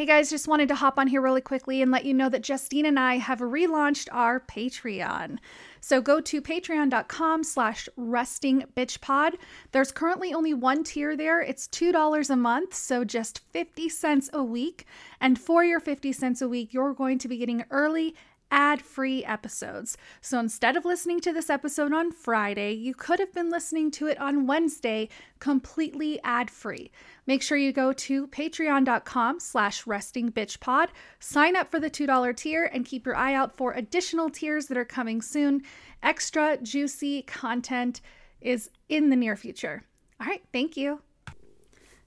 Hey 0.00 0.06
guys, 0.06 0.30
just 0.30 0.48
wanted 0.48 0.68
to 0.68 0.76
hop 0.76 0.98
on 0.98 1.08
here 1.08 1.20
really 1.20 1.42
quickly 1.42 1.82
and 1.82 1.90
let 1.90 2.06
you 2.06 2.14
know 2.14 2.30
that 2.30 2.40
Justine 2.40 2.86
and 2.86 2.98
I 2.98 3.16
have 3.16 3.40
relaunched 3.40 4.08
our 4.10 4.40
Patreon. 4.40 5.36
So 5.82 6.00
go 6.00 6.22
to 6.22 6.40
patreon.com 6.40 7.44
slash 7.44 7.86
restingbitchpod. 7.98 9.34
There's 9.72 9.92
currently 9.92 10.32
only 10.32 10.54
one 10.54 10.84
tier 10.84 11.18
there. 11.18 11.42
It's 11.42 11.68
$2 11.68 12.30
a 12.30 12.36
month, 12.36 12.72
so 12.72 13.04
just 13.04 13.40
50 13.50 13.90
cents 13.90 14.30
a 14.32 14.42
week. 14.42 14.86
And 15.20 15.38
for 15.38 15.64
your 15.64 15.80
50 15.80 16.12
cents 16.12 16.40
a 16.40 16.48
week, 16.48 16.72
you're 16.72 16.94
going 16.94 17.18
to 17.18 17.28
be 17.28 17.36
getting 17.36 17.66
early 17.70 18.14
ad 18.50 18.82
free 18.82 19.24
episodes. 19.24 19.96
So 20.20 20.38
instead 20.38 20.76
of 20.76 20.84
listening 20.84 21.20
to 21.20 21.32
this 21.32 21.50
episode 21.50 21.92
on 21.92 22.12
Friday, 22.12 22.72
you 22.72 22.94
could 22.94 23.18
have 23.18 23.32
been 23.32 23.50
listening 23.50 23.90
to 23.92 24.06
it 24.06 24.20
on 24.20 24.46
Wednesday 24.46 25.08
completely 25.38 26.20
ad 26.22 26.50
free. 26.50 26.90
Make 27.26 27.42
sure 27.42 27.56
you 27.56 27.72
go 27.72 27.92
to 27.92 28.26
patreon.com 28.28 29.40
slash 29.40 29.84
restingbitchpod, 29.84 30.88
sign 31.18 31.56
up 31.56 31.70
for 31.70 31.80
the 31.80 31.90
$2 31.90 32.36
tier, 32.36 32.70
and 32.72 32.84
keep 32.84 33.06
your 33.06 33.16
eye 33.16 33.34
out 33.34 33.56
for 33.56 33.72
additional 33.72 34.30
tiers 34.30 34.66
that 34.66 34.78
are 34.78 34.84
coming 34.84 35.22
soon. 35.22 35.62
Extra 36.02 36.56
juicy 36.56 37.22
content 37.22 38.00
is 38.40 38.70
in 38.88 39.10
the 39.10 39.16
near 39.16 39.36
future. 39.36 39.84
All 40.20 40.26
right, 40.26 40.42
thank 40.52 40.76
you. 40.76 41.00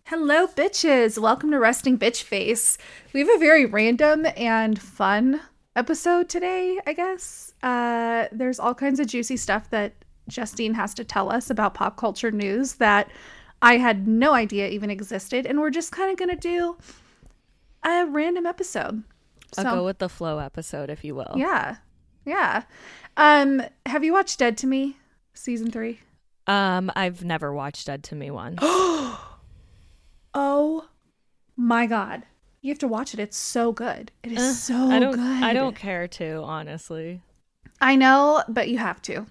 Hello, 0.07 0.47
bitches. 0.47 1.17
Welcome 1.17 1.51
to 1.51 1.59
Resting 1.59 1.97
Bitch 1.97 2.23
Face. 2.23 2.77
We 3.13 3.21
have 3.21 3.29
a 3.29 3.39
very 3.39 3.65
random 3.65 4.27
and 4.35 4.79
fun 4.79 5.39
episode 5.75 6.29
today, 6.29 6.79
I 6.85 6.93
guess. 6.93 7.53
Uh, 7.63 8.27
there's 8.31 8.59
all 8.59 8.73
kinds 8.73 8.99
of 8.99 9.07
juicy 9.07 9.37
stuff 9.37 9.69
that 9.71 9.93
Justine 10.27 10.73
has 10.73 10.93
to 10.95 11.03
tell 11.03 11.31
us 11.31 11.49
about 11.49 11.73
pop 11.73 11.97
culture 11.97 12.31
news 12.31 12.73
that 12.73 13.09
I 13.61 13.77
had 13.77 14.07
no 14.07 14.33
idea 14.33 14.67
even 14.69 14.89
existed. 14.89 15.45
And 15.45 15.59
we're 15.59 15.69
just 15.69 15.91
kind 15.91 16.11
of 16.11 16.17
going 16.17 16.29
to 16.29 16.35
do 16.35 16.77
a 17.83 18.05
random 18.05 18.45
episode. 18.45 19.03
So, 19.53 19.63
I'll 19.63 19.75
go 19.75 19.85
with 19.85 19.99
the 19.99 20.09
flow 20.09 20.39
episode, 20.39 20.89
if 20.89 21.03
you 21.03 21.15
will. 21.15 21.33
Yeah. 21.35 21.77
Yeah. 22.25 22.63
Um, 23.17 23.61
have 23.85 24.03
you 24.03 24.13
watched 24.13 24.39
Dead 24.39 24.57
to 24.59 24.67
Me 24.67 24.97
season 25.33 25.71
three? 25.71 25.99
Um, 26.47 26.91
I've 26.95 27.23
never 27.23 27.53
watched 27.53 27.87
Dead 27.87 28.03
to 28.05 28.15
Me 28.15 28.31
one. 28.31 28.57
oh 30.33 30.87
my 31.55 31.85
god. 31.85 32.23
You 32.63 32.69
have 32.71 32.79
to 32.79 32.87
watch 32.87 33.13
it. 33.13 33.19
It's 33.19 33.35
so 33.35 33.73
good. 33.73 34.09
It 34.23 34.31
is 34.31 34.39
uh, 34.39 34.53
so 34.53 34.89
I 34.89 34.97
don't, 34.97 35.15
good. 35.15 35.43
I 35.43 35.51
don't 35.51 35.75
care 35.75 36.07
to, 36.07 36.41
honestly. 36.43 37.19
I 37.81 37.97
know, 37.97 38.41
but 38.47 38.69
you 38.69 38.77
have 38.77 39.01
to. 39.03 39.25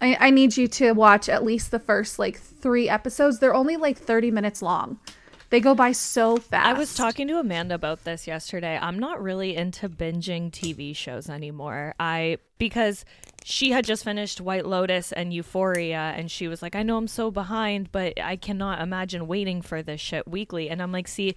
I, 0.00 0.16
I 0.18 0.30
need 0.30 0.56
you 0.56 0.66
to 0.66 0.90
watch 0.90 1.28
at 1.28 1.44
least 1.44 1.70
the 1.70 1.78
first 1.78 2.18
like 2.18 2.36
three 2.36 2.88
episodes. 2.88 3.38
They're 3.38 3.54
only 3.54 3.76
like 3.76 3.96
30 3.96 4.32
minutes 4.32 4.60
long. 4.60 4.98
They 5.50 5.60
go 5.60 5.74
by 5.76 5.92
so 5.92 6.36
fast. 6.36 6.66
I 6.66 6.72
was 6.72 6.94
talking 6.94 7.28
to 7.28 7.38
Amanda 7.38 7.76
about 7.76 8.02
this 8.02 8.26
yesterday. 8.26 8.76
I'm 8.80 8.98
not 8.98 9.22
really 9.22 9.54
into 9.54 9.88
binging 9.88 10.50
TV 10.50 10.94
shows 10.94 11.30
anymore. 11.30 11.94
I 12.00 12.38
because 12.58 13.04
she 13.44 13.70
had 13.70 13.84
just 13.84 14.04
finished 14.04 14.40
White 14.40 14.66
Lotus 14.66 15.12
and 15.12 15.32
Euphoria 15.32 16.14
and 16.16 16.30
she 16.30 16.46
was 16.46 16.62
like, 16.62 16.76
"I 16.76 16.84
know 16.84 16.96
I'm 16.96 17.08
so 17.08 17.32
behind, 17.32 17.90
but 17.90 18.20
I 18.20 18.36
cannot 18.36 18.80
imagine 18.80 19.26
waiting 19.26 19.60
for 19.60 19.82
this 19.82 20.00
shit 20.00 20.28
weekly." 20.28 20.70
And 20.70 20.80
I'm 20.80 20.92
like, 20.92 21.08
"See, 21.08 21.34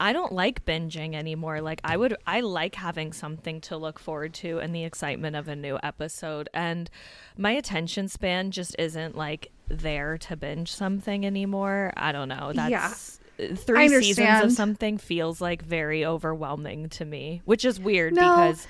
I 0.00 0.14
don't 0.14 0.32
like 0.32 0.64
binging 0.64 1.14
anymore. 1.14 1.60
Like 1.60 1.82
I 1.84 1.98
would 1.98 2.16
I 2.26 2.40
like 2.40 2.74
having 2.74 3.12
something 3.12 3.60
to 3.62 3.76
look 3.76 3.98
forward 3.98 4.32
to 4.34 4.58
and 4.58 4.74
the 4.74 4.84
excitement 4.84 5.36
of 5.36 5.46
a 5.46 5.54
new 5.54 5.78
episode 5.82 6.48
and 6.54 6.88
my 7.36 7.52
attention 7.52 8.08
span 8.08 8.50
just 8.50 8.74
isn't 8.78 9.14
like 9.14 9.52
there 9.68 10.16
to 10.18 10.36
binge 10.36 10.72
something 10.72 11.26
anymore. 11.26 11.92
I 11.98 12.12
don't 12.12 12.30
know. 12.30 12.52
That's 12.54 13.20
yeah. 13.38 13.54
three 13.54 13.88
seasons 13.88 14.44
of 14.44 14.52
something 14.52 14.96
feels 14.96 15.42
like 15.42 15.62
very 15.62 16.04
overwhelming 16.06 16.88
to 16.90 17.04
me, 17.04 17.42
which 17.44 17.66
is 17.66 17.78
weird 17.78 18.14
no. 18.14 18.20
because 18.22 18.66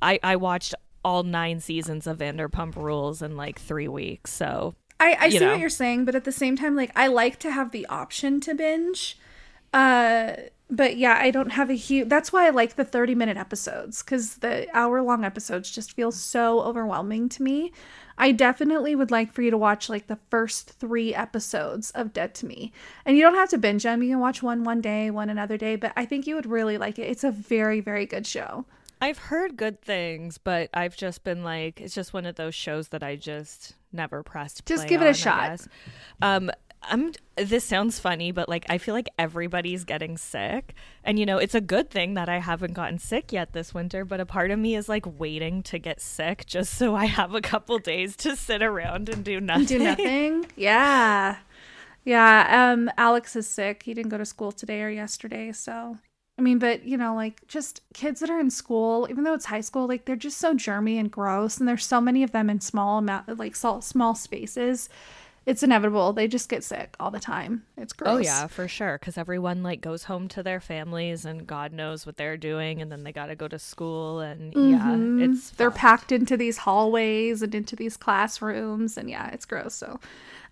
I 0.00 0.18
I 0.22 0.36
watched 0.36 0.74
all 1.04 1.22
9 1.22 1.60
seasons 1.60 2.06
of 2.06 2.18
Vanderpump 2.18 2.76
Rules 2.76 3.22
in 3.22 3.36
like 3.36 3.58
3 3.58 3.88
weeks. 3.88 4.32
So 4.32 4.74
I, 4.98 5.16
I 5.20 5.28
see 5.28 5.40
know. 5.40 5.50
what 5.50 5.58
you're 5.58 5.68
saying, 5.68 6.06
but 6.06 6.14
at 6.14 6.24
the 6.24 6.32
same 6.32 6.56
time, 6.56 6.76
like 6.76 6.92
I 6.96 7.08
like 7.08 7.38
to 7.40 7.50
have 7.50 7.72
the 7.72 7.84
option 7.86 8.40
to 8.40 8.54
binge. 8.54 9.18
Uh 9.72 10.34
but 10.72 10.96
yeah, 10.96 11.18
I 11.20 11.30
don't 11.30 11.50
have 11.52 11.68
a 11.68 11.74
huge. 11.74 12.08
That's 12.08 12.32
why 12.32 12.46
I 12.46 12.50
like 12.50 12.76
the 12.76 12.84
30 12.84 13.14
minute 13.14 13.36
episodes 13.36 14.02
because 14.02 14.36
the 14.36 14.66
hour 14.74 15.02
long 15.02 15.22
episodes 15.22 15.70
just 15.70 15.92
feel 15.92 16.10
so 16.10 16.62
overwhelming 16.62 17.28
to 17.30 17.42
me. 17.42 17.72
I 18.16 18.32
definitely 18.32 18.94
would 18.94 19.10
like 19.10 19.32
for 19.32 19.42
you 19.42 19.50
to 19.50 19.58
watch 19.58 19.90
like 19.90 20.06
the 20.06 20.18
first 20.30 20.70
three 20.70 21.14
episodes 21.14 21.90
of 21.90 22.14
Dead 22.14 22.34
to 22.36 22.46
Me. 22.46 22.72
And 23.04 23.16
you 23.16 23.22
don't 23.22 23.34
have 23.34 23.50
to 23.50 23.58
binge 23.58 23.82
them. 23.82 24.02
You 24.02 24.10
can 24.10 24.20
watch 24.20 24.42
one 24.42 24.64
one 24.64 24.80
day, 24.80 25.10
one 25.10 25.28
another 25.28 25.58
day, 25.58 25.76
but 25.76 25.92
I 25.94 26.06
think 26.06 26.26
you 26.26 26.36
would 26.36 26.46
really 26.46 26.78
like 26.78 26.98
it. 26.98 27.10
It's 27.10 27.24
a 27.24 27.30
very, 27.30 27.80
very 27.80 28.06
good 28.06 28.26
show. 28.26 28.64
I've 29.00 29.18
heard 29.18 29.56
good 29.56 29.82
things, 29.82 30.38
but 30.38 30.70
I've 30.72 30.96
just 30.96 31.24
been 31.24 31.42
like, 31.42 31.80
it's 31.80 31.94
just 31.94 32.14
one 32.14 32.24
of 32.24 32.36
those 32.36 32.54
shows 32.54 32.88
that 32.88 33.02
I 33.02 33.16
just 33.16 33.74
never 33.92 34.22
pressed. 34.22 34.64
Just 34.64 34.86
give 34.86 35.02
it 35.02 35.08
a 35.08 35.14
shot. 35.14 35.60
Um, 36.22 36.50
I'm 36.84 37.12
this 37.36 37.64
sounds 37.64 37.98
funny, 37.98 38.32
but 38.32 38.48
like 38.48 38.66
I 38.68 38.78
feel 38.78 38.94
like 38.94 39.08
everybody's 39.18 39.84
getting 39.84 40.16
sick. 40.18 40.74
And 41.04 41.18
you 41.18 41.26
know, 41.26 41.38
it's 41.38 41.54
a 41.54 41.60
good 41.60 41.90
thing 41.90 42.14
that 42.14 42.28
I 42.28 42.38
haven't 42.38 42.74
gotten 42.74 42.98
sick 42.98 43.32
yet 43.32 43.52
this 43.52 43.72
winter, 43.72 44.04
but 44.04 44.20
a 44.20 44.26
part 44.26 44.50
of 44.50 44.58
me 44.58 44.74
is 44.74 44.88
like 44.88 45.06
waiting 45.18 45.62
to 45.64 45.78
get 45.78 46.00
sick 46.00 46.44
just 46.46 46.74
so 46.74 46.94
I 46.94 47.06
have 47.06 47.34
a 47.34 47.40
couple 47.40 47.78
days 47.78 48.16
to 48.16 48.36
sit 48.36 48.62
around 48.62 49.08
and 49.08 49.24
do 49.24 49.40
nothing. 49.40 49.66
Do 49.66 49.78
nothing? 49.78 50.46
Yeah. 50.56 51.38
Yeah, 52.04 52.72
um 52.72 52.90
Alex 52.98 53.36
is 53.36 53.46
sick. 53.46 53.84
He 53.84 53.94
didn't 53.94 54.10
go 54.10 54.18
to 54.18 54.24
school 54.24 54.50
today 54.50 54.82
or 54.82 54.90
yesterday, 54.90 55.52
so 55.52 55.98
I 56.38 56.42
mean, 56.42 56.58
but 56.58 56.84
you 56.84 56.96
know, 56.96 57.14
like 57.14 57.46
just 57.46 57.82
kids 57.94 58.20
that 58.20 58.30
are 58.30 58.40
in 58.40 58.50
school, 58.50 59.06
even 59.10 59.22
though 59.24 59.34
it's 59.34 59.44
high 59.44 59.60
school, 59.60 59.86
like 59.86 60.04
they're 60.04 60.16
just 60.16 60.38
so 60.38 60.54
germy 60.54 60.98
and 60.98 61.10
gross, 61.10 61.58
and 61.58 61.68
there's 61.68 61.86
so 61.86 62.00
many 62.00 62.22
of 62.22 62.32
them 62.32 62.50
in 62.50 62.60
small 62.60 62.98
amount, 62.98 63.38
like 63.38 63.54
small, 63.54 63.80
small 63.80 64.14
spaces 64.14 64.88
it's 65.44 65.62
inevitable. 65.64 66.12
They 66.12 66.28
just 66.28 66.48
get 66.48 66.62
sick 66.62 66.94
all 67.00 67.10
the 67.10 67.18
time. 67.18 67.64
It's 67.76 67.92
gross. 67.92 68.10
Oh 68.10 68.18
yeah, 68.18 68.46
for 68.46 68.68
sure. 68.68 68.96
Because 68.98 69.18
everyone 69.18 69.62
like 69.62 69.80
goes 69.80 70.04
home 70.04 70.28
to 70.28 70.42
their 70.42 70.60
families, 70.60 71.24
and 71.24 71.46
God 71.46 71.72
knows 71.72 72.06
what 72.06 72.16
they're 72.16 72.36
doing, 72.36 72.80
and 72.80 72.92
then 72.92 73.02
they 73.02 73.12
got 73.12 73.26
to 73.26 73.34
go 73.34 73.48
to 73.48 73.58
school, 73.58 74.20
and 74.20 74.54
mm-hmm. 74.54 75.18
yeah, 75.18 75.26
it's 75.26 75.50
they're 75.50 75.72
packed 75.72 76.12
into 76.12 76.36
these 76.36 76.58
hallways 76.58 77.42
and 77.42 77.54
into 77.54 77.74
these 77.74 77.96
classrooms, 77.96 78.96
and 78.96 79.10
yeah, 79.10 79.30
it's 79.30 79.44
gross. 79.44 79.74
So, 79.74 79.98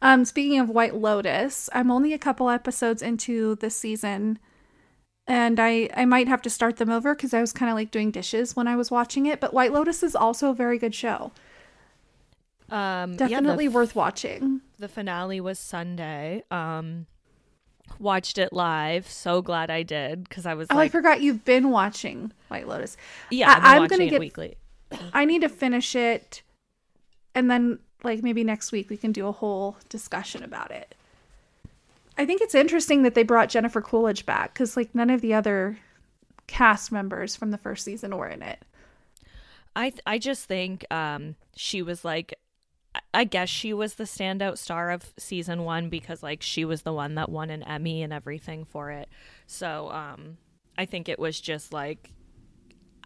um, 0.02 0.24
speaking 0.24 0.58
of 0.58 0.68
White 0.68 0.96
Lotus, 0.96 1.70
I'm 1.72 1.92
only 1.92 2.12
a 2.12 2.18
couple 2.18 2.50
episodes 2.50 3.00
into 3.00 3.54
this 3.56 3.76
season, 3.76 4.40
and 5.28 5.60
I 5.60 5.88
I 5.96 6.04
might 6.04 6.26
have 6.26 6.42
to 6.42 6.50
start 6.50 6.78
them 6.78 6.90
over 6.90 7.14
because 7.14 7.32
I 7.32 7.40
was 7.40 7.52
kind 7.52 7.70
of 7.70 7.76
like 7.76 7.92
doing 7.92 8.10
dishes 8.10 8.56
when 8.56 8.66
I 8.66 8.74
was 8.74 8.90
watching 8.90 9.26
it. 9.26 9.38
But 9.38 9.54
White 9.54 9.72
Lotus 9.72 10.02
is 10.02 10.16
also 10.16 10.50
a 10.50 10.54
very 10.54 10.78
good 10.78 10.96
show. 10.96 11.30
Um, 12.70 13.16
definitely 13.16 13.64
yeah, 13.64 13.70
worth 13.70 13.94
watching. 13.94 14.62
The 14.80 14.88
finale 14.88 15.42
was 15.42 15.58
Sunday. 15.58 16.42
Um, 16.50 17.04
watched 17.98 18.38
it 18.38 18.50
live. 18.50 19.06
So 19.06 19.42
glad 19.42 19.70
I 19.70 19.82
did 19.82 20.24
because 20.26 20.46
I 20.46 20.54
was. 20.54 20.68
Oh, 20.70 20.76
like, 20.76 20.86
I 20.86 20.88
forgot 20.88 21.20
you've 21.20 21.44
been 21.44 21.70
watching 21.70 22.32
White 22.48 22.66
Lotus. 22.66 22.96
Yeah, 23.30 23.60
I- 23.62 23.76
am 23.76 23.86
gonna 23.88 24.08
get 24.08 24.18
weekly. 24.18 24.56
I 25.12 25.26
need 25.26 25.42
to 25.42 25.50
finish 25.50 25.94
it, 25.94 26.40
and 27.34 27.50
then 27.50 27.78
like 28.02 28.22
maybe 28.22 28.42
next 28.42 28.72
week 28.72 28.88
we 28.88 28.96
can 28.96 29.12
do 29.12 29.26
a 29.26 29.32
whole 29.32 29.76
discussion 29.90 30.42
about 30.42 30.70
it. 30.70 30.94
I 32.16 32.24
think 32.24 32.40
it's 32.40 32.54
interesting 32.54 33.02
that 33.02 33.14
they 33.14 33.22
brought 33.22 33.50
Jennifer 33.50 33.82
Coolidge 33.82 34.24
back 34.24 34.54
because 34.54 34.78
like 34.78 34.94
none 34.94 35.10
of 35.10 35.20
the 35.20 35.34
other 35.34 35.78
cast 36.46 36.90
members 36.90 37.36
from 37.36 37.50
the 37.50 37.58
first 37.58 37.84
season 37.84 38.16
were 38.16 38.28
in 38.28 38.40
it. 38.40 38.60
I 39.76 39.90
th- 39.90 40.02
I 40.06 40.16
just 40.16 40.46
think 40.46 40.86
um, 40.90 41.36
she 41.54 41.82
was 41.82 42.02
like 42.02 42.34
I 43.14 43.24
guess 43.24 43.48
she 43.48 43.72
was 43.72 43.94
the 43.94 44.04
standout 44.04 44.58
star 44.58 44.90
of 44.90 45.12
season 45.18 45.64
one 45.64 45.88
because 45.88 46.22
like 46.22 46.42
she 46.42 46.64
was 46.64 46.82
the 46.82 46.92
one 46.92 47.14
that 47.16 47.28
won 47.28 47.50
an 47.50 47.62
Emmy 47.62 48.02
and 48.02 48.12
everything 48.12 48.64
for 48.64 48.90
it. 48.90 49.08
So 49.46 49.90
um 49.90 50.38
I 50.76 50.86
think 50.86 51.08
it 51.08 51.18
was 51.18 51.40
just 51.40 51.72
like 51.72 52.12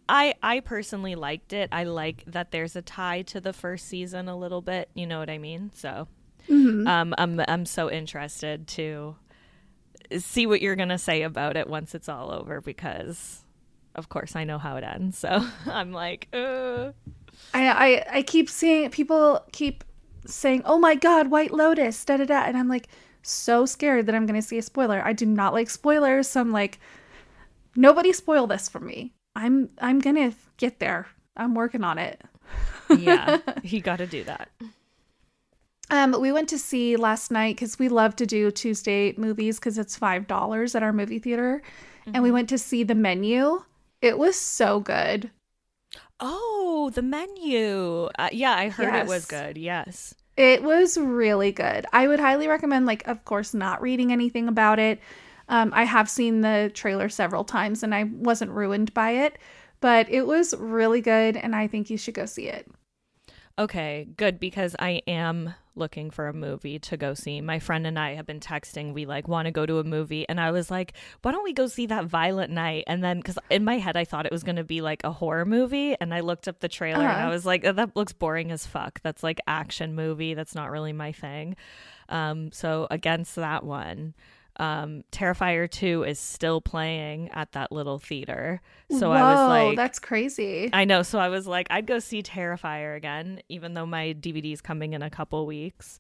I 0.08 0.34
I 0.42 0.60
personally 0.60 1.14
liked 1.14 1.52
it. 1.52 1.68
I 1.72 1.84
like 1.84 2.24
that 2.26 2.50
there's 2.50 2.76
a 2.76 2.82
tie 2.82 3.22
to 3.22 3.40
the 3.40 3.52
first 3.52 3.86
season 3.88 4.28
a 4.28 4.36
little 4.36 4.62
bit, 4.62 4.90
you 4.94 5.06
know 5.06 5.18
what 5.18 5.30
I 5.30 5.38
mean? 5.38 5.70
So 5.74 6.08
mm-hmm. 6.48 6.86
um 6.86 7.14
I'm 7.18 7.40
I'm 7.46 7.66
so 7.66 7.90
interested 7.90 8.66
to 8.68 9.16
see 10.18 10.46
what 10.46 10.60
you're 10.60 10.76
going 10.76 10.90
to 10.90 10.98
say 10.98 11.22
about 11.22 11.56
it 11.56 11.66
once 11.66 11.94
it's 11.94 12.08
all 12.08 12.30
over 12.30 12.60
because 12.60 13.42
of 13.94 14.08
course 14.08 14.36
I 14.36 14.44
know 14.44 14.58
how 14.58 14.76
it 14.76 14.84
ends. 14.84 15.18
So 15.18 15.46
I'm 15.66 15.92
like, 15.92 16.28
uh 16.32 16.92
I, 17.54 17.68
I 17.68 18.06
I 18.18 18.22
keep 18.22 18.50
seeing 18.50 18.90
people 18.90 19.44
keep 19.52 19.84
saying, 20.26 20.62
"Oh 20.64 20.78
my 20.78 20.94
God, 20.96 21.30
White 21.30 21.52
Lotus," 21.52 22.04
da 22.04 22.16
da 22.16 22.24
da, 22.24 22.42
and 22.42 22.56
I'm 22.56 22.68
like 22.68 22.88
so 23.22 23.64
scared 23.64 24.06
that 24.06 24.14
I'm 24.14 24.26
gonna 24.26 24.42
see 24.42 24.58
a 24.58 24.62
spoiler. 24.62 25.00
I 25.04 25.12
do 25.12 25.24
not 25.24 25.54
like 25.54 25.70
spoilers, 25.70 26.28
so 26.28 26.40
I'm 26.40 26.52
like, 26.52 26.80
nobody 27.76 28.12
spoil 28.12 28.46
this 28.46 28.68
for 28.68 28.80
me. 28.80 29.14
I'm 29.36 29.70
I'm 29.78 30.00
gonna 30.00 30.32
get 30.56 30.80
there. 30.80 31.06
I'm 31.36 31.54
working 31.54 31.84
on 31.84 31.98
it. 31.98 32.20
yeah, 32.98 33.38
you 33.62 33.80
got 33.80 33.96
to 33.96 34.06
do 34.06 34.24
that. 34.24 34.50
Um, 35.90 36.16
we 36.20 36.32
went 36.32 36.48
to 36.48 36.58
see 36.58 36.96
last 36.96 37.30
night 37.30 37.56
because 37.56 37.78
we 37.78 37.88
love 37.88 38.16
to 38.16 38.26
do 38.26 38.50
Tuesday 38.50 39.14
movies 39.16 39.58
because 39.58 39.78
it's 39.78 39.96
five 39.96 40.26
dollars 40.26 40.74
at 40.74 40.82
our 40.82 40.92
movie 40.92 41.18
theater, 41.18 41.62
and 42.06 42.22
we 42.22 42.30
went 42.30 42.48
to 42.48 42.58
see 42.58 42.82
the 42.82 42.94
menu. 42.94 43.62
It 44.02 44.18
was 44.18 44.36
so 44.36 44.80
good. 44.80 45.30
Oh, 46.20 46.90
the 46.94 47.02
menu. 47.02 48.08
Uh, 48.18 48.30
yeah, 48.32 48.54
I 48.54 48.68
heard 48.68 48.94
it 48.94 49.06
was 49.06 49.26
good. 49.26 49.58
Yes. 49.58 50.14
It 50.36 50.62
was 50.62 50.98
really 50.98 51.52
good. 51.52 51.86
I 51.92 52.08
would 52.08 52.20
highly 52.20 52.48
recommend, 52.48 52.86
like, 52.86 53.06
of 53.06 53.24
course, 53.24 53.54
not 53.54 53.82
reading 53.82 54.12
anything 54.12 54.48
about 54.48 54.78
it. 54.78 55.00
Um, 55.48 55.72
I 55.74 55.84
have 55.84 56.08
seen 56.08 56.40
the 56.40 56.70
trailer 56.74 57.08
several 57.08 57.44
times 57.44 57.82
and 57.82 57.94
I 57.94 58.04
wasn't 58.04 58.50
ruined 58.50 58.94
by 58.94 59.10
it, 59.10 59.38
but 59.80 60.08
it 60.08 60.26
was 60.26 60.54
really 60.56 61.00
good 61.00 61.36
and 61.36 61.54
I 61.54 61.66
think 61.66 61.90
you 61.90 61.98
should 61.98 62.14
go 62.14 62.26
see 62.26 62.48
it. 62.48 62.68
Okay, 63.58 64.08
good 64.16 64.40
because 64.40 64.74
I 64.78 65.02
am 65.06 65.54
looking 65.76 66.10
for 66.10 66.28
a 66.28 66.32
movie 66.32 66.78
to 66.78 66.96
go 66.96 67.14
see. 67.14 67.40
My 67.40 67.58
friend 67.58 67.86
and 67.86 67.98
I 67.98 68.14
have 68.14 68.26
been 68.26 68.40
texting. 68.40 68.92
We 68.94 69.06
like 69.06 69.26
want 69.28 69.46
to 69.46 69.52
go 69.52 69.66
to 69.66 69.78
a 69.78 69.84
movie, 69.84 70.26
and 70.28 70.40
I 70.40 70.50
was 70.50 70.70
like, 70.70 70.94
"Why 71.22 71.32
don't 71.32 71.44
we 71.44 71.52
go 71.52 71.66
see 71.66 71.86
that 71.86 72.06
Violent 72.06 72.52
Night?" 72.52 72.84
And 72.86 73.02
then 73.02 73.18
because 73.18 73.38
in 73.50 73.64
my 73.64 73.78
head 73.78 73.96
I 73.96 74.04
thought 74.04 74.26
it 74.26 74.32
was 74.32 74.42
going 74.44 74.56
to 74.56 74.64
be 74.64 74.80
like 74.80 75.02
a 75.04 75.12
horror 75.12 75.44
movie, 75.44 75.96
and 76.00 76.14
I 76.14 76.20
looked 76.20 76.48
up 76.48 76.60
the 76.60 76.68
trailer 76.68 77.02
and 77.04 77.12
I 77.12 77.22
Uh-huh. 77.22 77.30
was 77.30 77.44
like, 77.46 77.64
"Oh, 77.64 77.72
"That 77.72 77.96
looks 77.96 78.12
boring 78.12 78.50
as 78.52 78.66
fuck. 78.66 79.00
That's 79.02 79.22
like 79.22 79.40
action 79.46 79.94
movie. 79.94 80.34
That's 80.34 80.54
not 80.54 80.70
really 80.70 80.92
my 80.92 81.12
thing." 81.12 81.56
Um, 82.08 82.52
so 82.52 82.86
against 82.90 83.34
that 83.36 83.64
one. 83.64 84.14
Um, 84.56 85.02
Terrifier 85.10 85.68
2 85.70 86.04
is 86.04 86.18
still 86.18 86.60
playing 86.60 87.28
at 87.30 87.52
that 87.52 87.72
little 87.72 87.98
theater. 87.98 88.60
So 88.90 89.10
I 89.10 89.22
was 89.32 89.48
like, 89.48 89.76
that's 89.76 89.98
crazy. 89.98 90.70
I 90.72 90.84
know. 90.84 91.02
So 91.02 91.18
I 91.18 91.28
was 91.28 91.46
like, 91.46 91.66
I'd 91.70 91.86
go 91.86 91.98
see 91.98 92.22
Terrifier 92.22 92.96
again, 92.96 93.40
even 93.48 93.74
though 93.74 93.86
my 93.86 94.14
DVD's 94.18 94.60
coming 94.60 94.92
in 94.92 95.02
a 95.02 95.10
couple 95.10 95.44
weeks. 95.46 95.98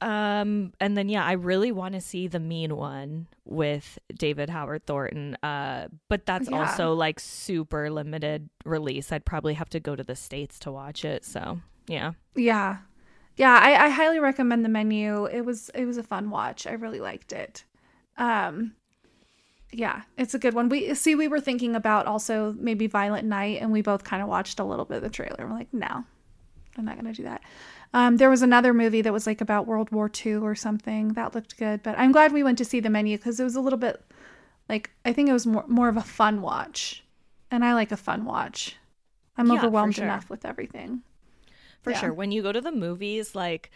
Um, 0.00 0.72
and 0.80 0.96
then 0.96 1.08
yeah, 1.08 1.24
I 1.24 1.32
really 1.32 1.70
want 1.70 1.94
to 1.94 2.00
see 2.00 2.26
the 2.26 2.40
Mean 2.40 2.76
One 2.76 3.28
with 3.44 3.98
David 4.12 4.50
Howard 4.50 4.84
Thornton. 4.84 5.36
Uh, 5.44 5.88
but 6.08 6.26
that's 6.26 6.50
Yeah. 6.50 6.58
also 6.58 6.92
like 6.94 7.20
super 7.20 7.88
limited 7.90 8.48
release. 8.64 9.12
I'd 9.12 9.24
probably 9.24 9.54
have 9.54 9.70
to 9.70 9.80
go 9.80 9.94
to 9.94 10.02
the 10.02 10.16
states 10.16 10.58
to 10.60 10.72
watch 10.72 11.04
it. 11.04 11.24
So 11.24 11.60
yeah, 11.86 12.12
Yeah. 12.34 12.78
Yeah, 13.36 13.58
I, 13.62 13.86
I 13.86 13.88
highly 13.88 14.18
recommend 14.18 14.62
the 14.64 14.68
menu. 14.68 15.24
It 15.26 15.42
was 15.46 15.70
it 15.74 15.84
was 15.86 15.96
a 15.96 16.02
fun 16.02 16.30
watch. 16.30 16.66
I 16.66 16.72
really 16.72 17.00
liked 17.00 17.32
it. 17.32 17.64
Um 18.18 18.74
yeah, 19.74 20.02
it's 20.18 20.34
a 20.34 20.38
good 20.38 20.52
one. 20.54 20.68
We 20.68 20.94
see 20.94 21.14
we 21.14 21.28
were 21.28 21.40
thinking 21.40 21.74
about 21.74 22.06
also 22.06 22.54
maybe 22.58 22.86
Violent 22.86 23.26
Night 23.26 23.60
and 23.62 23.72
we 23.72 23.80
both 23.80 24.04
kind 24.04 24.22
of 24.22 24.28
watched 24.28 24.60
a 24.60 24.64
little 24.64 24.84
bit 24.84 24.98
of 24.98 25.02
the 25.02 25.08
trailer. 25.10 25.46
We're 25.46 25.54
like, 25.54 25.72
no, 25.72 26.04
I'm 26.76 26.84
not 26.84 26.96
gonna 26.96 27.14
do 27.14 27.22
that. 27.24 27.42
Um, 27.94 28.16
there 28.18 28.30
was 28.30 28.42
another 28.42 28.72
movie 28.74 29.02
that 29.02 29.12
was 29.12 29.26
like 29.26 29.40
about 29.40 29.66
World 29.66 29.90
War 29.90 30.10
II 30.24 30.36
or 30.36 30.54
something 30.54 31.08
that 31.14 31.34
looked 31.34 31.56
good, 31.58 31.82
but 31.82 31.98
I'm 31.98 32.12
glad 32.12 32.32
we 32.32 32.42
went 32.42 32.58
to 32.58 32.64
see 32.64 32.80
the 32.80 32.90
menu 32.90 33.16
because 33.16 33.38
it 33.40 33.44
was 33.44 33.56
a 33.56 33.60
little 33.60 33.78
bit 33.78 34.02
like 34.68 34.90
I 35.04 35.12
think 35.12 35.28
it 35.28 35.32
was 35.32 35.46
more 35.46 35.64
more 35.66 35.88
of 35.88 35.96
a 35.96 36.02
fun 36.02 36.42
watch, 36.42 37.02
and 37.50 37.64
I 37.64 37.72
like 37.74 37.92
a 37.92 37.96
fun 37.96 38.24
watch. 38.24 38.76
I'm 39.38 39.48
Yeah, 39.48 39.54
overwhelmed 39.58 39.94
sure. 39.94 40.04
enough 40.04 40.28
with 40.28 40.44
everything. 40.44 41.02
for 41.80 41.90
Yeah. 41.90 41.98
sure. 41.98 42.12
When 42.12 42.30
you 42.30 42.42
go 42.42 42.52
to 42.52 42.60
the 42.60 42.70
movies, 42.70 43.34
like, 43.34 43.70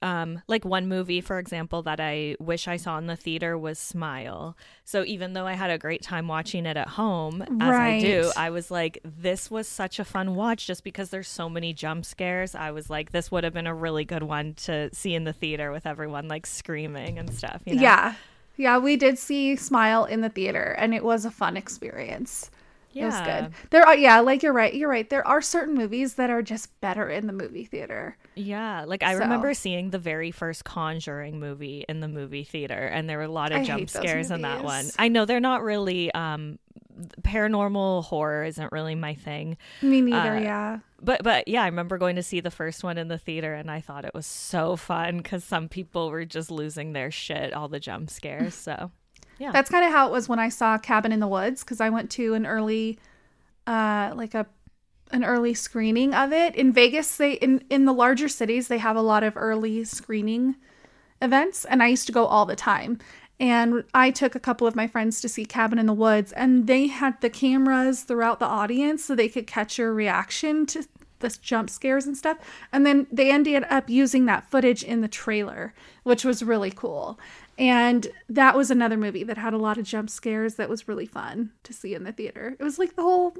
um, 0.00 0.42
like 0.46 0.64
one 0.64 0.88
movie, 0.88 1.20
for 1.20 1.38
example, 1.38 1.82
that 1.82 2.00
I 2.00 2.36
wish 2.38 2.68
I 2.68 2.76
saw 2.76 2.98
in 2.98 3.06
the 3.06 3.16
theater 3.16 3.58
was 3.58 3.78
Smile. 3.78 4.56
So 4.84 5.04
even 5.04 5.32
though 5.32 5.46
I 5.46 5.54
had 5.54 5.70
a 5.70 5.78
great 5.78 6.02
time 6.02 6.28
watching 6.28 6.66
it 6.66 6.76
at 6.76 6.88
home, 6.88 7.42
as 7.60 7.74
I 7.74 8.00
do, 8.00 8.30
I 8.36 8.50
was 8.50 8.70
like, 8.70 8.98
this 9.04 9.50
was 9.50 9.66
such 9.66 9.98
a 9.98 10.04
fun 10.04 10.34
watch 10.34 10.66
just 10.66 10.84
because 10.84 11.10
there's 11.10 11.28
so 11.28 11.48
many 11.48 11.72
jump 11.72 12.04
scares. 12.04 12.54
I 12.54 12.70
was 12.70 12.88
like, 12.88 13.12
this 13.12 13.30
would 13.30 13.44
have 13.44 13.52
been 13.52 13.66
a 13.66 13.74
really 13.74 14.04
good 14.04 14.22
one 14.22 14.54
to 14.54 14.94
see 14.94 15.14
in 15.14 15.24
the 15.24 15.32
theater 15.32 15.72
with 15.72 15.86
everyone 15.86 16.28
like 16.28 16.46
screaming 16.46 17.18
and 17.18 17.32
stuff. 17.32 17.62
You 17.64 17.76
know? 17.76 17.82
Yeah. 17.82 18.14
Yeah, 18.56 18.78
we 18.78 18.96
did 18.96 19.18
see 19.18 19.54
Smile 19.54 20.04
in 20.04 20.20
the 20.20 20.28
theater 20.28 20.74
and 20.78 20.92
it 20.92 21.04
was 21.04 21.24
a 21.24 21.30
fun 21.30 21.56
experience. 21.56 22.50
It 22.94 23.04
was 23.04 23.20
good. 23.20 23.52
There 23.70 23.86
are 23.86 23.96
yeah, 23.96 24.20
like 24.20 24.42
you're 24.42 24.52
right. 24.52 24.74
You're 24.74 24.88
right. 24.88 25.08
There 25.08 25.26
are 25.26 25.40
certain 25.40 25.74
movies 25.74 26.14
that 26.14 26.30
are 26.30 26.42
just 26.42 26.80
better 26.80 27.08
in 27.08 27.26
the 27.26 27.32
movie 27.32 27.64
theater. 27.64 28.16
Yeah, 28.38 28.84
like 28.86 29.02
I 29.02 29.12
So- 29.14 29.20
remember 29.20 29.52
seeing 29.54 29.90
the 29.90 29.98
very 29.98 30.30
first 30.30 30.64
Conjuring 30.64 31.38
movie 31.40 31.84
in 31.88 32.00
the 32.00 32.08
movie 32.08 32.44
theater, 32.44 32.86
and 32.86 33.08
there 33.08 33.18
were 33.18 33.24
a 33.24 33.28
lot 33.28 33.52
of 33.52 33.58
I 33.60 33.64
jump 33.64 33.90
scares 33.90 34.30
in 34.30 34.42
that 34.42 34.64
one. 34.64 34.86
I 34.98 35.08
know 35.08 35.24
they're 35.24 35.40
not 35.40 35.62
really 35.62 36.12
um, 36.14 36.58
paranormal 37.22 38.04
horror 38.04 38.44
isn't 38.44 38.72
really 38.72 38.94
my 38.94 39.14
thing, 39.14 39.56
Me 39.82 40.00
neither, 40.00 40.36
Uh, 40.36 40.40
yeah. 40.40 40.78
but 41.02 41.22
but 41.22 41.48
yeah, 41.48 41.62
I 41.62 41.66
remember 41.66 41.98
going 41.98 42.16
to 42.16 42.22
see 42.22 42.40
the 42.40 42.50
first 42.50 42.82
one 42.84 42.98
in 42.98 43.08
the 43.08 43.18
theater, 43.18 43.54
and 43.54 43.70
I 43.70 43.80
thought 43.80 44.04
it 44.04 44.14
was 44.14 44.26
so 44.26 44.76
fun 44.76 45.18
because 45.18 45.44
some 45.44 45.68
people 45.68 46.10
were 46.10 46.24
just 46.24 46.50
losing 46.50 46.92
their 46.92 47.10
shit 47.10 47.52
all 47.52 47.68
the 47.68 47.80
jump 47.80 48.10
scares. 48.10 48.54
So 48.68 48.90
yeah, 49.38 49.52
That's 49.52 49.70
kind 49.70 49.84
of 49.84 49.92
how 49.92 50.08
it 50.08 50.12
was 50.12 50.28
when 50.28 50.40
I 50.40 50.48
saw 50.48 50.78
Cabin 50.78 51.12
in 51.12 51.20
the 51.20 51.28
Woods 51.28 51.62
cuz 51.64 51.80
I 51.80 51.90
went 51.90 52.10
to 52.12 52.34
an 52.34 52.44
early 52.46 52.98
uh 53.66 54.12
like 54.14 54.34
a 54.34 54.46
an 55.10 55.24
early 55.24 55.54
screening 55.54 56.14
of 56.14 56.32
it 56.32 56.54
in 56.54 56.72
Vegas. 56.72 57.16
They 57.16 57.32
in 57.34 57.64
in 57.70 57.84
the 57.84 57.92
larger 57.92 58.28
cities 58.28 58.68
they 58.68 58.78
have 58.78 58.96
a 58.96 59.02
lot 59.02 59.22
of 59.22 59.36
early 59.36 59.84
screening 59.84 60.56
events 61.20 61.64
and 61.64 61.82
I 61.82 61.88
used 61.88 62.06
to 62.06 62.12
go 62.12 62.26
all 62.26 62.46
the 62.46 62.56
time. 62.56 62.98
And 63.40 63.84
I 63.94 64.10
took 64.10 64.34
a 64.34 64.40
couple 64.40 64.66
of 64.66 64.74
my 64.74 64.88
friends 64.88 65.20
to 65.20 65.28
see 65.28 65.44
Cabin 65.44 65.78
in 65.78 65.86
the 65.86 65.92
Woods 65.92 66.32
and 66.32 66.66
they 66.66 66.88
had 66.88 67.20
the 67.20 67.30
cameras 67.30 68.02
throughout 68.02 68.40
the 68.40 68.46
audience 68.46 69.04
so 69.04 69.14
they 69.14 69.28
could 69.28 69.46
catch 69.46 69.78
your 69.78 69.94
reaction 69.94 70.66
to 70.66 70.84
the 71.20 71.36
jump 71.40 71.70
scares 71.70 72.06
and 72.06 72.16
stuff. 72.16 72.38
And 72.72 72.84
then 72.84 73.06
they 73.10 73.30
ended 73.30 73.64
up 73.70 73.88
using 73.88 74.26
that 74.26 74.50
footage 74.50 74.82
in 74.82 75.00
the 75.00 75.08
trailer, 75.08 75.74
which 76.02 76.24
was 76.24 76.42
really 76.42 76.70
cool. 76.70 77.18
And 77.56 78.08
that 78.28 78.56
was 78.56 78.70
another 78.70 78.96
movie 78.96 79.24
that 79.24 79.38
had 79.38 79.52
a 79.52 79.58
lot 79.58 79.78
of 79.78 79.84
jump 79.84 80.10
scares 80.10 80.54
that 80.54 80.68
was 80.68 80.88
really 80.88 81.06
fun 81.06 81.52
to 81.64 81.72
see 81.72 81.94
in 81.94 82.04
the 82.04 82.12
theater. 82.12 82.56
It 82.58 82.62
was 82.62 82.78
like 82.78 82.94
the 82.94 83.02
whole 83.02 83.36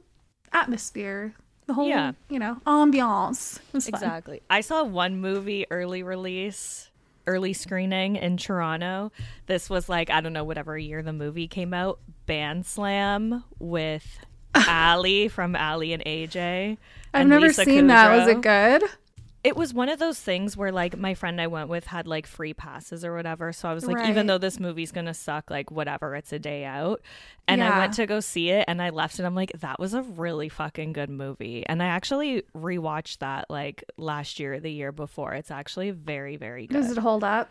atmosphere, 0.52 1.34
the 1.68 1.74
whole, 1.74 1.86
Yeah. 1.88 2.12
you 2.28 2.40
know, 2.40 2.56
ambiance. 2.66 3.60
Was 3.72 3.84
fun. 3.88 3.94
Exactly. 3.94 4.42
I 4.50 4.62
saw 4.62 4.82
one 4.82 5.20
movie 5.20 5.66
early 5.70 6.02
release, 6.02 6.90
early 7.28 7.52
screening 7.52 8.16
in 8.16 8.36
Toronto. 8.38 9.12
This 9.46 9.70
was 9.70 9.88
like, 9.88 10.10
I 10.10 10.20
don't 10.20 10.32
know, 10.32 10.42
whatever 10.44 10.76
year 10.76 11.02
the 11.02 11.12
movie 11.12 11.46
came 11.46 11.72
out. 11.72 12.00
Bandslam 12.26 13.44
with 13.60 14.18
Aly 14.68 15.28
from 15.28 15.54
Aly 15.54 15.92
and 15.92 16.04
AJ. 16.04 16.78
I've 17.14 17.20
and 17.22 17.30
never 17.30 17.46
Lisa 17.46 17.64
seen 17.64 17.86
that. 17.88 18.16
Was 18.18 18.28
it 18.28 18.40
good? 18.40 18.82
It 19.44 19.56
was 19.56 19.72
one 19.72 19.88
of 19.88 19.98
those 20.00 20.18
things 20.18 20.56
where 20.56 20.72
like 20.72 20.98
my 20.98 21.14
friend 21.14 21.40
I 21.40 21.46
went 21.46 21.68
with 21.68 21.86
had 21.86 22.06
like 22.08 22.26
free 22.26 22.54
passes 22.54 23.04
or 23.04 23.14
whatever. 23.14 23.52
So 23.52 23.68
I 23.68 23.74
was 23.74 23.86
like, 23.86 24.08
even 24.08 24.26
though 24.26 24.38
this 24.38 24.58
movie's 24.58 24.90
gonna 24.90 25.14
suck, 25.14 25.48
like 25.50 25.70
whatever, 25.70 26.16
it's 26.16 26.32
a 26.32 26.38
day 26.40 26.64
out. 26.64 27.00
And 27.46 27.62
I 27.62 27.78
went 27.78 27.94
to 27.94 28.06
go 28.06 28.20
see 28.20 28.50
it 28.50 28.64
and 28.68 28.82
I 28.82 28.90
left 28.90 29.18
and 29.18 29.26
I'm 29.26 29.36
like, 29.36 29.52
that 29.60 29.78
was 29.78 29.94
a 29.94 30.02
really 30.02 30.48
fucking 30.48 30.92
good 30.92 31.08
movie. 31.08 31.64
And 31.66 31.82
I 31.82 31.86
actually 31.86 32.42
rewatched 32.54 33.18
that 33.18 33.48
like 33.48 33.84
last 33.96 34.40
year, 34.40 34.58
the 34.60 34.72
year 34.72 34.90
before. 34.92 35.34
It's 35.34 35.50
actually 35.52 35.92
very, 35.92 36.36
very 36.36 36.66
good. 36.66 36.74
Does 36.74 36.90
it 36.90 36.98
hold 36.98 37.22
up? 37.24 37.48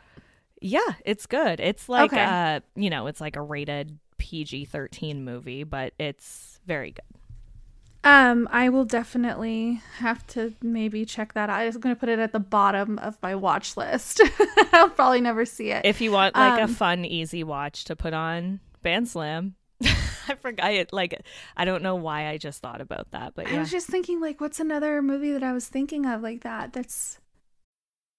yeah, 0.62 0.94
it's 1.06 1.25
good. 1.25 1.60
It's 1.60 1.88
like 1.88 2.12
Okay. 2.12 2.24
uh 2.24 2.60
you 2.75 2.89
know, 2.89 3.08
it's 3.08 3.22
like 3.22 3.38
a 3.38 3.41
rated 3.41 3.98
PG 4.17 4.65
thirteen 4.65 5.24
movie, 5.24 5.63
but 5.63 5.94
it's 6.00 6.60
very 6.65 6.91
good. 6.91 7.16
Um, 8.04 8.48
I 8.51 8.70
will 8.70 8.86
definitely 8.86 9.82
have 9.98 10.25
to 10.27 10.54
maybe 10.62 11.04
check 11.06 11.34
that 11.34 11.50
out. 11.50 11.60
I 11.60 11.66
was 11.66 11.77
going 11.77 11.94
to 11.94 12.00
put 12.00 12.10
it 12.10 12.20
at 12.20 12.32
the 12.32 12.39
bottom 12.39 13.00
of 13.00 13.18
my 13.22 13.36
watch 13.36 13.75
list. 13.75 14.22
I'll 14.72 14.89
probably 14.89 15.20
never 15.22 15.46
see 15.46 15.72
it. 15.72 15.86
If 15.86 16.00
you 16.00 16.12
want 16.12 16.36
like 16.36 16.62
Um, 16.62 16.70
a 16.70 16.74
fun, 16.74 17.04
easy 17.06 17.44
watch 17.44 17.86
to 17.86 17.96
put 17.96 18.13
on, 18.13 18.60
Bandslam. 18.86 19.54
I 19.84 20.36
forgot 20.39 20.72
it. 20.72 20.94
Like, 20.94 21.22
I 21.56 21.66
don't 21.66 21.84
know 21.84 21.96
why 21.96 22.27
I 22.27 22.38
just 22.38 22.62
thought 22.62 22.82
about 22.82 23.12
that, 23.12 23.34
but 23.36 23.50
yeah. 23.50 23.58
I 23.58 23.60
was 23.60 23.72
just 23.72 23.88
thinking, 23.88 24.22
like, 24.22 24.39
what's 24.39 24.60
another 24.60 25.01
movie 25.01 25.32
that 25.34 25.44
I 25.44 25.54
was 25.54 25.68
thinking 25.68 26.06
of 26.06 26.22
like 26.22 26.42
that? 26.44 26.74
That's 26.74 27.20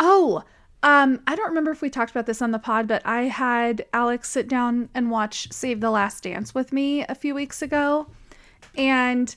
Oh, 0.00 0.42
um, 0.82 1.20
I 1.26 1.36
don't 1.36 1.48
remember 1.48 1.70
if 1.70 1.82
we 1.82 1.90
talked 1.90 2.10
about 2.10 2.26
this 2.26 2.40
on 2.40 2.52
the 2.52 2.58
pod, 2.58 2.88
but 2.88 3.02
I 3.04 3.24
had 3.24 3.84
Alex 3.92 4.30
sit 4.30 4.48
down 4.48 4.88
and 4.94 5.10
watch 5.10 5.52
Save 5.52 5.80
the 5.80 5.90
Last 5.90 6.22
Dance 6.22 6.54
with 6.54 6.72
me 6.72 7.04
a 7.04 7.14
few 7.14 7.34
weeks 7.34 7.60
ago. 7.60 8.06
And 8.76 9.34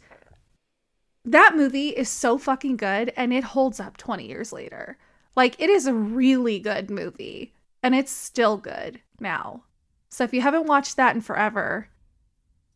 that 1.25 1.55
movie 1.55 1.89
is 1.89 2.09
so 2.09 2.37
fucking 2.37 2.77
good 2.77 3.11
and 3.17 3.33
it 3.33 3.43
holds 3.43 3.79
up 3.79 3.97
20 3.97 4.25
years 4.25 4.53
later. 4.53 4.97
Like, 5.35 5.59
it 5.59 5.69
is 5.69 5.85
a 5.85 5.93
really 5.93 6.59
good 6.59 6.89
movie 6.89 7.53
and 7.81 7.93
it's 7.93 8.11
still 8.11 8.57
good 8.57 9.01
now. 9.19 9.63
So 10.09 10.23
if 10.23 10.33
you 10.33 10.41
haven't 10.41 10.67
watched 10.67 10.95
that 10.95 11.15
in 11.15 11.21
forever, 11.21 11.89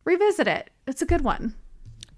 revisit 0.04 0.46
it. 0.46 0.70
It's 0.86 1.02
a 1.02 1.06
good 1.06 1.22
one. 1.22 1.54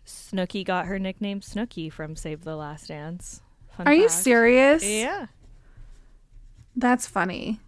Snooki 0.04 0.64
got 0.64 0.86
her 0.86 0.98
nickname 0.98 1.40
Snooki 1.40 1.92
from 1.92 2.16
Save 2.16 2.42
the 2.42 2.56
Last 2.56 2.88
Dance. 2.88 3.42
Fun 3.76 3.86
Are 3.86 3.94
you 3.94 4.08
serious? 4.08 4.82
Yeah. 4.82 5.26
That's 6.76 7.06
funny. 7.06 7.60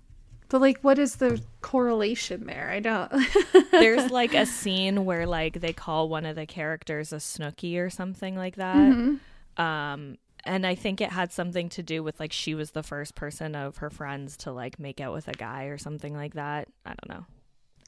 But 0.49 0.61
like 0.61 0.80
what 0.82 0.99
is 0.99 1.16
the 1.16 1.40
correlation 1.62 2.47
there? 2.47 2.71
I 2.71 2.80
don't 2.80 3.11
There's 3.71 4.11
like 4.11 4.35
a 4.35 4.44
scene 4.44 5.04
where 5.04 5.26
like 5.26 5.61
they 5.61 5.73
call 5.73 6.09
one 6.09 6.26
of 6.26 6.37
the 6.37 6.47
characters 6.47 7.12
a 7.12 7.21
snooky 7.21 7.78
or 7.78 7.88
something 7.88 8.37
like 8.37 8.56
that. 8.56 8.76
Mm-hmm. 8.76 9.62
Um 9.62 10.18
and 10.44 10.66
I 10.66 10.75
think 10.75 11.00
it 11.00 11.11
had 11.11 11.32
something 11.32 11.68
to 11.71 11.82
do 11.82 12.02
with 12.02 12.18
like 12.21 12.32
she 12.32 12.54
was 12.54 12.73
the 12.73 12.82
first 12.82 13.14
person 13.14 13.54
of 13.54 13.78
her 13.78 13.90
friends 13.90 14.37
to 14.38 14.52
like 14.52 14.78
make 14.78 15.00
out 15.00 15.12
with 15.12 15.28
a 15.28 15.32
guy 15.32 15.64
or 15.64 15.78
something 15.78 16.14
like 16.14 16.35
that. 16.35 16.68
I 16.85 16.90
don't 16.90 17.09
know. 17.09 17.26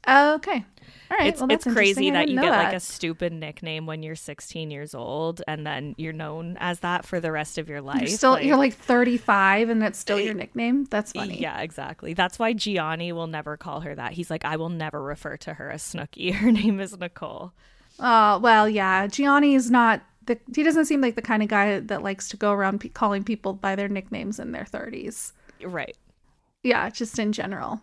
Okay. 0.07 0.65
All 1.11 1.19
right. 1.19 1.27
it's 1.29 1.41
well, 1.41 1.53
it's 1.53 1.65
crazy 1.65 2.11
that 2.11 2.29
you 2.29 2.41
get 2.41 2.51
like 2.51 2.75
a 2.75 2.81
stupid 2.81 3.33
nickname 3.33 3.87
when 3.87 4.03
you're 4.03 4.17
16 4.17 4.71
years 4.71 4.95
old 4.95 5.43
and 5.47 5.67
then 5.67 5.95
you're 5.99 6.15
known 6.15 6.57
as 6.59 6.81
that 6.81 7.05
for 7.05 7.21
the 7.21 7.31
rest 7.31 7.59
of 7.59 7.69
your 7.69 7.81
life. 7.81 8.01
You're 8.01 8.09
still 8.09 8.41
you're 8.41 8.57
like 8.57 8.75
35 8.75 9.69
and 9.69 9.83
that's 9.83 9.99
still 9.99 10.17
eh, 10.19 10.23
your 10.23 10.35
nickname. 10.35 10.87
That's 10.87 11.13
funny. 11.13 11.41
Yeah, 11.41 11.61
exactly. 11.61 12.15
That's 12.15 12.39
why 12.39 12.55
Jionni 12.55 13.13
will 13.13 13.27
never 13.27 13.57
call 13.57 13.81
her 13.81 13.95
that. 13.95 14.13
He's 14.13 14.31
like, 14.31 14.45
I 14.45 14.57
will 14.57 14.71
never 14.71 15.03
refer 15.03 15.37
to 15.39 15.55
her 15.55 15.71
as 15.71 15.83
Snooki. 15.83 16.33
Her 16.45 16.51
name 16.51 16.81
is 16.81 16.97
Nicole. 16.99 17.53
Oh 18.01 18.39
well, 18.39 18.69
yeah. 18.69 19.07
Jionni 19.07 19.55
is 19.55 19.71
not 19.71 20.03
the. 20.27 20.39
He 20.55 20.63
doesn't 20.63 20.87
seem 20.87 21.01
like 21.01 21.15
the 21.15 21.23
kind 21.23 21.43
of 21.43 21.49
guy 21.49 21.81
that 21.81 22.03
likes 22.03 22.29
to 22.31 22.37
go 22.37 22.53
around 22.53 22.81
pe- 22.81 22.89
calling 22.89 23.23
people 23.23 23.53
by 23.53 23.77
their 23.77 23.89
nicknames 23.89 24.41
in 24.41 24.53
their 24.53 24.65
30s. 24.65 25.33
Right. 25.63 25.97
Yeah, 26.63 26.89
just 26.91 27.19
in 27.19 27.33
general. 27.33 27.83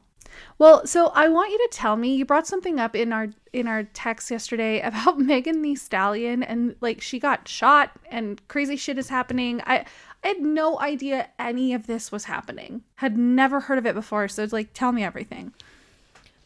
Well, 0.58 0.86
so 0.86 1.08
I 1.08 1.28
want 1.28 1.52
you 1.52 1.58
to 1.58 1.70
tell 1.72 1.96
me. 1.96 2.16
You 2.16 2.26
brought 2.26 2.48
something 2.48 2.80
up 2.80 2.96
in 2.96 3.14
our 3.14 3.30
in 3.54 3.68
our 3.68 3.84
text 3.84 4.32
yesterday 4.32 4.80
about 4.82 5.20
Megan 5.20 5.62
Thee 5.62 5.76
Stallion 5.76 6.44
and 6.44 6.76
like 6.82 7.02
she 7.02 7.20
got 7.20 7.48
shot 7.48 7.92
and 8.10 8.46
crazy 8.48 8.76
shit 8.76 8.98
is 8.98 9.10
happening. 9.10 9.62
I 9.66 9.86
I 10.24 10.28
had 10.28 10.42
no 10.42 10.80
idea 10.80 11.30
any 11.40 11.74
of 11.74 11.88
this 11.88 12.12
was 12.12 12.26
happening. 12.26 12.84
Had 12.96 13.18
never 13.18 13.62
heard 13.62 13.78
of 13.78 13.86
it 13.88 13.96
before. 13.96 14.28
So 14.28 14.48
like, 14.52 14.74
tell 14.74 14.92
me 14.92 15.04
everything. 15.04 15.54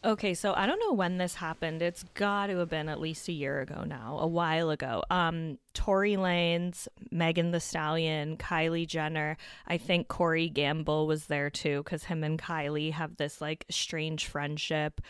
Okay, 0.06 0.34
so 0.34 0.54
I 0.54 0.66
don't 0.66 0.78
know 0.78 0.92
when 0.92 1.18
this 1.18 1.34
happened. 1.34 1.82
It's 1.82 2.04
got 2.14 2.46
to 2.46 2.58
have 2.58 2.70
been 2.70 2.88
at 2.88 3.00
least 3.00 3.26
a 3.26 3.32
year 3.32 3.60
ago 3.60 3.82
now, 3.84 4.18
a 4.20 4.26
while 4.28 4.70
ago. 4.70 5.02
Um, 5.10 5.58
Tory 5.74 6.14
Lanez, 6.14 6.86
Megan 7.10 7.50
Thee 7.50 7.58
Stallion, 7.58 8.36
Kylie 8.36 8.86
Jenner. 8.86 9.36
I 9.66 9.78
think 9.78 10.06
Corey 10.06 10.48
Gamble 10.48 11.08
was 11.08 11.26
there 11.26 11.50
too, 11.50 11.82
because 11.82 12.04
him 12.04 12.22
and 12.22 12.40
Kylie 12.40 12.92
have 12.92 13.16
this 13.16 13.40
like 13.40 13.64
strange 13.68 14.26
friendship. 14.26 15.00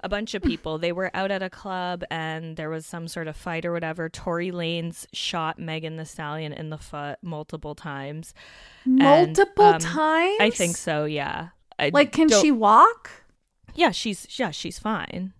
A 0.00 0.08
bunch 0.08 0.34
of 0.34 0.42
people. 0.42 0.78
They 0.78 0.92
were 0.92 1.10
out 1.14 1.32
at 1.32 1.42
a 1.42 1.50
club 1.50 2.04
and 2.08 2.56
there 2.56 2.70
was 2.70 2.86
some 2.86 3.08
sort 3.08 3.26
of 3.26 3.36
fight 3.36 3.64
or 3.64 3.72
whatever. 3.72 4.08
Tory 4.08 4.52
Lanez 4.52 5.06
shot 5.12 5.58
Megan 5.58 5.96
Thee 5.96 6.04
Stallion 6.04 6.52
in 6.52 6.70
the 6.70 6.78
foot 6.78 7.18
multiple 7.22 7.74
times. 7.74 8.34
And, 8.84 9.00
Multiple 9.00 9.64
um, 9.64 9.80
times. 9.80 10.36
I 10.40 10.50
think 10.50 10.76
so. 10.76 11.06
Yeah. 11.06 11.48
I 11.76 11.88
Like, 11.88 12.12
can 12.12 12.28
she 12.28 12.52
walk? 12.52 13.23
Yeah, 13.74 13.90
she's 13.90 14.26
yeah, 14.38 14.50
she's 14.50 14.78
fine. 14.78 15.32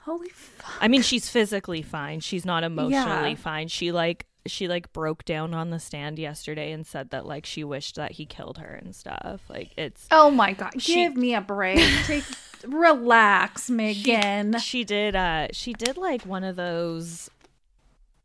Holy 0.00 0.28
fuck. 0.30 0.72
I 0.80 0.88
mean, 0.88 1.02
she's 1.02 1.28
physically 1.28 1.82
fine. 1.82 2.20
She's 2.20 2.44
not 2.44 2.64
emotionally 2.64 3.30
Yeah. 3.30 3.34
fine. 3.36 3.68
She 3.68 3.92
like 3.92 4.26
she 4.46 4.66
like 4.66 4.92
broke 4.92 5.24
down 5.24 5.54
on 5.54 5.70
the 5.70 5.78
stand 5.78 6.18
yesterday 6.18 6.72
and 6.72 6.84
said 6.84 7.10
that 7.10 7.24
like 7.26 7.46
she 7.46 7.62
wished 7.62 7.94
that 7.94 8.12
he 8.12 8.26
killed 8.26 8.58
her 8.58 8.74
and 8.82 8.94
stuff. 8.96 9.42
Like 9.48 9.70
it's 9.76 10.06
Oh 10.10 10.30
my 10.30 10.52
god. 10.54 10.82
She- 10.82 10.94
Give 10.94 11.16
me 11.16 11.34
a 11.34 11.40
break. 11.40 11.78
Take 12.06 12.24
relax, 12.66 13.70
Megan. 13.70 14.58
she 14.58 14.82
did 14.84 15.14
uh 15.14 15.48
she 15.52 15.72
did 15.72 15.96
like 15.96 16.22
one 16.22 16.42
of 16.44 16.56
those 16.56 17.30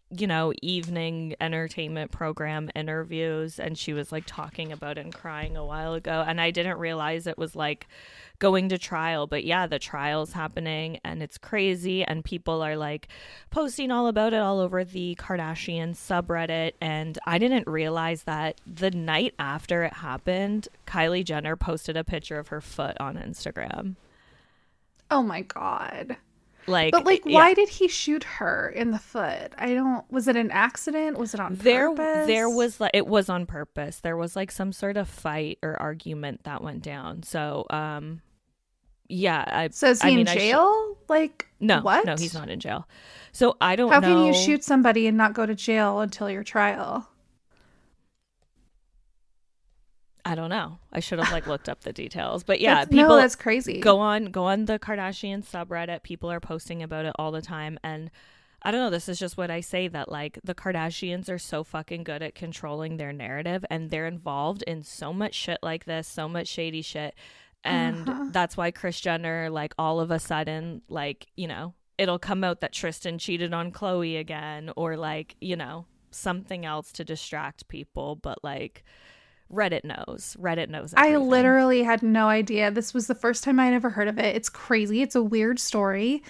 you 0.10 0.26
know 0.26 0.54
evening 0.62 1.36
entertainment 1.42 2.12
program 2.12 2.70
interviews 2.76 3.60
and 3.60 3.78
she 3.78 3.92
was 3.92 4.10
like 4.12 4.24
talking 4.26 4.72
about 4.72 4.98
and 4.98 5.14
crying 5.14 5.58
a 5.58 5.66
while 5.66 5.94
ago 5.94 6.24
and 6.26 6.40
I 6.40 6.50
didn't 6.50 6.78
realize 6.78 7.28
it 7.28 7.38
was 7.38 7.56
like 7.56 7.88
going 8.40 8.70
to 8.70 8.78
trial 8.78 9.28
but 9.28 9.44
yeah 9.44 9.68
the 9.68 9.80
trial's 9.80 10.32
happening 10.32 11.00
and 11.04 11.22
it's 11.22 11.38
crazy 11.38 12.06
and 12.06 12.24
people 12.24 12.62
are 12.62 12.78
like 12.78 13.10
posting 13.50 13.92
all 13.92 14.08
about 14.08 14.34
it 14.34 14.40
all 14.40 14.60
over 14.62 14.86
the 14.86 15.16
Kardashian 15.20 15.92
subreddit 15.92 16.74
and 16.80 17.20
I 17.26 17.38
didn't 17.38 17.68
realize 17.68 18.24
that 18.24 18.62
the 18.66 18.92
night 18.92 19.34
after 19.38 19.84
it 19.84 19.94
happened 19.94 20.70
Kylie 20.86 21.26
Jenner 21.26 21.58
posted 21.58 21.98
a 21.98 22.06
picture 22.06 22.40
of 22.40 22.48
her 22.48 22.62
foot 22.62 22.96
on 23.02 23.16
Instagram 23.16 23.96
oh 25.12 25.24
my 25.24 25.42
god. 25.42 26.18
Like 26.68 26.92
But 26.92 27.06
like 27.06 27.24
yeah. 27.26 27.36
why 27.36 27.54
did 27.54 27.70
he 27.70 27.88
shoot 27.88 28.24
her 28.24 28.70
in 28.70 28.92
the 28.92 29.00
foot? 29.00 29.54
I 29.58 29.74
don't 29.74 30.10
was 30.12 30.28
it 30.28 30.36
an 30.36 30.52
accident? 30.52 31.18
Was 31.18 31.34
it 31.34 31.40
on 31.40 31.56
there 31.56 31.90
purpose? 31.90 32.28
there 32.28 32.50
was 32.50 32.80
like 32.80 32.92
it 32.94 33.08
was 33.08 33.30
on 33.30 33.46
purpose 33.46 34.00
there 34.02 34.18
was 34.18 34.36
like 34.36 34.52
some 34.52 34.72
sort 34.72 34.98
of 34.98 35.08
fight 35.08 35.60
or 35.64 35.80
argument 35.82 36.44
that 36.44 36.62
went 36.64 36.84
down 36.84 37.24
so 37.24 37.66
um 37.70 38.22
yeah 39.10 39.44
i 39.48 39.70
So 39.72 39.90
is 39.92 40.02
he 40.02 40.08
I 40.10 40.12
mean, 40.12 40.20
in 40.22 40.28
I 40.28 40.36
sh- 40.36 40.40
jail? 40.40 40.98
like 41.08 41.48
no 41.60 41.80
what? 41.82 42.06
no 42.06 42.16
he's 42.18 42.34
not 42.34 42.50
in 42.50 42.60
jail 42.60 42.88
so 43.32 43.56
i 43.62 43.76
don't 43.78 43.92
How 43.92 44.00
know 44.02 44.08
can 44.08 44.26
you 44.26 44.34
shoot 44.34 44.64
somebody 44.64 45.08
and 45.08 45.18
not 45.18 45.34
go 45.34 45.46
to 45.46 45.56
jail 45.56 46.02
until 46.02 46.30
your 46.30 46.44
trial? 46.44 47.08
I 50.30 50.36
don't 50.36 50.50
know. 50.50 50.78
I 50.92 51.00
should 51.00 51.20
have 51.20 51.32
like 51.32 51.48
looked 51.54 51.70
up 51.70 51.82
the 51.82 51.94
details. 51.94 52.44
But 52.44 52.60
yeah 52.62 52.76
That's- 52.76 52.90
people 52.90 53.10
no, 53.10 53.18
that's 53.18 53.36
crazy. 53.36 53.80
go 53.80 54.00
on 54.00 54.26
go 54.26 54.46
on 54.46 54.66
the 54.66 54.78
kardashian 54.80 55.44
subreddit. 55.46 56.04
People 56.04 56.30
are 56.32 56.40
posting 56.40 56.84
about 56.84 57.06
it 57.06 57.14
all 57.18 57.32
the 57.32 57.42
time. 57.42 57.80
And 57.84 58.12
i 58.64 58.72
don't 58.72 58.82
know 58.82 58.90
this 58.90 59.08
is 59.08 59.20
just 59.20 59.38
what 59.38 59.52
i 59.52 59.62
say 59.62 59.88
that 59.88 60.10
like 60.10 60.40
the 60.44 60.56
kardashians 60.56 61.30
are 61.30 61.38
so 61.38 61.64
fucking 61.64 62.04
good 62.04 62.24
at 62.24 62.34
controlling 62.34 62.98
their 62.98 63.14
narrative 63.14 63.64
and 63.70 63.92
they're 63.92 64.08
involved 64.08 64.64
in 64.64 64.82
so 64.82 65.14
much 65.14 65.36
shit 65.36 65.60
like 65.62 65.86
this 65.86 66.08
so 66.08 66.28
much 66.28 66.48
shady 66.48 66.82
shit. 66.82 67.14
And 67.64 68.10
Uh-huh. 68.10 68.30
that's 68.32 68.58
why 68.58 68.72
kris 68.72 69.00
jenner 69.00 69.50
like 69.52 69.74
all 69.78 70.00
of 70.00 70.10
a 70.10 70.18
sudden 70.20 70.82
like 70.90 71.28
you 71.36 71.48
know 71.48 71.76
it'll 72.00 72.20
come 72.20 72.44
out 72.44 72.62
that 72.62 72.74
tristan 72.74 73.20
cheated 73.20 73.54
on 73.54 73.72
Khloe 73.72 74.20
again 74.20 74.72
or 74.76 74.98
like 74.98 75.36
you 75.40 75.56
know 75.56 75.86
something 76.10 76.66
else 76.66 76.92
to 76.94 77.04
distract 77.04 77.68
people. 77.68 78.16
But 78.16 78.44
like 78.44 78.84
reddit 79.52 79.84
knows 79.84 80.36
reddit 80.40 80.70
knows 80.70 80.94
I 80.98 81.16
literally 81.18 81.84
had 81.84 82.04
no 82.04 82.28
idea. 82.28 82.72
This 82.72 82.94
was 82.94 83.08
the 83.08 83.16
first 83.16 83.44
time 83.44 83.60
I'd 83.60 83.74
ever 83.74 83.90
heard 83.90 84.08
of 84.08 84.20
it. 84.20 84.36
It's 84.36 84.50
crazy. 84.50 85.02
It's 85.02 85.16
a 85.16 85.24
weird 85.24 85.60
story. 85.60 86.24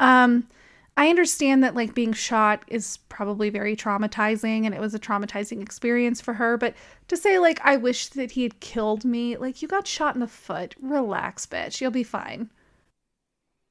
Um, 0.00 0.48
I 0.96 1.08
understand 1.08 1.64
that 1.64 1.74
like 1.74 1.94
being 1.94 2.12
shot 2.12 2.64
is 2.68 2.98
probably 3.08 3.48
very 3.48 3.74
traumatizing 3.74 4.66
and 4.66 4.74
it 4.74 4.80
was 4.80 4.94
a 4.94 4.98
traumatizing 4.98 5.62
experience 5.62 6.20
for 6.20 6.34
her, 6.34 6.56
but 6.58 6.74
to 7.08 7.16
say 7.16 7.38
like 7.38 7.60
I 7.64 7.76
wish 7.76 8.08
that 8.08 8.32
he 8.32 8.42
had 8.42 8.60
killed 8.60 9.04
me, 9.04 9.36
like 9.36 9.62
you 9.62 9.68
got 9.68 9.86
shot 9.86 10.14
in 10.14 10.20
the 10.20 10.26
foot. 10.26 10.74
Relax, 10.80 11.46
bitch. 11.46 11.80
You'll 11.80 11.90
be 11.90 12.04
fine. 12.04 12.50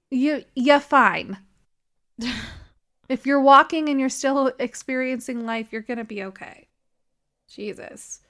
You 0.10 0.44
you're 0.56 0.80
fine. 0.80 1.38
if 3.10 3.26
you're 3.26 3.42
walking 3.42 3.90
and 3.90 4.00
you're 4.00 4.10
still 4.10 4.52
experiencing 4.58 5.46
life, 5.46 5.68
you're 5.72 5.82
going 5.82 5.98
to 5.98 6.04
be 6.04 6.24
okay. 6.24 6.68
Jesus. 7.48 8.22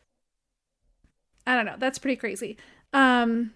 I 1.48 1.56
don't 1.56 1.66
know. 1.66 1.76
That's 1.78 1.98
pretty 2.00 2.16
crazy. 2.18 2.58
Um 2.94 3.54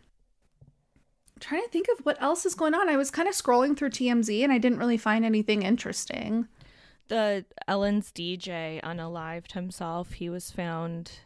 trying 1.40 1.64
to 1.64 1.70
think 1.70 1.88
of 1.90 2.06
what 2.06 2.22
else 2.22 2.46
is 2.46 2.56
going 2.56 2.74
on. 2.74 2.88
I 2.90 2.96
was 2.98 3.12
kind 3.12 3.28
of 3.28 3.36
scrolling 3.36 3.76
through 3.78 3.90
TMZ 3.90 4.42
and 4.44 4.52
I 4.54 4.58
didn't 4.58 4.80
really 4.80 4.98
find 4.98 5.26
anything 5.26 5.64
interesting. 5.64 6.48
the 7.08 7.46
Ellen's 7.68 8.12
DJ 8.12 8.82
unalived 8.82 9.52
himself. 9.52 10.14
He 10.14 10.28
was 10.28 10.50
found 10.50 11.20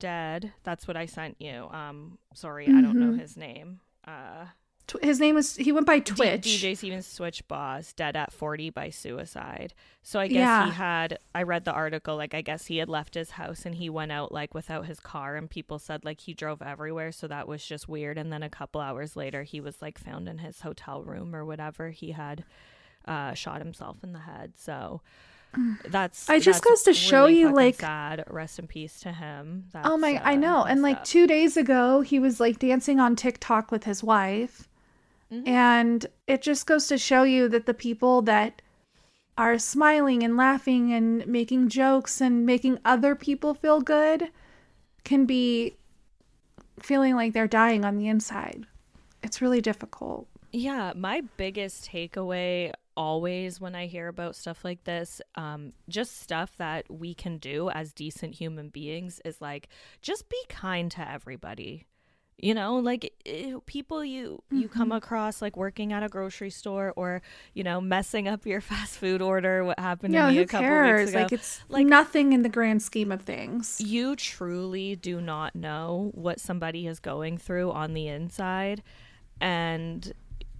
dead. 0.00 0.52
That's 0.64 0.88
what 0.88 0.96
I 0.96 1.06
sent 1.06 1.36
you. 1.40 1.68
Um, 1.70 2.18
sorry, 2.34 2.66
I 2.66 2.80
don't 2.80 2.98
know 2.98 3.12
Mhm. 3.12 3.20
his 3.20 3.36
name. 3.36 3.78
Uh, 4.04 4.46
His 5.00 5.20
name 5.20 5.34
was 5.36 5.56
he 5.56 5.72
went 5.72 5.86
by 5.86 5.98
D- 6.00 6.12
Twitch. 6.14 6.42
DJ 6.42 6.76
Stevens 6.76 7.06
tWitch 7.18 7.42
Boss 7.48 7.92
dead 7.92 8.16
at 8.16 8.32
40 8.32 8.70
by 8.70 8.90
suicide. 8.90 9.74
So 10.02 10.18
I 10.20 10.26
guess 10.28 10.36
Yeah. 10.36 10.64
he 10.66 10.70
had 10.72 11.18
I 11.34 11.42
read 11.44 11.64
the 11.64 11.72
article 11.72 12.16
like 12.16 12.34
I 12.34 12.40
guess 12.42 12.66
he 12.66 12.78
had 12.78 12.88
left 12.88 13.14
his 13.14 13.30
house 13.30 13.64
and 13.64 13.74
he 13.76 13.88
went 13.88 14.12
out 14.12 14.32
like 14.32 14.54
without 14.54 14.86
his 14.86 15.00
car 15.00 15.36
and 15.36 15.48
people 15.48 15.78
said 15.78 16.04
like 16.04 16.20
he 16.20 16.34
drove 16.34 16.60
everywhere 16.60 17.12
so 17.12 17.28
that 17.28 17.46
was 17.48 17.64
just 17.64 17.88
weird 17.88 18.18
and 18.18 18.32
then 18.32 18.42
a 18.42 18.50
couple 18.50 18.80
hours 18.80 19.16
later 19.16 19.44
he 19.44 19.60
was 19.60 19.80
like 19.80 19.98
found 19.98 20.28
in 20.28 20.38
his 20.38 20.60
hotel 20.62 21.02
room 21.02 21.34
or 21.34 21.44
whatever 21.44 21.90
he 21.90 22.10
had 22.12 22.44
uh 23.06 23.32
shot 23.34 23.60
himself 23.60 23.98
in 24.02 24.12
the 24.12 24.18
head. 24.20 24.52
So 24.56 25.00
that's 25.88 26.28
I 26.30 26.38
just 26.38 26.62
that's 26.62 26.70
goes 26.70 26.82
to 26.84 26.94
show 26.94 27.26
really 27.26 27.40
you, 27.40 27.54
like- 27.54 27.80
sad. 27.80 28.24
Rest 28.28 28.58
in 28.58 28.66
peace 28.66 29.00
to 29.00 29.12
him. 29.12 29.64
That's, 29.72 29.86
Oh 29.86 29.98
That's, 29.98 30.00
my, 30.00 30.22
I 30.24 30.32
uh, 30.34 30.36
know. 30.36 30.64
And 30.64 30.82
like 30.82 30.98
up. 30.98 31.04
2 31.04 31.26
days 31.26 31.56
ago, 31.56 32.00
he 32.00 32.18
was 32.18 32.40
like 32.40 32.58
dancing 32.58 32.98
on 33.00 33.16
TikTok 33.16 33.70
with 33.70 33.84
his 33.84 34.02
wife. 34.02 34.68
Mhm. 35.32 35.48
And 35.48 36.06
it 36.26 36.42
just 36.42 36.66
goes 36.66 36.86
to 36.88 36.98
show 36.98 37.22
you 37.22 37.48
that 37.48 37.66
the 37.66 37.74
people 37.74 38.22
that 38.22 38.60
are 39.38 39.58
smiling 39.58 40.22
and 40.22 40.36
laughing 40.36 40.92
and 40.92 41.26
making 41.26 41.68
jokes 41.68 42.20
and 42.20 42.44
making 42.44 42.78
other 42.84 43.14
people 43.14 43.54
feel 43.54 43.80
good 43.80 44.30
can 45.04 45.24
be 45.24 45.76
feeling 46.80 47.14
like 47.14 47.32
they're 47.32 47.48
dying 47.48 47.84
on 47.84 47.96
the 47.96 48.08
inside. 48.08 48.66
It's 49.22 49.40
really 49.40 49.60
difficult. 49.60 50.28
Yeah, 50.52 50.92
my 50.94 51.22
biggest 51.38 51.88
takeaway 51.90 52.72
always 52.94 53.58
when 53.58 53.74
I 53.74 53.86
hear 53.86 54.08
about 54.08 54.36
stuff 54.36 54.64
like 54.64 54.84
this, 54.84 55.22
um, 55.34 55.72
just 55.88 56.20
stuff 56.20 56.56
that 56.58 56.90
we 56.90 57.14
can 57.14 57.38
do 57.38 57.70
as 57.70 57.94
decent 57.94 58.34
human 58.34 58.68
beings 58.68 59.20
is 59.24 59.40
like 59.40 59.68
just 60.02 60.28
be 60.28 60.36
kind 60.50 60.90
to 60.92 61.10
everybody. 61.10 61.86
You 62.42 62.54
know, 62.54 62.74
like 62.78 63.12
eh, 63.24 63.54
people 63.66 64.04
you 64.04 64.42
you 64.50 64.68
come 64.68 64.88
Mm-hmm. 64.88 64.96
across 64.96 65.40
like 65.40 65.56
working 65.56 65.92
at 65.92 66.02
a 66.02 66.08
grocery 66.08 66.50
store 66.50 66.92
or 66.96 67.22
you 67.54 67.62
know 67.62 67.80
messing 67.80 68.26
up 68.26 68.44
your 68.46 68.60
fast 68.70 68.98
food 68.98 69.22
order. 69.22 69.64
What 69.64 69.78
happened 69.78 70.12
Yeah, 70.12 70.26
to 70.26 70.30
me 70.32 70.36
who 70.38 70.42
a 70.42 70.46
couple 70.46 70.66
cares? 70.66 71.00
weeks 71.06 71.10
ago? 71.12 71.22
Like 71.22 71.32
it's 71.32 71.60
Like- 71.68 71.86
nothing 71.86 72.32
in 72.32 72.42
the 72.42 72.48
grand 72.48 72.82
scheme 72.82 73.12
of 73.12 73.22
things. 73.22 73.80
you 73.80 74.16
truly 74.16 74.96
do 74.96 75.20
not 75.20 75.54
know 75.54 76.10
what 76.14 76.40
somebody 76.40 76.88
is 76.88 76.98
going 76.98 77.38
through 77.38 77.70
on 77.70 77.94
the 77.94 78.08
inside 78.08 78.82
and 79.40 80.12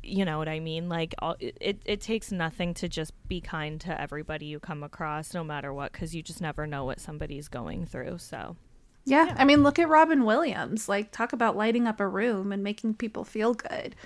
you 0.05 0.25
know 0.25 0.39
what 0.39 0.49
i 0.49 0.59
mean 0.59 0.89
like 0.89 1.15
all, 1.21 1.37
it, 1.39 1.57
it, 1.61 1.83
it 1.85 2.01
takes 2.01 2.33
nothing 2.33 2.75
to 2.75 2.89
just 2.89 3.13
be 3.29 3.41
kind 3.41 3.81
to 3.81 4.01
everybody 4.01 4.47
you 4.47 4.59
come 4.59 4.83
across 4.83 5.33
no 5.35 5.45
matter 5.45 5.73
what 5.73 5.93
because 5.93 6.15
you 6.15 6.23
just 6.23 6.41
never 6.41 6.67
know 6.67 6.85
what 6.85 6.99
somebody's 7.01 7.47
going 7.49 7.87
through 7.87 8.19
so 8.19 8.57
Yeah. 9.05 9.35
I 9.37 9.45
mean, 9.45 9.63
look 9.63 9.79
at 9.79 9.89
Robin 9.89 10.25
Williams. 10.25 10.89
Like, 10.89 11.11
talk 11.11 11.33
about 11.33 11.57
lighting 11.57 11.87
up 11.87 12.01
a 12.01 12.07
room 12.07 12.53
and 12.53 12.63
making 12.63 12.95
people 12.95 13.25
feel 13.25 13.55
good. 13.55 13.97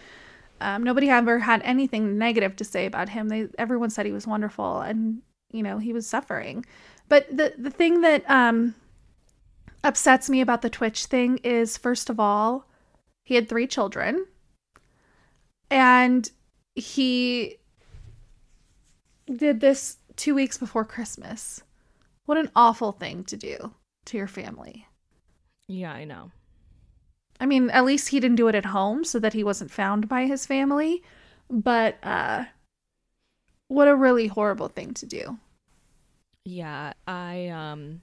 Um, 0.60 0.82
nobody 0.82 1.10
ever 1.10 1.40
had 1.40 1.62
anything 1.62 2.16
negative 2.18 2.56
to 2.56 2.64
say 2.64 2.86
about 2.86 3.10
him. 3.10 3.28
They 3.28 3.48
everyone 3.58 3.90
said 3.90 4.06
he 4.06 4.12
was 4.12 4.26
wonderful, 4.26 4.80
and 4.80 5.20
you 5.50 5.62
know 5.62 5.78
he 5.78 5.92
was 5.92 6.06
suffering. 6.06 6.64
But 7.08 7.26
the 7.34 7.54
the 7.58 7.70
thing 7.70 8.00
that 8.00 8.28
um, 8.30 8.74
upsets 9.84 10.30
me 10.30 10.40
about 10.40 10.62
the 10.62 10.70
Twitch 10.70 11.06
thing 11.06 11.38
is, 11.38 11.76
first 11.76 12.08
of 12.08 12.18
all, 12.18 12.66
he 13.22 13.34
had 13.34 13.48
three 13.48 13.66
children, 13.66 14.26
and 15.70 16.30
he 16.74 17.56
did 19.26 19.60
this 19.60 19.98
two 20.16 20.34
weeks 20.34 20.56
before 20.56 20.84
Christmas. 20.84 21.62
What 22.24 22.38
an 22.38 22.50
awful 22.56 22.92
thing 22.92 23.24
to 23.24 23.36
do 23.36 23.72
to 24.06 24.16
your 24.16 24.28
family. 24.28 24.86
yeah 25.68 25.92
i 25.92 26.04
know 26.04 26.30
I 27.38 27.46
mean, 27.46 27.70
at 27.70 27.84
least 27.84 28.08
he 28.08 28.20
didn't 28.20 28.36
do 28.36 28.48
it 28.48 28.54
at 28.54 28.66
home 28.66 29.04
so 29.04 29.18
that 29.18 29.34
he 29.34 29.44
wasn't 29.44 29.70
found 29.70 30.08
by 30.08 30.26
his 30.26 30.46
family. 30.46 31.02
But 31.50 31.98
uh 32.02 32.46
what 33.68 33.88
a 33.88 33.96
really 33.96 34.28
horrible 34.28 34.68
thing 34.68 34.94
to 34.94 35.06
do. 35.06 35.38
Yeah, 36.44 36.92
I 37.06 37.48
um 37.48 38.02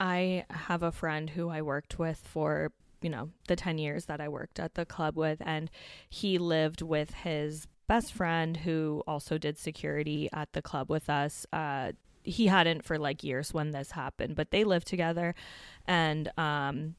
I 0.00 0.44
have 0.50 0.82
a 0.82 0.92
friend 0.92 1.30
who 1.30 1.48
I 1.48 1.62
worked 1.62 1.98
with 1.98 2.18
for, 2.18 2.72
you 3.00 3.10
know, 3.10 3.30
the 3.48 3.56
10 3.56 3.78
years 3.78 4.06
that 4.06 4.20
I 4.20 4.28
worked 4.28 4.58
at 4.58 4.74
the 4.74 4.86
club 4.86 5.16
with 5.16 5.42
and 5.44 5.70
he 6.08 6.38
lived 6.38 6.82
with 6.82 7.12
his 7.14 7.66
best 7.86 8.12
friend 8.12 8.58
who 8.58 9.02
also 9.06 9.36
did 9.36 9.58
security 9.58 10.28
at 10.32 10.52
the 10.52 10.62
club 10.62 10.88
with 10.88 11.10
us. 11.10 11.46
Uh 11.52 11.92
he 12.24 12.46
hadn't 12.46 12.84
for 12.84 12.98
like 12.98 13.22
years 13.22 13.54
when 13.54 13.70
this 13.70 13.92
happened, 13.92 14.34
but 14.34 14.50
they 14.50 14.64
lived 14.64 14.86
together. 14.86 15.34
And 15.86 16.30
um 16.38 16.96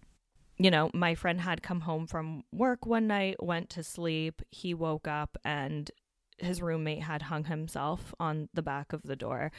you 0.57 0.71
know, 0.71 0.89
my 0.93 1.15
friend 1.15 1.41
had 1.41 1.61
come 1.61 1.81
home 1.81 2.07
from 2.07 2.43
work 2.53 2.85
one 2.85 3.07
night, 3.07 3.43
went 3.43 3.69
to 3.71 3.83
sleep, 3.83 4.41
he 4.51 4.73
woke 4.73 5.05
up 5.05 5.37
and 5.43 5.91
his 6.37 6.61
roommate 6.61 7.03
had 7.03 7.23
hung 7.23 7.45
himself 7.45 8.13
on 8.19 8.49
the 8.53 8.61
back 8.61 8.91
of 8.93 9.03
the 9.03 9.15
door. 9.15 9.51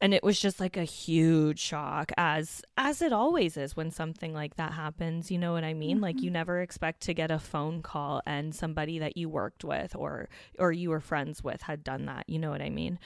And 0.00 0.14
it 0.14 0.22
was 0.22 0.40
just 0.40 0.60
like 0.60 0.76
a 0.76 0.84
huge 0.84 1.58
shock 1.58 2.12
as 2.16 2.62
as 2.76 3.02
it 3.02 3.12
always 3.12 3.56
is 3.56 3.76
when 3.76 3.90
something 3.90 4.34
like 4.34 4.56
that 4.56 4.72
happens 4.72 5.30
you 5.30 5.38
know 5.38 5.52
what 5.52 5.64
i 5.64 5.72
mean? 5.74 6.00
Like 6.00 6.20
you 6.20 6.30
never 6.30 6.60
expect 6.60 7.00
to 7.02 7.14
get 7.14 7.30
a 7.30 7.38
phone 7.38 7.82
call 7.82 8.22
and 8.26 8.54
somebody 8.54 8.98
that 8.98 9.16
you 9.16 9.28
worked 9.28 9.64
with 9.64 9.94
or 9.96 10.28
or 10.58 10.72
you 10.72 10.90
were 10.90 11.00
friends 11.00 11.42
with 11.42 11.62
had 11.62 11.82
done 11.82 12.06
that 12.06 12.24
you 12.28 12.38
know 12.38 12.50
what 12.50 12.62
i 12.62 12.70
mean? 12.70 12.98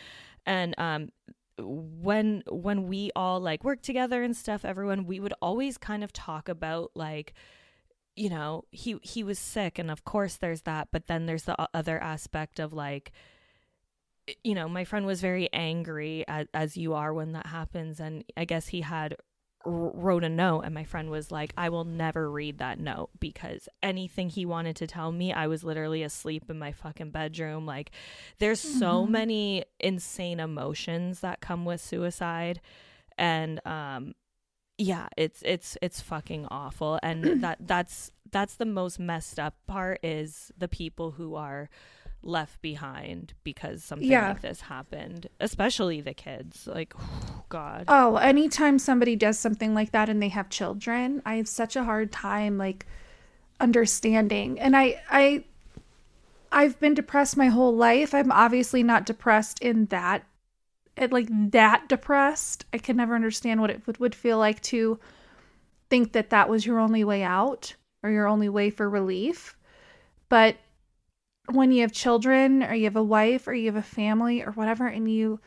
And 0.47 0.75
um 0.79 1.11
when 1.63 2.43
when 2.51 2.87
we 2.87 3.11
all 3.15 3.41
like 3.41 3.65
work 3.65 3.83
together 3.83 4.23
and 4.23 4.37
stuff 4.37 4.65
everyone 4.65 5.07
we 5.07 5.21
would 5.21 5.35
always 5.41 5.79
kind 5.79 6.05
of 6.05 6.13
talk 6.13 6.49
about 6.49 6.91
like 6.95 7.35
you 8.17 8.29
know 8.29 8.65
he 8.71 8.99
he 9.03 9.23
was 9.23 9.39
sick 9.39 9.79
and 9.79 9.91
of 9.91 10.05
course 10.05 10.37
there's 10.37 10.63
that 10.63 10.89
but 10.91 11.07
then 11.07 11.27
there's 11.27 11.45
the 11.45 11.57
other 11.75 11.99
aspect 11.99 12.59
of 12.59 12.73
like 12.73 13.13
you 14.45 14.55
know 14.55 14.69
my 14.69 14.85
friend 14.85 15.07
was 15.07 15.21
very 15.21 15.49
angry 15.53 16.25
as, 16.29 16.47
as 16.53 16.77
you 16.77 16.95
are 16.95 17.13
when 17.15 17.33
that 17.33 17.47
happens 17.47 18.01
and 18.01 18.25
i 18.37 18.45
guess 18.45 18.69
he 18.69 18.83
had 18.83 19.17
wrote 19.67 20.25
a 20.25 20.29
note 20.29 20.63
and 20.63 20.73
my 20.73 20.85
friend 20.85 21.11
was 21.11 21.31
like 21.31 21.53
i 21.57 21.69
will 21.69 21.85
never 21.85 22.31
read 22.31 22.57
that 22.57 22.81
note 22.81 23.11
because 23.21 23.69
anything 23.83 24.31
he 24.31 24.47
wanted 24.47 24.75
to 24.75 24.87
tell 24.87 25.13
me 25.13 25.35
i 25.35 25.47
was 25.47 25.63
literally 25.63 26.03
asleep 26.03 26.49
in 26.49 26.59
my 26.59 26.73
fucking 26.73 27.11
bedroom. 27.11 27.67
Like 27.67 27.91
there's 28.39 28.61
so 28.61 29.07
many 29.07 29.65
insane 29.79 30.41
emotions 30.41 31.21
that 31.21 31.41
come 31.41 31.65
with 31.65 31.81
suicide 31.81 32.61
and 33.19 33.65
um 33.67 34.15
yeah 34.79 35.09
it's 35.17 35.43
it's 35.45 35.77
it's 35.83 36.01
fucking 36.01 36.47
awful 36.51 36.99
and 37.03 37.25
that 37.43 37.59
that's 37.61 38.11
that's 38.33 38.55
the 38.55 38.67
most 38.67 38.99
messed 38.99 39.39
up 39.39 39.55
part 39.67 39.99
is 40.03 40.53
the 40.57 40.69
people 40.69 41.13
who 41.13 41.35
are 41.35 41.69
left 42.23 42.61
behind 42.61 43.33
because 43.45 43.83
something 43.83 44.09
Yeah. 44.11 44.29
like 44.29 44.43
this 44.43 44.61
happened 44.63 45.29
especially 45.41 46.01
the 46.03 46.13
kids 46.15 46.67
like 46.67 46.93
oh, 46.99 47.45
god 47.49 47.85
Oh, 47.89 48.17
anytime 48.17 48.79
somebody 48.79 49.17
does 49.17 49.39
something 49.39 49.75
like 49.75 49.93
that 49.93 50.09
and 50.09 50.23
they 50.23 50.29
have 50.29 50.51
children, 50.51 51.23
I 51.25 51.37
have 51.37 51.49
such 51.49 51.77
a 51.77 51.85
hard 51.85 52.13
time 52.13 52.59
like 52.59 52.87
understanding. 53.59 54.59
And 54.61 54.77
I 54.77 55.01
I 55.11 55.45
I've 56.53 56.79
been 56.81 56.95
depressed 56.95 57.37
my 57.37 57.47
whole 57.47 57.75
life. 57.75 58.13
I'm 58.15 58.33
obviously 58.33 58.83
not 58.83 59.07
depressed 59.07 59.61
in 59.61 59.87
that 59.87 60.25
it 60.97 61.13
like 61.13 61.29
that 61.53 61.89
depressed. 61.89 62.65
I 62.73 62.79
can 62.79 62.97
never 62.97 63.15
understand 63.15 63.61
what 63.61 63.71
it 63.71 63.87
would, 63.87 63.99
would 63.99 64.15
feel 64.15 64.39
like 64.39 64.61
to 64.63 64.99
think 65.89 66.13
that 66.13 66.31
that 66.31 66.49
was 66.49 66.67
your 66.67 66.79
only 66.79 67.05
way 67.05 67.23
out 67.23 67.75
or 68.03 68.11
your 68.11 68.27
only 68.27 68.49
way 68.49 68.71
for 68.71 68.89
relief. 68.91 69.57
But 70.29 70.57
when 71.49 71.73
you 71.73 71.81
have 71.83 71.93
children 71.93 72.63
or 72.63 72.75
you 72.75 72.85
have 72.85 72.97
a 72.97 73.03
wife 73.03 73.49
or 73.49 73.55
you 73.55 73.67
have 73.67 73.77
a 73.77 73.83
family 73.83 74.43
or 74.43 74.53
whatever 74.53 74.87
and 74.87 75.11
you 75.11 75.41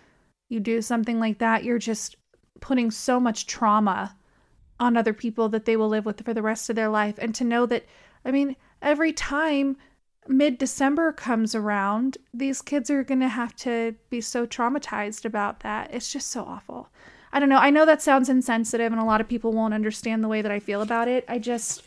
you 0.49 0.59
do 0.59 0.81
something 0.81 1.19
like 1.19 1.39
that, 1.39 1.63
you're 1.63 1.79
just 1.79 2.15
putting 2.59 2.91
so 2.91 3.19
much 3.19 3.47
trauma 3.47 4.15
on 4.79 4.95
other 4.97 5.13
people 5.13 5.49
that 5.49 5.65
they 5.65 5.75
will 5.75 5.89
live 5.89 6.05
with 6.05 6.23
for 6.23 6.33
the 6.33 6.41
rest 6.41 6.69
of 6.69 6.75
their 6.75 6.89
life. 6.89 7.15
And 7.17 7.33
to 7.35 7.43
know 7.43 7.65
that, 7.65 7.85
I 8.23 8.31
mean, 8.31 8.55
every 8.81 9.13
time 9.13 9.77
mid 10.27 10.57
December 10.57 11.11
comes 11.11 11.55
around, 11.55 12.17
these 12.33 12.61
kids 12.61 12.89
are 12.89 13.03
going 13.03 13.21
to 13.21 13.27
have 13.27 13.55
to 13.57 13.95
be 14.09 14.21
so 14.21 14.45
traumatized 14.45 15.25
about 15.25 15.61
that. 15.61 15.93
It's 15.93 16.11
just 16.11 16.29
so 16.29 16.43
awful. 16.43 16.89
I 17.31 17.39
don't 17.39 17.49
know. 17.49 17.57
I 17.57 17.71
know 17.71 17.85
that 17.85 18.01
sounds 18.01 18.29
insensitive 18.29 18.91
and 18.91 19.01
a 19.01 19.05
lot 19.05 19.21
of 19.21 19.27
people 19.27 19.53
won't 19.53 19.73
understand 19.73 20.23
the 20.23 20.27
way 20.27 20.41
that 20.41 20.51
I 20.51 20.59
feel 20.59 20.81
about 20.83 21.07
it. 21.07 21.25
I 21.27 21.39
just, 21.39 21.83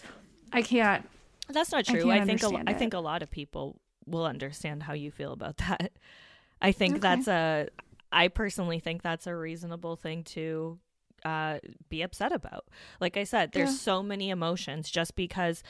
I 0.53 0.63
can't. 0.63 1.09
That's 1.49 1.71
not 1.71 1.85
true. 1.85 2.03
can't 2.03 2.23
I, 2.23 2.25
think 2.25 2.43
a, 2.43 2.63
I 2.67 2.75
think 2.75 2.95
a 2.95 2.99
lot 2.99 3.23
of 3.23 3.31
people 3.31 3.77
will 4.07 4.25
understand 4.27 4.83
how 4.85 4.93
you 4.93 5.11
feel 5.11 5.33
about 5.33 5.57
that. 5.69 5.93
I 6.61 6.73
think 6.73 6.93
Okay. 6.95 7.01
that's 7.01 7.29
a 7.29 7.69
I 8.13 8.29
personally 8.29 8.79
think 8.81 9.03
that's 9.03 9.27
a 9.27 9.35
reasonable 9.35 9.97
thing 9.97 10.25
to 10.25 10.79
uh 11.25 11.59
be 11.89 12.03
upset 12.03 12.33
about. 12.33 12.67
Like 13.01 13.17
I 13.17 13.25
said, 13.25 13.53
there's 13.53 13.71
Yeah. 13.71 13.77
so 13.77 14.03
many 14.03 14.31
emotions 14.31 14.91
just 14.91 15.17
because 15.17 15.63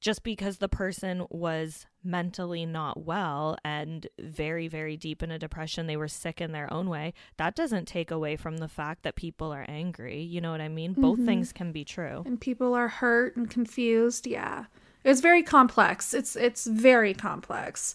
just 0.00 0.22
because 0.22 0.58
the 0.58 0.68
person 0.68 1.26
was 1.28 1.84
mentally 2.04 2.64
not 2.64 3.04
well 3.04 3.56
and 3.64 4.06
very 4.20 4.68
very 4.68 4.96
deep 4.96 5.22
in 5.24 5.30
a 5.32 5.38
depression 5.40 5.88
they 5.88 5.96
were 5.96 6.06
sick 6.06 6.40
in 6.40 6.52
their 6.52 6.72
own 6.72 6.88
way 6.88 7.12
that 7.36 7.56
doesn't 7.56 7.86
take 7.88 8.12
away 8.12 8.36
from 8.36 8.58
the 8.58 8.68
fact 8.68 9.02
that 9.02 9.16
people 9.16 9.52
are 9.52 9.66
angry 9.68 10.20
you 10.20 10.40
know 10.40 10.52
what 10.52 10.60
i 10.60 10.68
mean 10.68 10.92
both 10.92 11.18
Mhm. 11.18 11.24
things 11.26 11.52
can 11.52 11.72
be 11.72 11.84
true 11.84 12.22
and 12.24 12.40
people 12.40 12.74
are 12.74 12.86
hurt 12.86 13.34
and 13.36 13.50
confused 13.50 14.24
yeah 14.28 14.66
it's 15.08 15.20
very 15.20 15.42
complex. 15.42 16.14
It's 16.14 16.36
it's 16.36 16.66
very 16.66 17.14
complex. 17.14 17.94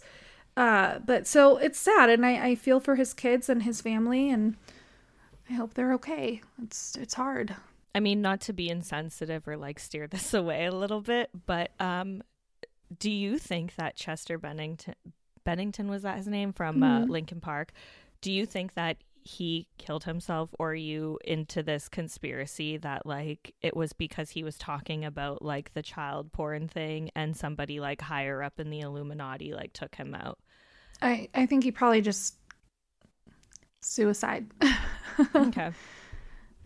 Uh 0.58 1.00
but 1.00 1.26
so 1.28 1.58
it's 1.58 1.80
sad 1.80 2.10
and 2.10 2.26
i 2.26 2.50
i 2.50 2.56
feel 2.56 2.80
for 2.80 2.96
his 2.96 3.14
kids 3.14 3.50
and 3.50 3.64
his 3.64 3.82
family 3.82 4.30
and 4.30 4.56
i 5.50 5.54
hope 5.54 5.74
they're 5.74 5.94
okay. 5.94 6.42
It's 6.64 6.96
it's 6.96 7.14
hard. 7.16 7.56
I 7.96 8.00
mean, 8.00 8.22
not 8.22 8.42
to 8.42 8.54
be 8.54 8.70
insensitive 8.70 9.48
or 9.48 9.56
like 9.58 9.80
steer 9.80 10.08
this 10.08 10.34
away 10.42 10.66
a 10.66 10.72
little 10.72 11.02
bit, 11.02 11.30
but 11.46 11.72
um, 11.80 12.24
do 13.00 13.10
you 13.12 13.38
think 13.38 13.76
that 13.76 13.96
Chester 13.96 14.38
Bennington, 14.40 14.96
Bennington 15.44 15.90
was 15.90 16.02
that 16.02 16.18
his 16.18 16.28
name? 16.28 16.54
From 16.54 16.82
uh, 16.82 17.02
Mhm. 17.02 17.10
Linkin 17.10 17.40
Park? 17.40 17.72
Do 18.22 18.32
you 18.32 18.46
think 18.48 18.74
that 18.76 18.98
he 19.24 19.68
killed 19.78 20.04
himself, 20.04 20.50
or 20.60 20.76
you 20.76 21.20
into 21.24 21.64
this 21.64 21.90
conspiracy 21.90 22.78
that 22.78 23.06
like 23.06 23.56
it 23.62 23.76
was 23.76 23.94
because 23.94 24.32
he 24.32 24.44
was 24.44 24.58
talking 24.58 25.06
about 25.06 25.42
like 25.42 25.74
the 25.74 25.82
child 25.82 26.32
porn 26.32 26.68
thing, 26.68 27.10
and 27.16 27.36
somebody 27.36 27.80
like 27.80 28.02
higher 28.02 28.44
up 28.44 28.60
in 28.60 28.70
the 28.70 28.82
Illuminati 28.82 29.54
like 29.54 29.74
took 29.74 29.96
him 29.96 30.14
out? 30.14 30.40
i 31.02 31.28
i 31.34 31.46
think 31.46 31.64
he 31.64 31.72
probably 31.72 32.02
just 32.02 32.36
suicide 33.82 34.46
Okay. 35.36 35.72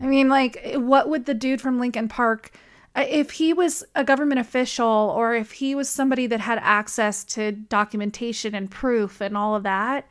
I 0.00 0.06
mean, 0.06 0.28
like, 0.28 0.60
what 0.74 1.08
would 1.08 1.26
the 1.26 1.34
dude 1.34 1.60
from 1.60 1.78
Linkin 1.80 2.08
Park? 2.08 2.52
if 2.96 3.30
he 3.32 3.52
was 3.52 3.84
a 3.94 4.02
government 4.02 4.40
official 4.40 5.14
or 5.14 5.32
if 5.32 5.52
he 5.52 5.72
was 5.72 5.88
somebody 5.88 6.26
that 6.26 6.40
had 6.40 6.58
access 6.62 7.22
to 7.22 7.52
documentation 7.52 8.56
and 8.56 8.72
proof 8.72 9.20
and 9.20 9.36
all 9.36 9.54
of 9.54 9.62
that, 9.62 10.08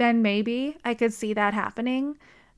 then 0.00 0.22
maybe 0.22 0.78
I 0.82 0.94
could 0.94 1.12
see 1.12 1.34
that 1.34 1.52
happening. 1.52 2.16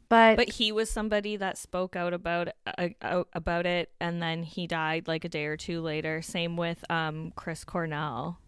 But 0.08 0.36
But 0.36 0.50
he 0.50 0.70
was 0.70 0.90
somebody 0.90 1.36
that 1.36 1.58
spoke 1.58 1.96
out 1.96 2.12
about 2.12 2.50
uh, 2.78 3.24
about 3.32 3.66
it, 3.66 3.90
and 3.98 4.22
then 4.22 4.42
he 4.44 4.66
died 4.66 5.08
like 5.08 5.24
a 5.24 5.28
day 5.28 5.46
or 5.46 5.56
two 5.56 5.80
later. 5.80 6.22
Same 6.22 6.56
with 6.56 6.84
um 6.90 7.32
Chris 7.34 7.64
Cornell. 7.64 8.38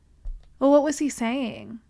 well, 0.60 0.70
what 0.70 0.84
was 0.84 0.98
he 0.98 1.08
saying? 1.08 1.80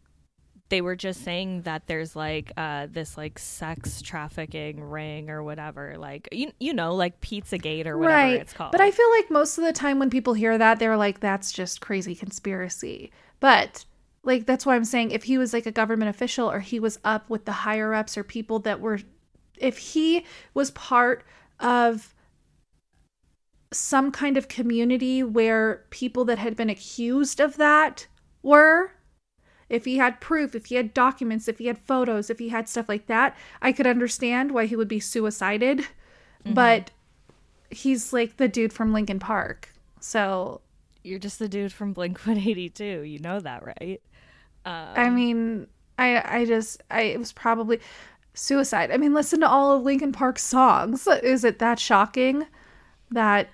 They 0.71 0.81
were 0.81 0.97
just 0.97 1.23
saying 1.23 1.62
that 1.62 1.88
there's 1.88 2.17
like 2.17 2.53
uh 2.57 2.87
this 2.90 3.19
like 3.19 3.38
sex 3.38 4.01
trafficking 4.01 4.83
ring 4.83 5.29
or 5.29 5.43
whatever, 5.43 5.97
like 5.99 6.29
you 6.33 6.53
you 6.59 6.73
know 6.73 6.95
like 6.95 7.21
Pizzagate 7.21 7.87
or 7.87 7.99
whatever 7.99 8.17
right. 8.17 8.40
it's 8.40 8.53
called. 8.55 8.73
But 8.73 8.81
I 8.81 8.90
feel 8.90 9.11
like 9.11 9.31
most 9.31 9.59
of 9.59 9.64
the 9.64 9.73
time 9.73 9.99
when 9.99 10.09
people 10.09 10.35
hear 10.35 10.57
that, 10.57 10.79
they're 10.79 10.97
like, 10.97 11.21
that's 11.21 11.53
just 11.53 11.81
crazy 11.81 12.14
conspiracy. 12.14 13.11
But 13.40 13.85
like, 14.25 14.47
that's 14.47 14.67
why 14.67 14.75
I'm 14.75 14.85
saying 14.85 15.11
if 15.11 15.25
he 15.25 15.39
was 15.39 15.53
like 15.53 15.67
a 15.67 15.73
government 15.73 16.09
official 16.09 16.51
or 16.51 16.61
he 16.61 16.81
was 16.81 16.99
up 17.05 17.31
with 17.31 17.45
the 17.45 17.53
higher 17.53 17.95
ups 17.95 18.17
or 18.19 18.25
people 18.25 18.59
that 18.61 18.81
were, 18.81 19.01
if 19.59 19.79
he 19.79 20.25
was 20.55 20.71
part 20.73 21.25
of 21.61 22.15
some 23.73 24.13
kind 24.13 24.37
of 24.37 24.49
community 24.49 25.23
where 25.23 25.85
people 25.91 26.25
that 26.25 26.39
had 26.39 26.57
been 26.57 26.71
accused 26.71 27.41
of 27.41 27.57
that 27.57 28.07
were, 28.43 28.93
if 29.69 29.85
he 29.85 29.97
had 29.97 30.21
proof, 30.21 30.55
if 30.55 30.67
he 30.67 30.75
had 30.75 30.95
documents, 30.95 31.49
if 31.49 31.59
he 31.59 31.67
had 31.67 31.79
photos, 31.79 32.31
if 32.31 32.39
he 32.39 32.51
had 32.51 32.69
stuff 32.69 32.89
like 32.89 33.07
that, 33.07 33.37
I 33.63 33.73
could 33.73 33.87
understand 33.87 34.53
why 34.53 34.67
he 34.67 34.77
would 34.77 34.89
be 34.89 35.01
suicided. 35.01 35.79
Mm-hmm. 35.79 36.55
But 36.55 36.91
he's 37.71 38.13
like 38.13 38.37
the 38.37 38.47
dude 38.47 38.73
from 38.73 38.93
Linkin 38.93 39.19
Park. 39.19 39.71
So, 40.01 40.61
You're 41.05 41.19
just 41.19 41.39
the 41.39 41.49
dude 41.49 41.73
from 41.73 41.93
Blink 41.93 42.19
182. 42.19 43.03
You 43.03 43.19
know 43.19 43.39
that, 43.39 43.65
right? 43.65 44.01
I 44.64 45.07
um, 45.07 45.14
mean, 45.14 45.66
I 45.98 46.40
I 46.40 46.44
just 46.44 46.83
I 46.90 47.03
it 47.03 47.18
was 47.18 47.33
probably 47.33 47.81
suicide. 48.35 48.90
I 48.90 48.96
mean, 48.96 49.14
listen 49.14 49.40
to 49.40 49.48
all 49.48 49.72
of 49.77 49.83
Linkin 49.83 50.12
Park's 50.12 50.42
songs. 50.42 51.07
Is 51.07 51.44
it 51.44 51.59
that 51.59 51.79
shocking 51.79 52.46
that 53.11 53.48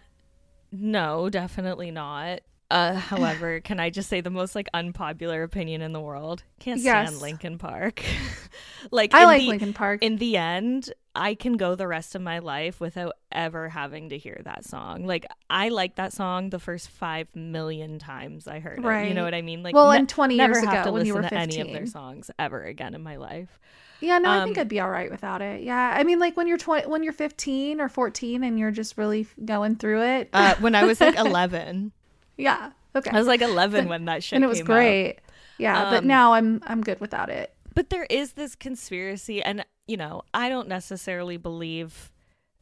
No, 0.73 1.29
definitely 1.29 1.91
not. 1.91 2.41
Uh, 2.71 2.95
however, 2.95 3.61
can 3.61 3.81
I 3.81 3.91
just 3.91 4.09
say 4.09 4.21
the 4.21 4.31
most 4.31 4.55
like 4.55 4.69
unpopular 4.73 5.43
opinion 5.43 5.83
in 5.83 5.93
the 5.93 6.01
world? 6.01 6.45
Can't 6.61 6.81
stand 6.81 7.11
Yes. 7.13 7.21
Linkin 7.21 7.59
Park. 7.59 8.03
like 8.91 9.15
I 9.15 9.25
like 9.25 9.41
the- 9.43 9.49
Linkin 9.49 9.73
Park. 9.73 10.03
In 10.03 10.17
the 10.17 10.37
end, 10.37 10.93
I 11.15 11.35
can 11.35 11.57
go 11.57 11.75
the 11.75 11.89
rest 11.89 12.15
of 12.15 12.23
my 12.23 12.39
life 12.39 12.81
without 12.81 13.15
ever 13.33 13.69
having 13.69 14.11
to 14.11 14.19
hear 14.19 14.41
that 14.45 14.65
song. 14.65 15.05
Like 15.05 15.27
I 15.51 15.71
like 15.71 15.97
that 15.97 16.13
song 16.13 16.51
the 16.51 16.61
first 16.61 16.89
five 16.91 17.27
million 17.35 17.99
times 17.99 18.47
I 18.47 18.61
heard 18.61 18.79
it. 18.85 19.09
You 19.09 19.15
know 19.15 19.25
what 19.25 19.35
I 19.35 19.43
mean? 19.43 19.63
Like 19.65 19.75
Well, 19.75 19.91
ne- 19.91 19.97
and 19.99 20.09
20 20.09 20.37
never 20.37 20.55
years 20.55 20.65
have 20.65 20.73
ago 20.75 20.85
to 20.85 20.93
when 20.93 21.07
you 21.07 21.15
were 21.15 21.23
to 21.23 21.35
any 21.35 21.61
of 21.61 21.67
their 21.69 21.81
15. 21.81 21.87
songs 21.89 22.31
ever 22.39 22.63
again 22.63 22.95
in 22.95 23.03
my 23.03 23.17
life. 23.17 23.59
Yeah, 24.01 24.19
no, 24.19 24.31
I 24.31 24.45
think 24.45 24.57
Um, 24.57 24.63
I'd 24.63 24.69
be 24.69 24.81
all 24.81 24.89
right 24.89 25.11
without 25.11 25.43
it. 25.43 25.63
Yeah, 25.63 25.95
I 25.95 26.05
mean, 26.05 26.19
like 26.21 26.35
when 26.37 26.47
you're 26.47 26.57
twenty, 26.57 26.87
when 26.89 27.03
you're 27.03 27.13
fifteen 27.13 27.83
or 27.83 27.89
fourteen, 27.91 28.43
and 28.45 28.59
you're 28.59 28.71
just 28.71 28.97
really 28.97 29.27
going 29.45 29.77
through 29.77 30.03
it. 30.05 30.31
Uh, 30.33 30.55
when 30.61 30.75
I 30.75 30.85
was 30.85 31.03
like 31.03 31.17
11, 31.19 31.93
yeah, 32.37 32.73
okay, 32.95 33.11
I 33.11 33.19
was 33.19 33.27
like 33.27 33.43
11 33.43 33.89
when 33.93 34.05
that 34.07 34.23
shit 34.25 34.37
and 34.37 34.45
it 34.45 34.49
was 34.49 34.59
came 34.59 34.67
out. 34.67 34.75
great. 34.75 35.19
Yeah, 35.59 35.91
but 35.91 35.99
Um, 35.99 36.07
now 36.07 36.33
I'm 36.33 36.63
I'm 36.67 36.81
good 36.83 37.01
without 37.01 37.29
it. 37.31 37.53
but 37.75 37.91
there 37.91 38.07
is 38.11 38.33
this 38.33 38.55
conspiracy 38.57 39.43
and 39.43 39.65
you 39.87 39.97
know 39.97 40.23
i 40.35 40.49
don't 40.49 40.69
necessarily 40.69 41.37
believe 41.37 42.11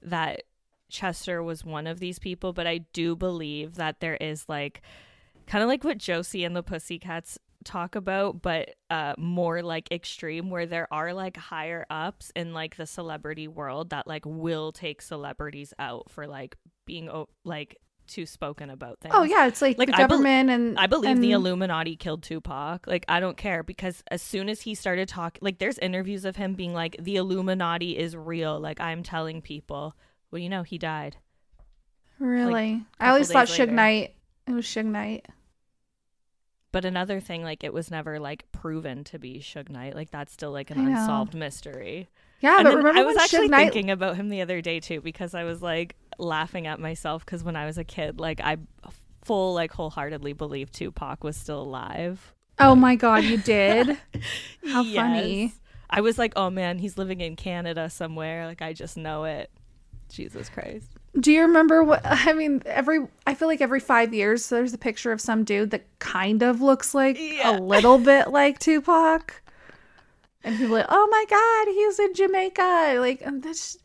that 0.02 0.42
chester 0.90 1.42
was 1.42 1.64
one 1.64 1.86
of 1.86 1.98
these 2.00 2.18
people 2.18 2.52
but 2.52 2.66
i 2.66 2.78
do 2.92 3.14
believe 3.16 3.74
that 3.76 4.00
there 4.00 4.16
is 4.16 4.44
like 4.48 4.80
kind 5.46 5.62
of 5.62 5.68
like 5.68 5.84
what 5.84 5.98
josie 5.98 6.44
and 6.44 6.54
the 6.56 6.62
pussycats 6.62 7.38
talk 7.64 7.94
about 7.94 8.40
but 8.42 8.74
uh 8.90 9.14
more 9.18 9.62
like 9.62 9.90
extreme 9.92 10.48
where 10.50 10.66
there 10.66 10.88
are 10.92 11.12
like 11.12 11.36
higher 11.36 11.84
ups 11.90 12.32
in 12.34 12.52
like 12.54 12.76
the 12.76 12.86
celebrity 12.86 13.46
world 13.48 13.90
that 13.90 14.06
like 14.06 14.24
will 14.24 14.72
take 14.72 15.02
celebrities 15.02 15.72
out 15.78 16.10
for 16.10 16.26
like 16.26 16.56
being 16.86 17.10
like 17.44 17.76
too 18.08 18.26
spoken 18.26 18.70
about 18.70 18.98
things 19.00 19.14
Oh 19.16 19.22
yeah, 19.22 19.46
it's 19.46 19.62
like, 19.62 19.78
Like, 19.78 19.88
the 19.88 19.94
I 19.96 20.06
government 20.06 20.50
and 20.50 20.78
I 20.78 20.86
believe 20.86 21.20
the 21.20 21.32
Illuminati 21.32 21.96
killed 21.96 22.22
Tupac. 22.22 22.86
Like 22.86 23.04
I 23.08 23.20
don't 23.20 23.36
care 23.36 23.62
because 23.62 24.02
as 24.10 24.22
soon 24.22 24.48
as 24.48 24.62
he 24.62 24.74
started 24.74 25.08
talking, 25.08 25.40
like 25.42 25.58
there's 25.58 25.78
interviews 25.78 26.24
of 26.24 26.36
him 26.36 26.54
being 26.54 26.74
like, 26.74 26.96
"The 26.98 27.16
Illuminati 27.16 27.96
is 27.98 28.16
real." 28.16 28.58
Like 28.58 28.80
I'm 28.80 29.02
telling 29.02 29.42
people. 29.42 29.94
Well, 30.30 30.40
you 30.40 30.48
know, 30.48 30.62
he 30.62 30.76
died. 30.78 31.16
Really, 32.18 32.82
I 32.98 33.10
always 33.10 33.30
thought 33.30 33.46
Suge. 33.46 33.70
Knight. 33.70 34.14
It 34.46 34.52
was 34.52 34.66
Suge 34.66 34.86
Knight. 34.86 35.26
But 36.70 36.84
another 36.84 37.20
thing, 37.20 37.42
like 37.42 37.64
it 37.64 37.72
was 37.72 37.90
never 37.90 38.18
like 38.20 38.50
proven 38.52 39.04
to 39.04 39.18
be 39.18 39.40
Suge 39.40 39.70
Knight. 39.70 39.94
Like 39.94 40.10
that's 40.10 40.32
still 40.32 40.50
like 40.50 40.70
an 40.70 40.86
unsolved 40.86 41.34
mystery. 41.34 42.08
Yeah, 42.40 42.56
and 42.56 42.64
but 42.64 42.76
remember 42.76 43.00
I 43.00 43.02
was 43.04 43.16
actually 43.16 43.48
Suge 43.48 43.50
Knight? 43.50 43.72
thinking 43.72 43.90
about 43.90 44.16
him 44.16 44.28
the 44.28 44.42
other 44.42 44.60
day 44.60 44.80
too 44.80 45.00
because 45.00 45.34
I 45.34 45.44
was 45.44 45.62
like 45.62 45.96
laughing 46.18 46.66
at 46.66 46.80
myself 46.80 47.24
because 47.24 47.42
when 47.44 47.56
I 47.56 47.64
was 47.66 47.78
a 47.78 47.84
kid, 47.84 48.18
like 48.20 48.40
I 48.40 48.58
full 49.24 49.54
like 49.54 49.72
wholeheartedly 49.72 50.32
believed 50.34 50.74
Tupac 50.74 51.22
was 51.24 51.36
still 51.36 51.62
alive. 51.62 52.34
oh 52.58 52.74
my 52.74 52.94
god, 52.96 53.24
you 53.24 53.36
did. 53.38 53.96
How 54.66 54.82
funny. 54.84 55.52
I 55.90 56.00
was 56.02 56.18
like, 56.18 56.32
oh 56.36 56.50
man, 56.50 56.78
he's 56.78 56.98
living 56.98 57.20
in 57.20 57.36
Canada 57.36 57.88
somewhere. 57.88 58.46
Like 58.46 58.60
I 58.62 58.72
just 58.72 58.96
know 58.96 59.24
it. 59.24 59.50
Jesus 60.10 60.48
Christ. 60.48 60.86
Do 61.20 61.30
you 61.32 61.42
remember 61.42 61.82
what? 61.84 62.00
I 62.04 62.32
mean, 62.32 62.62
every 62.66 63.06
I 63.26 63.34
feel 63.34 63.48
like 63.48 63.60
every 63.60 63.80
five 63.80 64.12
years 64.14 64.48
there's 64.48 64.72
a 64.72 64.78
picture 64.78 65.12
of 65.12 65.20
some 65.20 65.44
dude 65.44 65.70
that 65.70 65.84
kind 65.98 66.42
of 66.42 66.60
looks 66.62 66.94
like 66.94 67.18
Yeah. 67.18 67.56
a 67.56 67.60
little 67.60 67.98
bit 68.12 68.28
like 68.28 68.58
Tupac, 68.58 69.42
and 70.44 70.56
people 70.56 70.76
are 70.76 70.78
like, 70.80 70.86
oh 70.88 71.08
my 71.10 71.24
god, 71.28 71.72
he's 71.74 71.98
in 71.98 72.14
Jamaica. 72.14 72.96
Like, 73.00 73.22
that's 73.42 73.78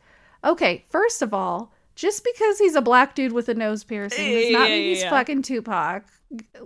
okay. 0.44 0.84
First 0.88 1.20
of 1.22 1.34
all, 1.34 1.72
just 1.94 2.24
because 2.24 2.58
he's 2.58 2.74
a 2.74 2.82
black 2.82 3.14
dude 3.14 3.32
with 3.32 3.48
a 3.48 3.54
nose 3.54 3.84
piercing 3.84 4.32
does 4.32 4.50
not 4.52 4.68
mean 4.68 4.82
he's 4.94 5.04
fucking 5.04 5.42
Tupac. 5.42 6.04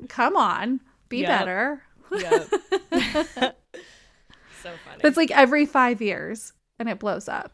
Come 0.08 0.36
on, 0.36 0.80
be 1.08 1.18
Yep. 1.18 1.28
better. 1.28 1.82
Yep. 2.10 2.48
so 4.62 4.70
funny. 4.84 5.00
It's 5.04 5.16
like 5.16 5.30
every 5.30 5.66
five 5.66 6.00
years, 6.02 6.52
and 6.78 6.88
it 6.88 6.98
blows 6.98 7.28
up. 7.28 7.52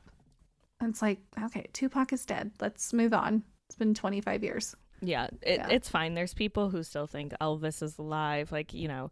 And 0.81 0.91
it's 0.91 1.03
like, 1.03 1.19
okay, 1.45 1.67
Tupac 1.73 2.13
is 2.13 2.25
dead. 2.27 2.53
Let's 2.61 2.93
move 2.93 3.13
on. 3.15 3.43
It's 3.69 3.77
been 3.77 3.95
25 3.95 4.43
years. 4.45 4.77
yeah, 5.01 5.27
it, 5.43 5.59
Yeah. 5.59 5.69
it's 5.71 5.89
fine. 5.89 6.15
There's 6.15 6.35
people 6.35 6.71
who 6.71 6.83
still 6.83 7.07
think 7.07 7.33
Elvis 7.41 7.83
is 7.83 7.99
alive. 7.99 8.53
Like, 8.53 8.73
you 8.75 8.89
know, 8.89 9.11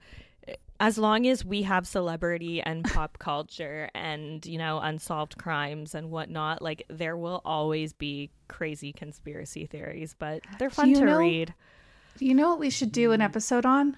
as 0.80 0.98
long 0.98 1.26
as 1.26 1.44
we 1.44 1.62
have 1.62 1.86
celebrity 1.86 2.60
and 2.60 2.84
pop 2.84 3.18
culture 3.18 3.88
and, 3.94 4.44
you 4.44 4.58
know, 4.58 4.80
unsolved 4.80 5.38
crimes 5.38 5.94
and 5.94 6.10
whatnot, 6.10 6.60
like, 6.60 6.84
there 6.88 7.16
will 7.16 7.40
always 7.44 7.92
be 7.92 8.30
crazy 8.48 8.92
conspiracy 8.92 9.66
theories, 9.66 10.16
but 10.18 10.40
they're 10.58 10.70
fun 10.70 10.88
you 10.90 10.96
to 10.96 11.04
know- 11.04 11.18
read. 11.18 11.54
You 12.18 12.34
know 12.34 12.50
what 12.50 12.58
we 12.58 12.68
should 12.70 12.92
do 12.92 13.12
an 13.12 13.20
episode 13.22 13.64
on? 13.64 13.96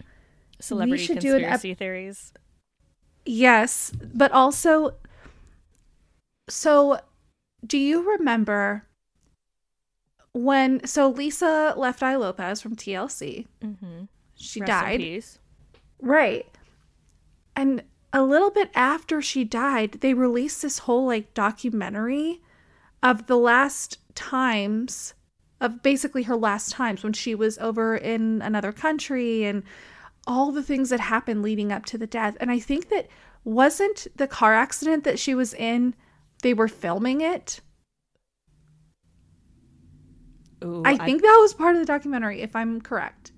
Celebrity 0.61 1.05
should 1.05 1.19
do 1.19 1.35
an 1.37 1.43
ep- 1.43 1.51
conspiracy 1.51 1.75
theories. 1.75 2.33
Yes, 3.27 3.91
but 4.15 4.31
also 4.31 4.95
so 6.49 7.01
do 7.67 7.79
you 7.79 8.09
remember 8.19 8.85
when 10.33 10.85
so 10.87 11.09
Lisa 11.09 11.75
Left 11.77 12.03
Eye 12.03 12.17
Lopez 12.17 12.61
from 12.61 12.77
TLC, 12.77 13.47
Mm-hmm. 13.63 14.05
she 14.37 14.61
Rest 14.61 14.69
died. 14.71 15.01
Right. 16.05 16.47
And 17.57 17.83
a 18.12 18.23
little 18.23 18.51
bit 18.51 18.71
after 18.75 19.23
she 19.23 19.43
died, 19.43 19.93
they 20.01 20.12
released 20.12 20.61
this 20.62 20.81
whole 20.81 21.07
like 21.07 21.35
documentary 21.35 22.43
of 23.03 23.27
the 23.27 23.38
last 23.38 23.99
times 24.14 25.14
of 25.61 25.83
basically 25.83 26.25
her 26.25 26.37
last 26.37 26.73
times 26.73 27.03
when 27.03 27.14
she 27.14 27.35
was 27.35 27.59
over 27.59 27.97
in 27.97 28.43
another 28.43 28.71
country 28.71 29.45
and 29.45 29.62
all 30.27 30.53
the 30.53 30.62
things 30.62 30.90
that 30.90 31.01
happened 31.01 31.43
leading 31.43 31.73
up 31.73 31.87
to 31.87 31.97
the 31.97 32.07
death. 32.07 32.37
And 32.38 32.51
I 32.51 32.59
think 32.59 32.90
that 32.90 33.09
wasn't 33.45 34.07
the 34.17 34.27
car 34.27 34.53
accident 34.53 35.05
that 35.05 35.19
she 35.19 35.35
was 35.35 35.55
in, 35.55 35.95
they 36.43 36.53
were 36.53 36.69
filming 36.69 37.23
it. 37.23 37.61
Ooh, 40.62 40.83
I 40.85 40.97
think 40.99 41.23
that 41.23 41.38
was 41.40 41.55
part 41.55 41.77
of 41.77 41.81
the 41.81 41.87
documentary, 41.87 42.43
if 42.43 42.55
I'm 42.55 42.81
correct. 42.81 43.33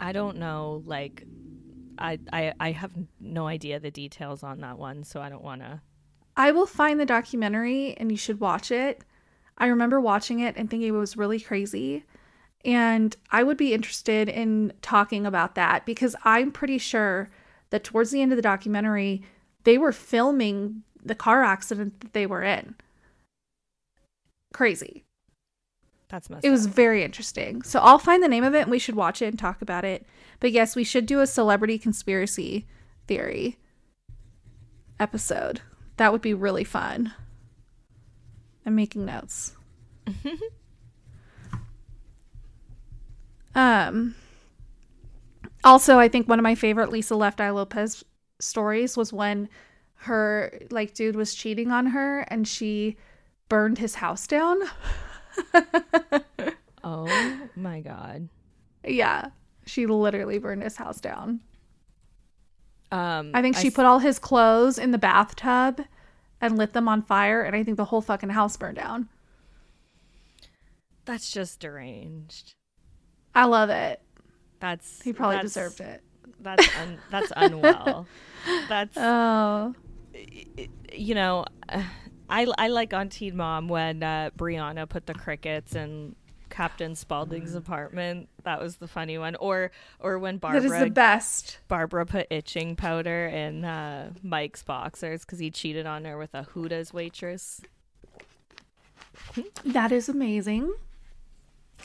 I 0.00 0.12
don't 0.12 0.38
know. 0.38 0.82
Like, 0.86 1.24
I 1.98 2.18
I 2.32 2.52
I 2.60 2.70
have 2.72 2.92
no 3.20 3.46
idea 3.46 3.80
the 3.80 3.90
details 3.90 4.42
on 4.42 4.60
that 4.60 4.78
one, 4.78 5.04
so 5.04 5.20
I 5.20 5.28
don't 5.28 5.44
want 5.44 5.62
to. 5.62 5.80
I 6.36 6.52
will 6.52 6.66
find 6.66 7.00
the 7.00 7.06
documentary 7.06 7.94
and 7.96 8.10
you 8.10 8.16
should 8.16 8.40
watch 8.40 8.70
it. 8.70 9.02
I 9.58 9.66
remember 9.66 10.00
watching 10.00 10.40
it 10.40 10.56
and 10.56 10.70
thinking 10.70 10.88
it 10.88 10.92
was 10.92 11.16
really 11.16 11.40
crazy. 11.40 12.04
And 12.64 13.16
I 13.30 13.42
would 13.42 13.56
be 13.56 13.74
interested 13.74 14.28
in 14.28 14.72
talking 14.80 15.26
about 15.26 15.56
that 15.56 15.84
because 15.84 16.14
I'm 16.24 16.52
pretty 16.52 16.78
sure 16.78 17.30
that 17.70 17.84
towards 17.84 18.10
the 18.10 18.22
end 18.22 18.32
of 18.32 18.36
the 18.36 18.42
documentary, 18.42 19.22
they 19.64 19.78
were 19.78 19.92
filming 19.92 20.82
the 21.04 21.14
car 21.14 21.42
accident 21.42 22.00
that 22.00 22.12
they 22.12 22.26
were 22.26 22.42
in. 22.42 22.74
Crazy. 24.52 25.04
That's 26.08 26.30
messed 26.30 26.44
It 26.44 26.50
was 26.50 26.66
up. 26.66 26.72
very 26.72 27.02
interesting. 27.04 27.62
So 27.62 27.80
I'll 27.80 27.98
find 27.98 28.22
the 28.22 28.28
name 28.28 28.44
of 28.44 28.54
it 28.54 28.62
and 28.62 28.70
we 28.70 28.78
should 28.78 28.94
watch 28.96 29.20
it 29.22 29.26
and 29.26 29.38
talk 29.38 29.60
about 29.62 29.84
it. 29.84 30.06
But 30.40 30.52
yes, 30.52 30.74
we 30.76 30.84
should 30.84 31.04
do 31.06 31.20
a 31.20 31.26
celebrity 31.26 31.78
conspiracy 31.78 32.66
theory 33.06 33.58
episode. 34.98 35.60
That 35.98 36.12
would 36.12 36.22
be 36.22 36.34
really 36.34 36.64
fun. 36.64 37.12
I'm 38.64 38.74
making 38.74 39.04
notes. 39.04 39.54
um 43.54 44.14
also 45.64 45.98
I 45.98 46.08
think 46.08 46.28
one 46.28 46.38
of 46.38 46.42
my 46.42 46.54
favorite 46.54 46.90
Lisa 46.90 47.16
Left 47.16 47.40
Eye 47.40 47.50
Lopez 47.50 48.04
stories 48.40 48.96
was 48.96 49.12
when 49.12 49.48
her 50.02 50.58
like 50.70 50.94
dude 50.94 51.16
was 51.16 51.34
cheating 51.34 51.70
on 51.72 51.86
her 51.86 52.20
and 52.28 52.46
she 52.46 52.96
burned 53.48 53.78
his 53.78 53.96
house 53.96 54.26
down. 54.26 54.58
Oh 56.84 57.08
my 57.56 57.80
god. 57.80 58.28
Yeah. 58.86 59.26
She 59.66 59.86
literally 59.86 60.38
burned 60.38 60.62
his 60.62 60.76
house 60.76 61.00
down. 61.00 61.40
Um, 62.90 63.32
I 63.34 63.42
think 63.42 63.56
she 63.56 63.68
s- 63.68 63.74
put 63.74 63.84
all 63.84 63.98
his 63.98 64.18
clothes 64.18 64.78
in 64.78 64.92
the 64.92 64.98
bathtub 64.98 65.82
and 66.40 66.56
lit 66.56 66.72
them 66.72 66.88
on 66.88 67.02
fire, 67.02 67.42
and 67.42 67.54
I 67.54 67.62
think 67.64 67.76
the 67.76 67.84
whole 67.86 68.00
fucking 68.00 68.30
house 68.30 68.56
burned 68.56 68.76
down. 68.76 69.08
That's 71.04 71.30
just 71.30 71.60
deranged. 71.60 72.54
I 73.34 73.44
love 73.44 73.68
it. 73.70 74.00
That's 74.60 75.02
He 75.02 75.12
probably 75.12 75.36
that's- 75.36 75.52
deserved 75.52 75.80
it. 75.80 76.02
That's 76.40 76.68
un, 76.78 76.98
that's 77.10 77.32
unwell. 77.36 78.06
That's 78.68 78.96
Oh. 78.96 79.74
you 80.92 81.14
know, 81.16 81.44
I 82.28 82.46
I 82.58 82.68
like 82.68 82.92
on 82.92 83.08
Teen 83.08 83.36
Mom 83.36 83.68
when 83.68 84.02
uh, 84.02 84.30
Brianna 84.36 84.88
put 84.88 85.06
the 85.06 85.14
crickets 85.14 85.74
in 85.74 86.14
Captain 86.50 86.94
Spaulding's 86.94 87.54
apartment. 87.54 88.28
That 88.44 88.60
was 88.60 88.76
the 88.76 88.88
funny 88.88 89.18
one. 89.18 89.36
Or 89.36 89.70
or 90.00 90.18
when 90.18 90.38
Barbara 90.38 90.60
That 90.60 90.66
is 90.66 90.80
the 90.84 90.90
best. 90.90 91.58
Barbara 91.68 92.06
put 92.06 92.26
itching 92.30 92.76
powder 92.76 93.26
in 93.26 93.64
uh, 93.64 94.12
Mike's 94.22 94.62
boxers 94.62 95.24
because 95.24 95.38
he 95.38 95.50
cheated 95.50 95.86
on 95.86 96.04
her 96.04 96.18
with 96.18 96.34
a 96.34 96.44
Hooters 96.44 96.92
waitress. 96.92 97.60
That 99.64 99.92
is 99.92 100.08
amazing. 100.08 100.72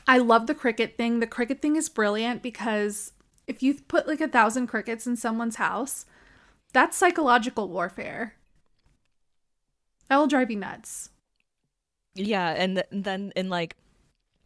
I 0.08 0.18
love 0.18 0.48
the 0.48 0.56
cricket 0.56 0.98
thing. 0.98 1.20
The 1.20 1.28
cricket 1.28 1.62
thing 1.62 1.76
is 1.76 1.90
brilliant 1.90 2.42
because 2.42 3.14
if 3.48 3.62
you 3.62 3.76
put 3.76 4.08
like 4.08 4.22
a 4.22 4.28
thousand 4.28 4.68
crickets 4.68 5.06
in 5.08 5.16
someone's 5.16 5.58
house, 5.58 6.06
that's 6.74 6.98
psychological 6.98 7.70
warfare. 7.70 8.36
That 10.14 10.20
will 10.20 10.28
drive 10.28 10.52
you 10.52 10.58
nuts. 10.58 11.10
Yeah, 12.14 12.52
and 12.52 12.76
th- 12.76 12.88
then 12.92 13.34
in 13.36 13.50
like 13.50 13.76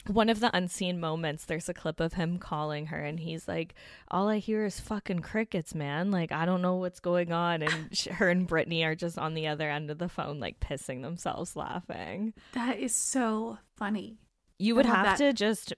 one 0.06 0.30
of 0.30 0.40
the 0.40 0.50
unseen 0.56 0.98
moments, 0.98 1.44
there's 1.44 1.68
a 1.68 1.74
clip 1.74 2.00
of 2.00 2.14
him 2.14 2.38
calling 2.40 2.86
her, 2.86 3.04
and 3.04 3.20
he's 3.20 3.50
like, 3.50 3.76
"All 4.10 4.30
I 4.30 4.38
hear 4.38 4.64
is 4.64 4.80
fucking 4.80 5.20
crickets, 5.20 5.76
man. 5.76 6.10
Like 6.10 6.32
I 6.32 6.46
don't 6.46 6.62
know 6.62 6.76
what's 6.76 7.02
going 7.02 7.34
on." 7.34 7.64
And 7.64 7.90
sh- 7.92 8.08
her 8.08 8.30
and 8.30 8.48
Brittany 8.48 8.86
are 8.86 8.96
just 8.96 9.20
on 9.20 9.34
the 9.34 9.48
other 9.48 9.70
end 9.70 9.92
of 9.92 9.98
the 9.98 10.08
phone, 10.08 10.40
like 10.40 10.62
pissing 10.62 11.02
themselves 11.02 11.58
laughing. 11.58 12.34
That 12.54 12.80
is 12.80 12.96
so 12.96 13.58
funny. 13.76 14.20
You 14.60 14.74
would 14.76 14.86
have 14.86 15.04
that. 15.04 15.18
to 15.18 15.34
just. 15.34 15.74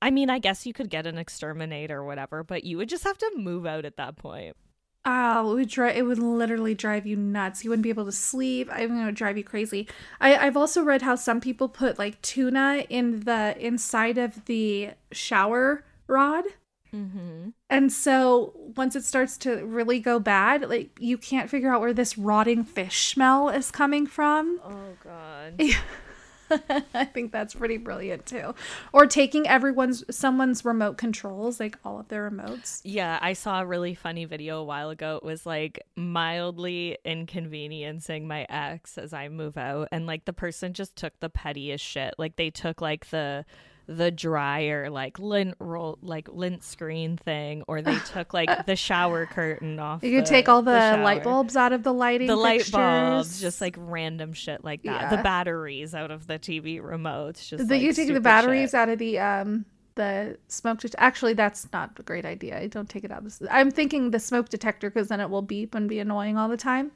I 0.00 0.10
mean, 0.10 0.30
I 0.30 0.38
guess 0.38 0.64
you 0.64 0.72
could 0.72 0.88
get 0.88 1.06
an 1.06 1.18
exterminator 1.18 1.98
or 1.98 2.06
whatever, 2.06 2.42
but 2.44 2.64
you 2.64 2.78
would 2.78 2.88
just 2.88 3.04
have 3.04 3.18
to 3.18 3.32
move 3.36 3.66
out 3.66 3.84
at 3.84 3.98
that 3.98 4.16
point. 4.16 4.56
Oh, 5.10 5.52
it 5.52 5.54
would 5.54 5.68
drive. 5.70 5.96
It 5.96 6.02
would 6.02 6.18
literally 6.18 6.74
drive 6.74 7.06
you 7.06 7.16
nuts. 7.16 7.64
You 7.64 7.70
wouldn't 7.70 7.82
be 7.84 7.88
able 7.88 8.04
to 8.04 8.12
sleep. 8.12 8.68
I 8.70 8.86
mean, 8.86 8.98
it 9.00 9.06
would 9.06 9.14
drive 9.14 9.38
you 9.38 9.44
crazy. 9.44 9.88
I, 10.20 10.36
I've 10.36 10.56
also 10.56 10.82
read 10.82 11.00
how 11.00 11.14
some 11.14 11.40
people 11.40 11.68
put 11.68 11.98
like 11.98 12.20
tuna 12.20 12.84
in 12.90 13.20
the 13.20 13.56
inside 13.58 14.18
of 14.18 14.44
the 14.44 14.90
shower 15.12 15.84
rod, 16.06 16.44
Mm-hmm. 16.94 17.50
and 17.68 17.92
so 17.92 18.54
once 18.74 18.96
it 18.96 19.04
starts 19.04 19.36
to 19.38 19.56
really 19.66 20.00
go 20.00 20.18
bad, 20.18 20.68
like 20.70 20.90
you 20.98 21.18
can't 21.18 21.50
figure 21.50 21.70
out 21.70 21.82
where 21.82 21.92
this 21.92 22.16
rotting 22.16 22.64
fish 22.64 23.08
smell 23.08 23.50
is 23.50 23.70
coming 23.70 24.06
from. 24.06 24.58
Oh 24.64 24.96
God. 25.04 25.60
I 26.94 27.04
think 27.04 27.32
that's 27.32 27.54
pretty 27.54 27.76
brilliant 27.76 28.26
too. 28.26 28.54
Or 28.92 29.06
taking 29.06 29.46
everyone's 29.46 30.04
someone's 30.14 30.64
remote 30.64 30.96
controls, 30.96 31.60
like 31.60 31.78
all 31.84 32.00
of 32.00 32.08
their 32.08 32.30
remotes. 32.30 32.80
Yeah, 32.84 33.18
I 33.20 33.32
saw 33.32 33.60
a 33.60 33.66
really 33.66 33.94
funny 33.94 34.24
video 34.24 34.60
a 34.60 34.64
while 34.64 34.90
ago. 34.90 35.16
It 35.16 35.24
was 35.24 35.46
like 35.46 35.80
mildly 35.96 36.98
inconveniencing 37.04 38.26
my 38.26 38.46
ex 38.48 38.98
as 38.98 39.12
I 39.12 39.28
move 39.28 39.56
out, 39.56 39.88
and 39.92 40.06
like 40.06 40.24
the 40.24 40.32
person 40.32 40.72
just 40.72 40.96
took 40.96 41.18
the 41.20 41.30
pettiest 41.30 41.84
shit. 41.84 42.14
Like 42.18 42.36
they 42.36 42.50
took 42.50 42.80
like 42.80 43.10
the 43.10 43.44
the 43.88 44.10
dryer 44.10 44.90
like 44.90 45.18
lint 45.18 45.54
roll 45.58 45.98
like 46.02 46.28
lint 46.28 46.62
screen 46.62 47.16
thing, 47.16 47.64
or 47.66 47.80
they 47.80 47.96
took 48.12 48.34
like 48.34 48.66
the 48.66 48.76
shower 48.76 49.26
curtain 49.26 49.78
off. 49.78 50.04
You 50.04 50.18
could 50.18 50.26
take 50.26 50.48
all 50.48 50.62
the, 50.62 50.70
light 51.02 51.24
bulbs 51.24 51.56
out 51.56 51.72
of 51.72 51.82
the 51.82 51.92
lighting. 51.92 52.26
The 52.26 52.36
light 52.36 52.70
bulbs, 52.70 53.40
just 53.40 53.60
like 53.60 53.76
random 53.78 54.34
shit 54.34 54.62
like 54.62 54.82
that. 54.82 55.00
Yeah. 55.00 55.16
The 55.16 55.22
batteries 55.22 55.94
out 55.94 56.10
of 56.10 56.26
the 56.26 56.38
TV 56.38 56.80
remotes, 56.80 57.48
just 57.48 57.66
The, 57.66 57.74
like, 57.74 57.82
you 57.82 57.92
take 57.92 58.12
the 58.12 58.20
batteries 58.20 58.70
shit. 58.70 58.74
out 58.74 58.88
of 58.90 58.98
the 58.98 59.18
um 59.18 59.64
the 59.94 60.38
smoke 60.48 60.78
detector. 60.78 61.02
Actually, 61.02 61.32
that's 61.32 61.66
not 61.72 61.98
a 61.98 62.02
great 62.02 62.24
idea. 62.24 62.58
I 62.58 62.68
don't 62.68 62.88
take 62.88 63.04
it 63.04 63.10
out. 63.10 63.24
Of 63.26 63.38
the, 63.38 63.54
I'm 63.54 63.70
thinking 63.70 64.10
the 64.10 64.20
smoke 64.20 64.48
detector 64.48 64.90
because 64.90 65.08
then 65.08 65.20
it 65.20 65.30
will 65.30 65.42
beep 65.42 65.74
and 65.74 65.88
be 65.88 65.98
annoying 65.98 66.36
all 66.36 66.48
the 66.48 66.56
time. 66.56 66.92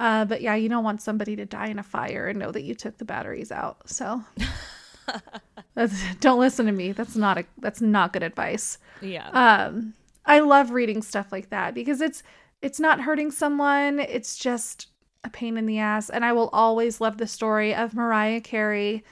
Uh, 0.00 0.24
but 0.24 0.40
yeah, 0.40 0.54
you 0.54 0.68
don't 0.68 0.84
want 0.84 1.02
somebody 1.02 1.36
to 1.36 1.44
die 1.44 1.66
in 1.66 1.78
a 1.78 1.82
fire 1.82 2.28
and 2.28 2.38
know 2.38 2.52
that 2.52 2.62
you 2.62 2.74
took 2.74 2.96
the 2.98 3.04
batteries 3.04 3.50
out. 3.50 3.88
So 3.88 4.22
don't 6.20 6.40
listen 6.40 6.66
to 6.66 6.72
me. 6.72 6.92
That's 6.92 7.16
not 7.16 7.38
a 7.38 7.44
that's 7.58 7.80
not 7.80 8.12
good 8.12 8.22
advice. 8.22 8.78
Yeah. 9.00 9.28
Um, 9.30 9.94
I 10.26 10.40
love 10.40 10.70
reading 10.70 11.02
stuff 11.02 11.32
like 11.32 11.50
that 11.50 11.74
because 11.74 12.00
it's 12.00 12.22
it's 12.60 12.80
not 12.80 13.00
hurting 13.00 13.30
someone. 13.30 14.00
It's 14.00 14.36
just 14.36 14.88
a 15.24 15.30
pain 15.30 15.56
in 15.56 15.66
the 15.66 15.78
ass. 15.78 16.10
And 16.10 16.24
I 16.24 16.32
will 16.32 16.48
always 16.52 17.00
love 17.00 17.18
the 17.18 17.26
story 17.26 17.74
of 17.74 17.94
Mariah 17.94 18.40
Carey 18.40 19.04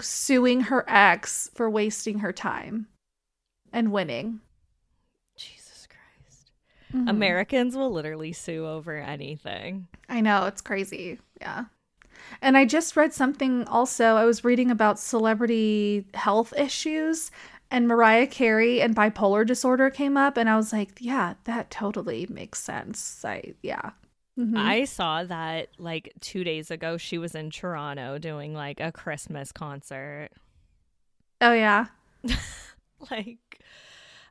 suing 0.00 0.62
her 0.62 0.84
ex 0.88 1.50
for 1.54 1.68
wasting 1.68 2.20
her 2.20 2.32
time 2.32 2.86
and 3.72 3.92
winning. 3.92 4.40
Jesus 5.36 5.86
Christ. 5.88 6.50
Mhm. 6.92 7.08
Americans 7.10 7.76
will 7.76 7.90
literally 7.90 8.32
sue 8.32 8.66
over 8.66 8.96
anything. 8.96 9.88
I 10.08 10.20
know, 10.20 10.46
it's 10.46 10.60
crazy. 10.62 11.18
Yeah. 11.40 11.64
And 12.42 12.56
I 12.56 12.64
just 12.64 12.96
read 12.96 13.12
something 13.12 13.64
also. 13.68 14.16
I 14.16 14.24
was 14.24 14.44
reading 14.44 14.70
about 14.70 14.98
celebrity 14.98 16.04
health 16.14 16.52
issues 16.56 17.30
and 17.70 17.88
Mariah 17.88 18.26
Carey 18.26 18.80
and 18.80 18.94
bipolar 18.94 19.46
disorder 19.46 19.90
came 19.90 20.16
up 20.16 20.36
and 20.36 20.48
I 20.48 20.56
was 20.56 20.72
like, 20.72 20.98
yeah, 21.00 21.34
that 21.44 21.70
totally 21.70 22.26
makes 22.30 22.60
sense. 22.62 23.24
I 23.24 23.54
yeah. 23.62 23.90
Mhm. 24.38 24.58
I 24.58 24.84
saw 24.84 25.22
that 25.24 25.68
like 25.78 26.12
two 26.20 26.44
days 26.44 26.70
ago. 26.70 26.96
She 26.96 27.18
was 27.18 27.34
in 27.34 27.50
Toronto 27.50 28.18
doing 28.18 28.52
like 28.54 28.80
a 28.80 28.92
Christmas 28.92 29.52
concert. 29.52 30.30
oh 31.40 31.52
yeah. 31.52 31.86
Like, 33.10 33.60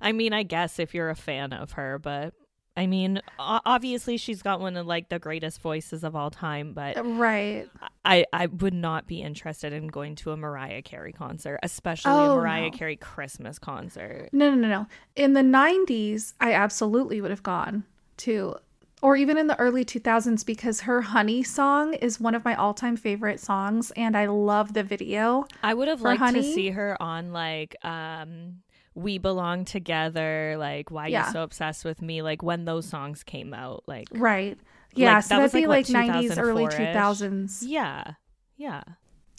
I 0.02 0.12
mean, 0.14 0.34
I 0.34 0.44
guess 0.44 0.80
if 0.80 0.94
you're 0.96 1.12
a 1.12 1.16
fan 1.16 1.54
of 1.54 1.74
her, 1.74 2.00
but 2.00 2.34
I 2.76 2.88
mean, 2.88 3.22
obviously 3.38 4.18
she's 4.18 4.42
got 4.42 4.60
one 4.60 4.76
of 4.78 4.88
like 4.88 5.10
the 5.10 5.20
greatest 5.20 5.62
voices 5.62 6.04
of 6.04 6.16
all 6.16 6.32
time. 6.32 6.74
But 6.74 6.98
Right. 7.06 7.70
I 8.04 8.26
I 8.34 8.48
would 8.48 8.74
not 8.74 9.06
be 9.08 9.22
interested 9.22 9.74
in 9.74 9.88
going 9.88 10.16
to 10.16 10.32
a 10.32 10.38
Mariah 10.38 10.82
Carey 10.82 11.14
concert, 11.14 11.60
especially 11.62 12.12
Oh, 12.12 12.32
a 12.32 12.36
Mariah 12.36 12.72
no. 12.72 12.78
Carey 12.78 12.96
Christmas 12.96 13.60
concert. 13.60 14.30
No, 14.32 14.50
no, 14.50 14.56
no, 14.56 14.68
no. 14.68 14.88
In 15.16 15.34
the 15.34 15.42
90s, 15.42 16.34
I 16.40 16.54
absolutely 16.54 17.22
would 17.22 17.30
have 17.32 17.44
gone 17.44 17.84
to, 18.18 18.56
or 19.04 19.16
even 19.18 19.38
in 19.38 19.46
the 19.48 19.60
early 19.60 19.86
2000s, 19.86 20.44
because 20.44 20.82
her 20.82 21.02
Honey 21.02 21.44
song 21.44 21.94
is 21.96 22.20
one 22.20 22.34
of 22.34 22.44
my 22.44 22.56
all 22.56 22.74
time 22.74 22.96
favorite 22.96 23.40
songs. 23.40 23.92
And 23.96 24.18
I 24.18 24.26
love 24.26 24.74
the 24.74 24.84
video. 24.84 25.46
I 25.62 25.76
would 25.76 25.88
have 25.90 26.02
liked 26.02 26.34
to 26.34 26.42
see 26.42 26.72
her 26.72 27.00
on 27.00 27.32
like 27.34 27.76
um 27.86 28.62
We 28.96 29.18
Belong 29.18 29.66
Together, 29.66 30.56
like 30.58 30.92
Why 30.92 31.08
Yeah. 31.08 31.28
You 31.28 31.34
So 31.34 31.44
Obsessed 31.44 31.86
with 31.86 32.02
Me, 32.02 32.22
like 32.22 32.44
when 32.44 32.66
those 32.66 32.86
songs 32.86 33.24
came 33.24 33.54
out. 33.54 33.84
Like 33.88 34.08
Right. 34.12 34.58
Yeah. 34.96 35.16
Like, 35.16 35.24
so 35.24 35.30
that 35.30 35.36
that'd 35.38 35.44
was, 35.44 35.62
be 35.62 35.68
like, 35.68 35.90
like, 35.90 36.10
90s, 36.10 36.38
early 36.38 36.66
2000s. 36.66 37.64
Yeah. 37.66 38.14
Yeah. 38.58 38.84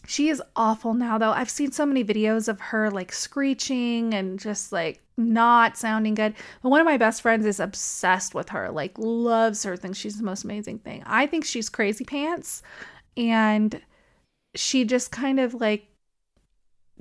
She 0.06 0.28
is 0.28 0.42
awful 0.54 0.92
now, 0.94 1.16
though. 1.16 1.30
I've 1.30 1.48
seen 1.48 1.72
so 1.72 1.86
many 1.86 2.04
videos 2.04 2.48
of 2.48 2.60
her 2.60 2.90
like 2.90 3.12
screeching 3.12 4.12
and 4.12 4.38
just 4.38 4.72
like 4.72 5.00
not 5.16 5.78
sounding 5.78 6.14
good. 6.14 6.34
But 6.62 6.68
one 6.68 6.80
of 6.80 6.84
my 6.84 6.96
best 6.96 7.22
friends 7.22 7.46
is 7.46 7.60
obsessed 7.60 8.34
with 8.34 8.48
her, 8.50 8.70
like, 8.70 8.98
loves 8.98 9.62
her, 9.62 9.76
thinks 9.76 9.98
she's 9.98 10.18
the 10.18 10.24
most 10.24 10.44
amazing 10.44 10.80
thing. 10.80 11.02
I 11.06 11.26
think 11.26 11.44
she's 11.44 11.68
crazy 11.68 12.04
pants. 12.04 12.62
And 13.16 13.80
she 14.56 14.84
just 14.84 15.10
kind 15.10 15.40
of 15.40 15.54
like 15.54 15.86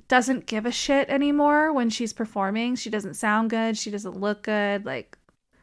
doesn't 0.08 0.46
give 0.46 0.66
a 0.66 0.72
shit 0.72 1.08
anymore 1.08 1.72
when 1.72 1.90
she's 1.90 2.12
performing. 2.12 2.76
She 2.76 2.90
doesn't 2.90 3.14
sound 3.14 3.50
good. 3.50 3.76
She 3.76 3.90
doesn't 3.90 4.18
look 4.18 4.42
good. 4.42 4.84
Like, 4.84 5.16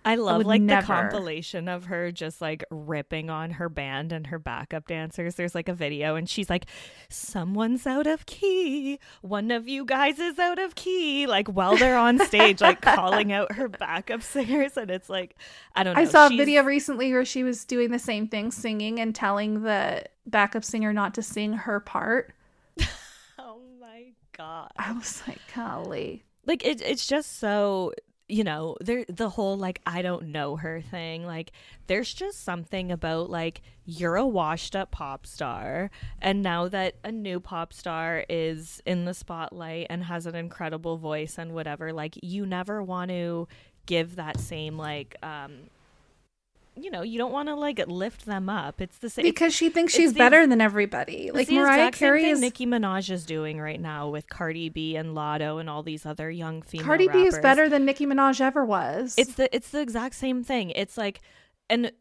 I 0.04 0.16
love 0.16 0.38
would 0.38 0.48
like 0.48 0.62
never. 0.62 0.82
the 0.82 0.88
compilation 0.88 1.68
of 1.68 1.86
her 1.86 2.12
just 2.12 2.42
like 2.42 2.64
ripping 2.72 3.30
on 3.30 3.52
her 3.52 3.70
band 3.70 4.12
and 4.12 4.28
her 4.28 4.40
backup 4.40 4.88
dancers. 4.88 5.36
There's 5.36 5.54
like 5.54 5.70
a 5.70 5.74
video 5.74 6.16
and 6.16 6.28
she's 6.28 6.50
like, 6.50 6.66
Someone's 7.10 7.86
out 7.86 8.08
of 8.08 8.26
key. 8.26 9.00
One 9.22 9.52
of 9.52 9.68
you 9.68 9.86
guys 9.86 10.18
is 10.18 10.40
out 10.40 10.58
of 10.58 10.74
key. 10.74 11.28
Like 11.28 11.48
while 11.48 11.78
they're 11.78 11.98
on 11.98 12.18
stage, 12.26 12.62
like 12.62 12.82
calling 12.82 13.32
out 13.32 13.52
her 13.54 13.68
backup 13.68 14.24
singers. 14.24 14.76
And 14.76 14.90
it's 14.90 15.10
like, 15.10 15.36
I 15.76 15.84
don't 15.84 15.96
know. 15.96 16.02
I 16.02 16.06
saw 16.06 16.28
a 16.28 16.30
video 16.30 16.64
recently 16.64 17.14
where 17.14 17.26
she 17.26 17.44
was 17.44 17.64
doing 17.64 17.92
the 17.92 18.00
same 18.00 18.28
thing, 18.28 18.50
singing 18.50 19.00
and 19.00 19.14
telling 19.14 19.62
the 19.62 20.04
backup 20.26 20.64
singer 20.64 20.94
not 20.94 21.14
to 21.16 21.22
sing 21.22 21.54
her 21.54 21.80
part. 21.80 22.34
God. 24.42 24.72
I 24.76 24.92
was 24.94 25.22
like, 25.28 25.40
golly. 25.56 26.24
like 26.46 26.66
it, 26.66 26.82
it's 26.82 27.06
just 27.06 27.38
so 27.38 27.94
you 28.28 28.44
know 28.46 28.78
there 28.80 29.04
the 29.10 29.30
whole 29.30 29.58
like 29.58 29.82
i 29.86 30.02
don't 30.02 30.28
know 30.28 30.56
her 30.56 30.80
thing 30.80 31.26
like 31.26 31.52
there's 31.88 32.14
just 32.14 32.46
something 32.46 32.90
about 32.90 33.30
like 33.30 33.62
you're 33.84 34.16
a 34.16 34.26
washed 34.26 34.74
up 34.74 34.90
pop 34.90 35.26
star 35.26 35.92
and 36.22 36.42
now 36.42 36.66
that 36.70 36.96
a 37.04 37.12
new 37.12 37.42
pop 37.42 37.74
star 37.74 38.24
is 38.30 38.82
in 38.86 39.04
the 39.04 39.14
spotlight 39.14 39.86
and 39.90 40.06
has 40.06 40.26
an 40.26 40.36
incredible 40.36 40.98
voice 40.98 41.38
and 41.38 41.52
whatever 41.52 41.92
like 41.92 42.18
you 42.24 42.46
never 42.46 42.82
want 42.82 43.12
to 43.12 43.50
give 43.86 44.16
that 44.16 44.40
same 44.40 44.78
like 44.78 45.18
um 45.22 45.52
you 46.82 46.92
know 46.92 47.02
you 47.02 47.18
don't 47.18 47.32
want 47.32 47.48
to 47.48 47.56
like 47.56 47.82
lift 47.88 48.26
them 48.26 48.50
up 48.50 48.82
it's 48.82 48.98
the 49.00 49.10
same 49.10 49.24
Because 49.24 49.54
she 49.54 49.70
thinks 49.70 49.94
she's 49.94 50.14
the 50.14 50.20
better 50.20 50.48
than 50.48 50.62
everybody. 50.62 51.32
Like 51.32 51.50
Mariah 51.50 51.92
Carey 51.92 52.24
thing 52.24 52.32
is 52.32 52.42
Nicki 52.42 52.66
Minaj 52.66 53.10
is 53.10 53.26
doing 53.26 53.60
right 53.60 53.80
now 53.80 54.10
with 54.10 54.30
Cardi 54.30 54.70
B 54.70 54.96
and 54.96 55.16
Latto 55.16 55.60
and 55.60 55.70
all 55.70 55.84
these 55.84 56.06
other 56.06 56.30
young 56.30 56.62
female 56.62 56.86
Cardi 56.86 57.08
B 57.08 57.24
is 57.24 57.38
better 57.40 57.70
than 57.70 57.86
Nicki 57.86 58.06
Minaj 58.06 58.42
ever 58.42 58.66
was. 58.66 59.16
It's 59.18 59.36
the 59.36 59.54
it's 59.56 59.70
the 59.70 59.82
exact 59.82 60.16
same 60.16 60.44
thing. 60.44 60.72
It's 60.72 60.98
like 60.98 61.22
and 61.70 61.92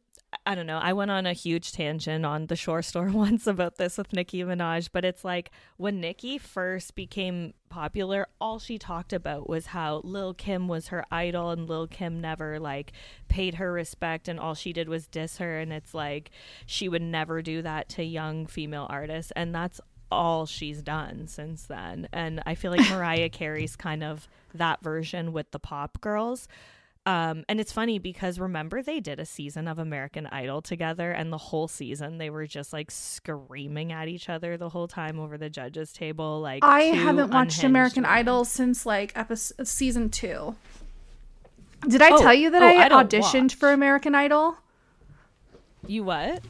I 0.46 0.54
don't 0.54 0.66
know. 0.66 0.78
I 0.78 0.92
went 0.92 1.10
on 1.10 1.26
a 1.26 1.32
huge 1.32 1.72
tangent 1.72 2.24
on 2.24 2.46
the 2.46 2.56
Shore 2.56 2.82
Store 2.82 3.08
once 3.12 3.46
about 3.46 3.76
this 3.76 3.98
with 3.98 4.12
Nicki 4.12 4.42
Minaj, 4.42 4.88
but 4.92 5.04
it's 5.04 5.24
like 5.24 5.50
when 5.76 6.00
Nicki 6.00 6.38
first 6.38 6.94
became 6.94 7.54
popular, 7.68 8.28
all 8.40 8.58
she 8.58 8.78
talked 8.78 9.12
about 9.12 9.48
was 9.48 9.66
how 9.66 10.00
Lil 10.04 10.34
Kim 10.34 10.68
was 10.68 10.88
her 10.88 11.04
idol 11.10 11.50
and 11.50 11.68
Lil 11.68 11.86
Kim 11.86 12.20
never 12.20 12.60
like 12.60 12.92
paid 13.28 13.54
her 13.54 13.72
respect 13.72 14.28
and 14.28 14.38
all 14.38 14.54
she 14.54 14.72
did 14.72 14.88
was 14.88 15.06
diss 15.06 15.38
her 15.38 15.58
and 15.58 15.72
it's 15.72 15.94
like 15.94 16.30
she 16.64 16.88
would 16.88 17.02
never 17.02 17.42
do 17.42 17.62
that 17.62 17.88
to 17.90 18.04
young 18.04 18.46
female 18.46 18.86
artists 18.88 19.32
and 19.34 19.54
that's 19.54 19.80
all 20.10 20.46
she's 20.46 20.82
done 20.82 21.26
since 21.28 21.64
then. 21.64 22.08
And 22.12 22.42
I 22.46 22.54
feel 22.54 22.70
like 22.70 22.88
Mariah 22.90 23.30
Carey's 23.30 23.76
kind 23.76 24.02
of 24.02 24.28
that 24.54 24.82
version 24.82 25.32
with 25.32 25.50
the 25.50 25.58
pop 25.58 26.00
girls. 26.00 26.48
Um, 27.10 27.44
and 27.48 27.58
it's 27.60 27.72
funny 27.72 27.98
because 27.98 28.38
remember 28.38 28.82
they 28.82 29.00
did 29.00 29.18
a 29.18 29.26
season 29.26 29.66
of 29.68 29.78
American 29.78 30.26
Idol 30.26 30.62
together, 30.62 31.10
and 31.10 31.32
the 31.32 31.38
whole 31.38 31.66
season 31.66 32.18
they 32.18 32.30
were 32.30 32.46
just 32.46 32.72
like 32.72 32.90
screaming 32.90 33.90
at 33.92 34.06
each 34.08 34.28
other 34.28 34.56
the 34.56 34.68
whole 34.68 34.86
time 34.86 35.18
over 35.18 35.36
the 35.36 35.50
judges' 35.50 35.92
table. 35.92 36.40
Like 36.40 36.62
I 36.64 36.82
haven't 36.82 37.30
watched 37.30 37.64
American 37.64 38.02
women. 38.04 38.18
Idol 38.18 38.44
since 38.44 38.86
like 38.86 39.12
episode 39.16 39.66
season 39.66 40.10
two. 40.10 40.54
Did 41.88 42.02
I 42.02 42.10
Oh, 42.12 42.18
tell 42.20 42.34
you 42.34 42.50
that 42.50 42.62
oh, 42.62 42.66
I, 42.66 42.84
I 42.84 42.88
auditioned 43.02 43.42
watch. 43.42 43.54
for 43.56 43.72
American 43.72 44.14
Idol? 44.14 44.56
You 45.86 46.04
what? 46.04 46.42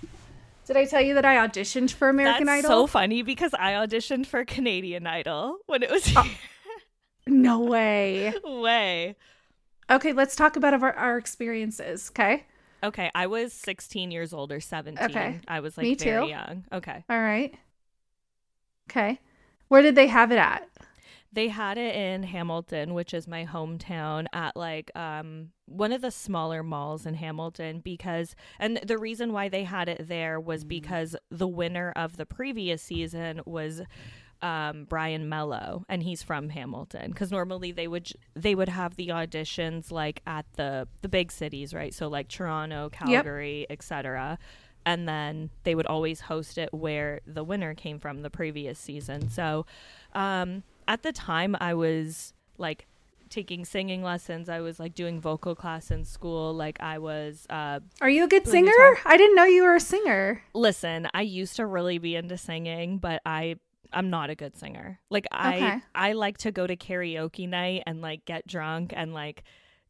Did 0.67 0.77
I 0.77 0.85
tell 0.85 1.01
you 1.01 1.15
that 1.15 1.25
I 1.25 1.37
auditioned 1.37 1.93
for 1.93 2.09
American 2.09 2.47
That's 2.47 2.65
Idol? 2.67 2.83
so 2.83 2.87
funny 2.87 3.23
because 3.23 3.55
I 3.55 3.73
auditioned 3.73 4.27
for 4.27 4.45
Canadian 4.45 5.07
Idol 5.07 5.59
when 5.67 5.83
it 5.83 5.91
was 5.91 6.13
Oh. 6.17 6.29
no 7.27 7.61
way. 7.61 8.35
way. 8.45 9.17
Okay, 9.91 10.13
let's 10.13 10.37
talk 10.37 10.57
about 10.57 10.75
our, 10.75 10.93
our 10.93 11.19
experiences. 11.19 12.11
Okay. 12.11 12.45
Okay, 12.83 13.11
I 13.15 13.27
was 13.27 13.53
16 13.53 14.11
years 14.11 14.33
old 14.33 14.53
or 14.53 14.61
17. 14.61 15.05
Okay. 15.11 15.41
I 15.47 15.61
was 15.61 15.77
like 15.77 15.85
Me 15.85 15.95
very 15.95 16.27
too. 16.27 16.31
young. 16.31 16.65
Okay. 16.73 17.05
All 17.11 17.21
right. 17.21 17.55
Okay. 18.91 19.21
Where 19.69 19.83
did 19.83 19.95
they 19.95 20.07
have 20.07 20.33
it 20.33 20.39
at? 20.39 20.69
They 21.33 21.49
had 21.49 21.79
it 21.79 21.95
in 21.95 22.25
Hamilton, 22.25 22.93
which 22.95 23.15
is 23.15 23.29
my 23.29 23.45
hometown, 23.45 24.27
at 24.33 24.57
like 24.57 24.91
um 24.97 25.51
one 25.67 25.93
of 25.93 26.01
the 26.01 26.11
smaller 26.11 26.65
malls 26.65 27.07
in 27.07 27.15
Hamilton 27.15 27.81
because 27.81 28.35
and 28.59 28.81
the 28.85 28.99
reason 28.99 29.33
why 29.33 29.49
they 29.49 29.63
had 29.63 29.89
it 29.89 30.09
there 30.09 30.41
was 30.41 30.65
because 30.65 31.15
the 31.31 31.47
winner 31.47 31.93
of 31.95 32.17
the 32.17 32.27
previous 32.27 32.83
season 32.83 33.43
was 33.47 33.83
um 34.43 34.85
Brian 34.89 35.29
Melo 35.29 35.85
and 35.89 36.03
he's 36.03 36.23
from 36.23 36.49
Hamilton 36.49 37.13
cuz 37.13 37.31
normally 37.31 37.73
they 37.73 37.87
would 37.89 38.11
they 38.35 38.55
would 38.55 38.69
have 38.71 38.97
the 38.97 39.09
auditions 39.09 39.91
like 39.91 40.23
at 40.27 40.47
the 40.55 40.89
the 41.03 41.09
big 41.09 41.31
cities, 41.31 41.75
right? 41.75 41.93
So 41.93 42.09
like 42.09 42.29
Toronto, 42.29 42.89
Calgary, 42.91 43.67
etc. 43.69 44.39
And 44.87 45.07
then 45.07 45.51
they 45.65 45.75
would 45.75 45.87
always 45.87 46.21
host 46.23 46.57
it 46.57 46.73
where 46.73 47.21
the 47.27 47.45
winner 47.45 47.75
came 47.75 47.99
from 47.99 48.23
the 48.23 48.31
previous 48.31 48.79
season. 48.79 49.29
So 49.29 49.67
um 50.15 50.63
at 50.89 51.03
the 51.03 51.13
time 51.13 51.55
I 51.61 51.75
was 51.75 52.33
like 52.57 52.87
taking 53.29 53.65
singing 53.65 54.03
lessons. 54.03 54.49
I 54.49 54.61
was 54.61 54.81
like 54.81 54.93
doing 54.95 55.21
vocal 55.21 55.55
class 55.55 55.91
in 55.93 56.05
school. 56.05 56.53
Like 56.55 56.81
I 56.81 56.99
was 56.99 57.47
uh 57.51 57.81
Are 58.01 58.09
you 58.11 58.25
a 58.25 58.29
good 58.29 58.47
singer? 58.47 58.73
guitar. 58.73 58.99
I 59.05 59.17
didn't 59.17 59.37
know 59.37 59.45
you 59.45 59.63
were 59.65 59.77
a 59.77 59.81
singer. 59.81 60.43
listen, 60.55 61.09
I 61.15 61.23
used 61.23 61.57
to 61.57 61.67
really 61.67 61.99
be 61.99 62.17
into 62.17 62.37
singing, 62.39 62.99
but 62.99 63.21
I 63.27 63.57
I'm 63.93 64.11
not 64.11 64.31
a 64.31 64.35
good 64.35 64.57
singer. 64.57 65.01
Like 65.11 65.27
I 65.33 65.57
Okay. 65.57 65.83
I 65.95 66.13
like 66.13 66.39
to 66.39 66.53
go 66.53 66.67
to 66.67 66.77
karaoke 66.77 67.49
night 67.49 67.83
and 67.87 68.01
like 68.01 68.25
get 68.25 68.47
drunk 68.47 68.93
and 68.95 69.13
like 69.15 69.43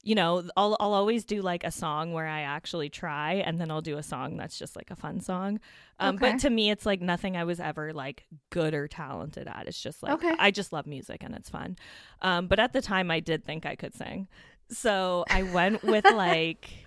you 0.03 0.15
know, 0.15 0.43
I'll 0.57 0.79
I'll 0.81 0.95
always 0.95 1.25
do 1.27 1.43
like 1.43 1.63
a 1.63 1.71
song 1.71 2.15
where 2.15 2.27
I 2.27 2.41
actually 2.41 2.89
try 2.89 3.35
and 3.35 3.61
then 3.61 3.71
I'll 3.71 3.83
do 3.83 3.99
a 3.99 4.03
song 4.03 4.39
that's 4.39 4.59
just 4.59 4.75
like 4.75 4.91
a 4.91 4.97
fun 4.97 5.21
song. 5.21 5.61
Um 5.99 6.17
Okay. 6.17 6.31
but 6.31 6.39
to 6.39 6.49
me 6.51 6.71
it's 6.71 6.87
like 6.87 7.03
nothing 7.03 7.37
I 7.37 7.45
was 7.45 7.61
ever 7.61 7.93
like 7.93 8.25
good 8.49 8.73
or 8.73 8.89
talented 8.89 9.47
at. 9.47 9.67
It's 9.69 9.81
just 9.83 10.03
like 10.03 10.13
Okay. 10.15 10.35
I 10.39 10.51
just 10.51 10.73
love 10.73 10.87
music 10.87 11.23
and 11.23 11.35
it's 11.35 11.51
fun. 11.51 11.77
Um 12.23 12.47
but 12.47 12.59
at 12.59 12.73
the 12.73 12.81
time 12.81 13.11
I 13.11 13.21
did 13.21 13.45
think 13.45 13.67
I 13.67 13.77
could 13.77 13.95
sing. 13.95 14.27
So 14.71 15.27
I 15.29 15.43
went 15.43 15.85
with 15.85 16.09
like 16.11 16.87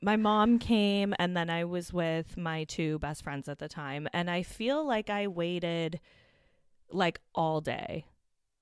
my 0.00 0.16
mom 0.16 0.58
came 0.58 1.14
and 1.18 1.36
then 1.36 1.50
I 1.50 1.64
was 1.64 1.92
with 1.92 2.36
my 2.38 2.64
two 2.64 2.98
best 3.00 3.22
friends 3.22 3.48
at 3.48 3.58
the 3.58 3.68
time 3.68 4.08
and 4.14 4.30
I 4.30 4.42
feel 4.42 4.82
like 4.86 5.10
I 5.10 5.26
waited 5.26 6.00
like 6.90 7.20
all 7.34 7.60
day. 7.60 8.06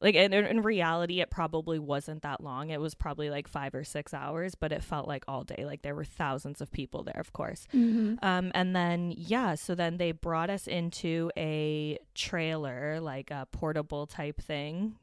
Like 0.04 0.16
in, 0.16 0.34
in 0.34 0.60
reality 0.60 1.22
it 1.22 1.30
probably 1.30 1.78
wasn't 1.78 2.22
that 2.22 2.42
long. 2.42 2.68
It 2.68 2.78
was 2.78 2.94
probably 2.94 3.30
like 3.30 3.48
5 3.48 3.74
or 3.74 3.84
6 3.84 4.12
hours, 4.12 4.54
but 4.54 4.70
it 4.70 4.82
felt 4.82 5.08
like 5.08 5.24
all 5.26 5.44
day. 5.44 5.64
Like 5.64 5.80
there 5.80 5.94
were 5.94 6.04
thousands 6.04 6.60
of 6.60 6.70
people 6.70 7.04
there, 7.04 7.18
of 7.18 7.32
course. 7.32 7.66
Mm-hmm. 7.72 8.16
Um, 8.22 8.52
and 8.54 8.76
then 8.76 9.14
yeah, 9.16 9.54
so 9.54 9.74
then 9.74 9.96
they 9.96 10.12
brought 10.12 10.50
us 10.50 10.66
into 10.66 11.30
a 11.38 11.98
trailer, 12.14 13.00
like 13.00 13.30
a 13.30 13.48
portable 13.50 14.06
type 14.06 14.42
thing 14.42 14.96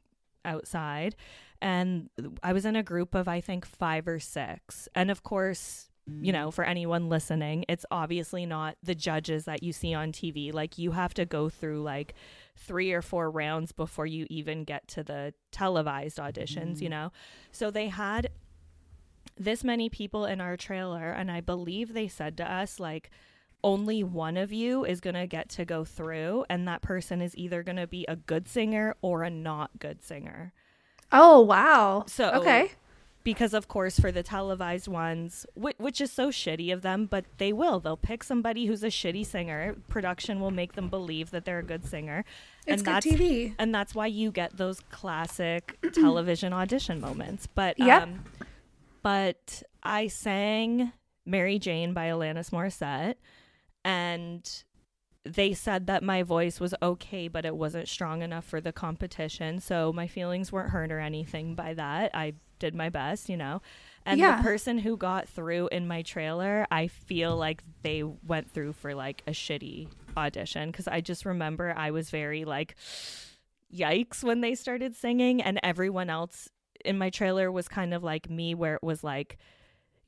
outside, 0.44 1.16
and 1.60 2.08
I 2.42 2.52
was 2.52 2.64
in 2.64 2.76
a 2.76 2.82
group 2.82 3.16
of 3.16 3.26
I 3.26 3.40
think 3.40 3.66
five 3.66 4.06
or 4.06 4.20
six, 4.20 4.88
and 4.94 5.10
of 5.10 5.22
course. 5.22 5.88
You 6.20 6.32
know, 6.32 6.50
for 6.50 6.64
anyone 6.64 7.08
listening, 7.08 7.64
it's 7.68 7.86
obviously 7.92 8.44
not 8.44 8.74
the 8.82 8.94
judges 8.96 9.44
that 9.44 9.62
you 9.62 9.72
see 9.72 9.94
on 9.94 10.10
TV. 10.10 10.52
Like, 10.52 10.76
you 10.76 10.90
have 10.90 11.14
to 11.14 11.24
go 11.24 11.48
through 11.48 11.82
like 11.82 12.14
three 12.56 12.92
or 12.92 13.02
four 13.02 13.30
rounds 13.30 13.72
before 13.72 14.06
you 14.06 14.26
even 14.30 14.64
get 14.64 14.86
to 14.88 15.02
the 15.02 15.34
televised 15.50 16.18
auditions, 16.18 16.80
you 16.80 16.88
mm-hmm. 16.88 16.90
know? 16.90 17.12
So 17.50 17.70
they 17.70 17.88
had 17.88 18.30
this 19.36 19.64
many 19.64 19.88
people 19.88 20.26
in 20.26 20.40
our 20.42 20.58
trailer 20.58 21.10
and 21.10 21.30
i 21.30 21.40
believe 21.40 21.94
they 21.94 22.06
said 22.06 22.36
to 22.36 22.52
us 22.52 22.78
like 22.78 23.10
only 23.64 24.04
one 24.04 24.36
of 24.36 24.52
you 24.52 24.84
is 24.84 25.00
going 25.00 25.14
to 25.14 25.26
get 25.26 25.48
to 25.48 25.64
go 25.64 25.84
through 25.84 26.44
and 26.50 26.68
that 26.68 26.82
person 26.82 27.22
is 27.22 27.34
either 27.36 27.62
going 27.62 27.76
to 27.76 27.86
be 27.86 28.04
a 28.08 28.16
good 28.16 28.46
singer 28.46 28.94
or 29.00 29.22
a 29.22 29.30
not 29.30 29.70
good 29.78 30.02
singer 30.02 30.52
Oh 31.12 31.40
wow. 31.40 32.04
So- 32.06 32.30
okay. 32.30 32.72
Because 33.24 33.54
of 33.54 33.68
course 33.68 33.98
for 34.00 34.10
the 34.10 34.22
televised 34.22 34.88
ones 34.88 35.46
whi- 35.54 35.74
which 35.78 36.00
is 36.00 36.10
so 36.12 36.28
shitty 36.30 36.72
of 36.72 36.82
them 36.82 37.06
but 37.06 37.24
they 37.38 37.52
will. 37.52 37.80
They'll 37.80 37.96
pick 37.96 38.24
somebody 38.24 38.66
who's 38.66 38.82
a 38.82 38.88
shitty 38.88 39.24
singer. 39.26 39.76
Production 39.88 40.40
will 40.40 40.50
make 40.50 40.72
them 40.72 40.88
believe 40.88 41.30
that 41.30 41.44
they're 41.44 41.58
a 41.60 41.62
good 41.64 41.84
singer. 41.84 42.24
It's 42.66 42.82
and 42.82 42.84
good 42.84 42.94
that's 42.94 43.06
TV. 43.06 43.54
and 43.58 43.74
that's 43.74 43.94
why 43.94 44.06
you 44.06 44.30
get 44.30 44.56
those 44.56 44.80
classic 44.90 45.78
television 45.92 46.52
audition 46.52 47.00
moments. 47.00 47.46
But 47.46 47.78
Yep. 47.78 48.02
um 48.02 48.24
but 49.02 49.62
i 49.82 50.06
sang 50.06 50.92
mary 51.26 51.58
jane 51.58 51.92
by 51.92 52.06
alanis 52.06 52.50
morissette 52.50 53.16
and 53.84 54.62
they 55.24 55.52
said 55.52 55.86
that 55.86 56.02
my 56.02 56.22
voice 56.22 56.60
was 56.60 56.74
okay 56.82 57.28
but 57.28 57.44
it 57.44 57.56
wasn't 57.56 57.88
strong 57.88 58.22
enough 58.22 58.44
for 58.44 58.60
the 58.60 58.72
competition 58.72 59.60
so 59.60 59.92
my 59.92 60.06
feelings 60.06 60.50
weren't 60.52 60.70
hurt 60.70 60.90
or 60.90 60.98
anything 60.98 61.54
by 61.54 61.74
that. 61.74 62.10
I 62.14 62.34
did 62.62 62.74
my 62.74 62.88
best 62.88 63.28
you 63.28 63.36
know 63.36 63.60
and 64.06 64.18
Yeah. 64.20 64.36
the 64.36 64.42
person 64.42 64.78
who 64.78 64.96
got 64.96 65.28
through 65.36 65.64
in 65.76 65.86
my 65.86 66.00
trailer 66.02 66.54
i 66.70 66.86
feel 66.88 67.32
like 67.46 67.62
they 67.82 68.02
went 68.32 68.46
through 68.54 68.72
for 68.72 68.94
like 68.94 69.22
a 69.26 69.32
shitty 69.32 69.88
audition 70.16 70.70
because 70.70 70.88
i 70.96 71.00
just 71.00 71.24
remember 71.32 71.66
i 71.76 71.90
was 71.90 72.06
very 72.10 72.44
like 72.44 72.70
yikes 73.74 74.22
when 74.22 74.40
they 74.40 74.54
started 74.54 74.94
singing 74.94 75.40
and 75.42 75.58
everyone 75.62 76.10
else 76.10 76.48
in 76.84 76.98
my 76.98 77.10
trailer 77.10 77.50
was 77.50 77.68
kind 77.68 77.94
of 77.94 78.02
like 78.02 78.28
me 78.28 78.54
where 78.54 78.74
it 78.76 78.82
was 78.82 79.02
like 79.04 79.38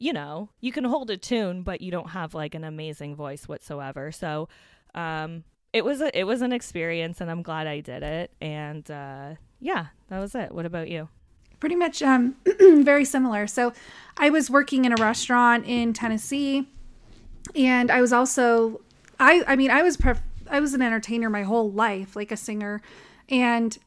you 0.00 0.12
know, 0.12 0.50
you 0.60 0.72
can 0.72 0.82
hold 0.84 1.08
a 1.08 1.16
tune, 1.16 1.62
but 1.62 1.80
you 1.80 1.90
don't 1.92 2.10
have 2.10 2.34
like 2.34 2.54
an 2.56 2.64
amazing 2.64 3.14
voice 3.14 3.46
whatsoever. 3.48 4.10
So, 4.10 4.48
um, 4.94 5.44
it 5.72 5.84
was 5.84 6.00
a 6.02 6.10
it 6.18 6.24
was 6.24 6.42
an 6.42 6.52
experience, 6.52 7.20
and 7.20 7.30
I'm 7.30 7.42
glad 7.42 7.68
I 7.68 7.78
did 7.80 8.02
it. 8.02 8.32
And 8.40 8.84
uh, 8.90 9.36
yeah, 9.60 9.86
that 10.08 10.18
was 10.18 10.34
it. 10.34 10.50
What 10.52 10.66
about 10.66 10.88
you? 10.90 11.08
Pretty 11.64 11.76
much 11.76 12.02
um, 12.02 12.36
very 12.60 13.06
similar. 13.06 13.46
So, 13.46 13.72
I 14.18 14.28
was 14.28 14.50
working 14.50 14.84
in 14.84 14.92
a 14.92 14.96
restaurant 14.96 15.64
in 15.64 15.94
Tennessee, 15.94 16.68
and 17.56 17.90
I 17.90 18.02
was 18.02 18.12
also 18.12 18.82
I 19.18 19.42
I 19.46 19.56
mean 19.56 19.70
I 19.70 19.82
was 19.82 19.96
pref- 19.96 20.20
I 20.50 20.60
was 20.60 20.74
an 20.74 20.82
entertainer 20.82 21.30
my 21.30 21.44
whole 21.44 21.72
life, 21.72 22.16
like 22.16 22.30
a 22.30 22.36
singer, 22.36 22.82
and 23.30 23.78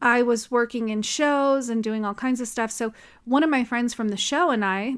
I 0.00 0.22
was 0.22 0.50
working 0.50 0.88
in 0.88 1.02
shows 1.02 1.68
and 1.68 1.84
doing 1.84 2.06
all 2.06 2.14
kinds 2.14 2.40
of 2.40 2.48
stuff. 2.48 2.70
So 2.70 2.94
one 3.26 3.42
of 3.42 3.50
my 3.50 3.64
friends 3.64 3.92
from 3.92 4.08
the 4.08 4.16
show 4.16 4.50
and 4.50 4.64
I, 4.64 4.94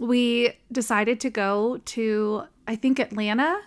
we 0.00 0.54
decided 0.72 1.20
to 1.20 1.28
go 1.28 1.82
to 1.84 2.44
I 2.66 2.74
think 2.74 2.98
Atlanta 2.98 3.60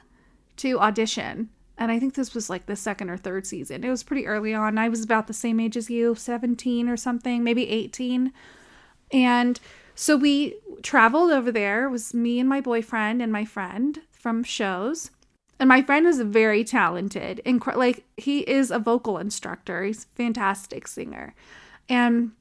to 0.57 0.79
audition. 0.79 1.49
And 1.81 1.91
I 1.91 1.97
think 1.97 2.13
this 2.13 2.35
was 2.35 2.47
like 2.47 2.67
the 2.67 2.75
second 2.75 3.09
or 3.09 3.17
third 3.17 3.47
season. 3.47 3.83
It 3.83 3.89
was 3.89 4.03
pretty 4.03 4.27
early 4.27 4.53
on. 4.53 4.77
I 4.77 4.87
was 4.87 5.03
about 5.03 5.25
the 5.25 5.33
same 5.33 5.59
age 5.59 5.75
as 5.75 5.89
you, 5.89 6.13
17 6.13 6.87
or 6.87 6.95
something, 6.95 7.43
maybe 7.43 7.67
18. 7.67 8.31
And 9.11 9.59
so 9.95 10.15
we 10.15 10.57
traveled 10.83 11.31
over 11.31 11.51
there. 11.51 11.85
It 11.85 11.89
was 11.89 12.13
me 12.13 12.39
and 12.39 12.47
my 12.47 12.61
boyfriend 12.61 13.19
and 13.19 13.33
my 13.33 13.45
friend 13.45 13.99
from 14.11 14.43
shows. 14.43 15.09
And 15.59 15.67
my 15.67 15.81
friend 15.81 16.05
was 16.05 16.21
very 16.21 16.63
talented. 16.63 17.41
and 17.47 17.59
like 17.75 18.03
he 18.15 18.41
is 18.41 18.69
a 18.69 18.77
vocal 18.77 19.17
instructor. 19.17 19.83
He's 19.83 20.03
a 20.03 20.15
fantastic 20.15 20.87
singer. 20.87 21.33
And 21.89 22.33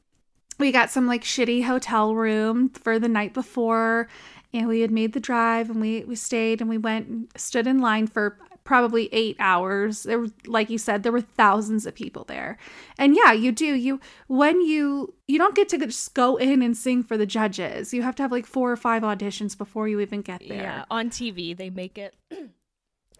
we 0.59 0.71
got 0.71 0.91
some 0.91 1.07
like 1.07 1.25
shitty 1.25 1.65
hotel 1.65 2.15
room 2.15 2.69
for 2.69 2.99
the 2.99 3.09
night 3.09 3.33
before 3.33 4.07
and 4.53 4.69
we 4.69 4.81
had 4.81 4.91
made 4.91 5.15
the 5.15 5.21
drive 5.21 5.71
and 5.71 5.81
we 5.81 6.05
we 6.05 6.15
stayed 6.15 6.61
and 6.61 6.69
we 6.69 6.77
went 6.77 7.09
and 7.09 7.29
stood 7.37 7.67
in 7.67 7.79
line 7.79 8.07
for 8.07 8.37
probably 8.65 9.09
eight 9.13 9.37
hours 9.39 10.03
there 10.05 10.19
were 10.19 10.29
like 10.47 10.71
you 10.71 10.79
said 10.79 11.03
there 11.03 11.13
were 11.13 11.21
thousands 11.21 11.87
of 11.87 11.95
people 11.95 12.25
there 12.25 12.59
and 12.99 13.17
yeah 13.17 13.33
you 13.33 13.51
do 13.51 13.75
you 13.75 14.01
when 14.29 14.61
you 14.61 15.15
you 15.27 15.39
don't 15.39 15.55
get 15.55 15.69
to 15.69 15.79
just 15.79 16.15
go 16.15 16.37
in 16.37 16.63
and 16.63 16.77
sing 16.77 17.03
for 17.03 17.17
the 17.17 17.27
judges 17.27 17.95
you 17.95 18.03
have 18.03 18.15
to 18.15 18.23
have 18.23 18.33
like 18.33 18.47
four 18.47 18.71
or 18.71 18.77
five 18.77 19.03
auditions 19.03 19.57
before 19.57 19.89
you 19.89 20.01
even 20.01 20.21
get 20.21 20.41
there 20.47 20.63
yeah 20.63 20.85
on 20.91 21.11
tv 21.11 21.57
they 21.57 21.71
make 21.71 21.99
it 21.99 22.15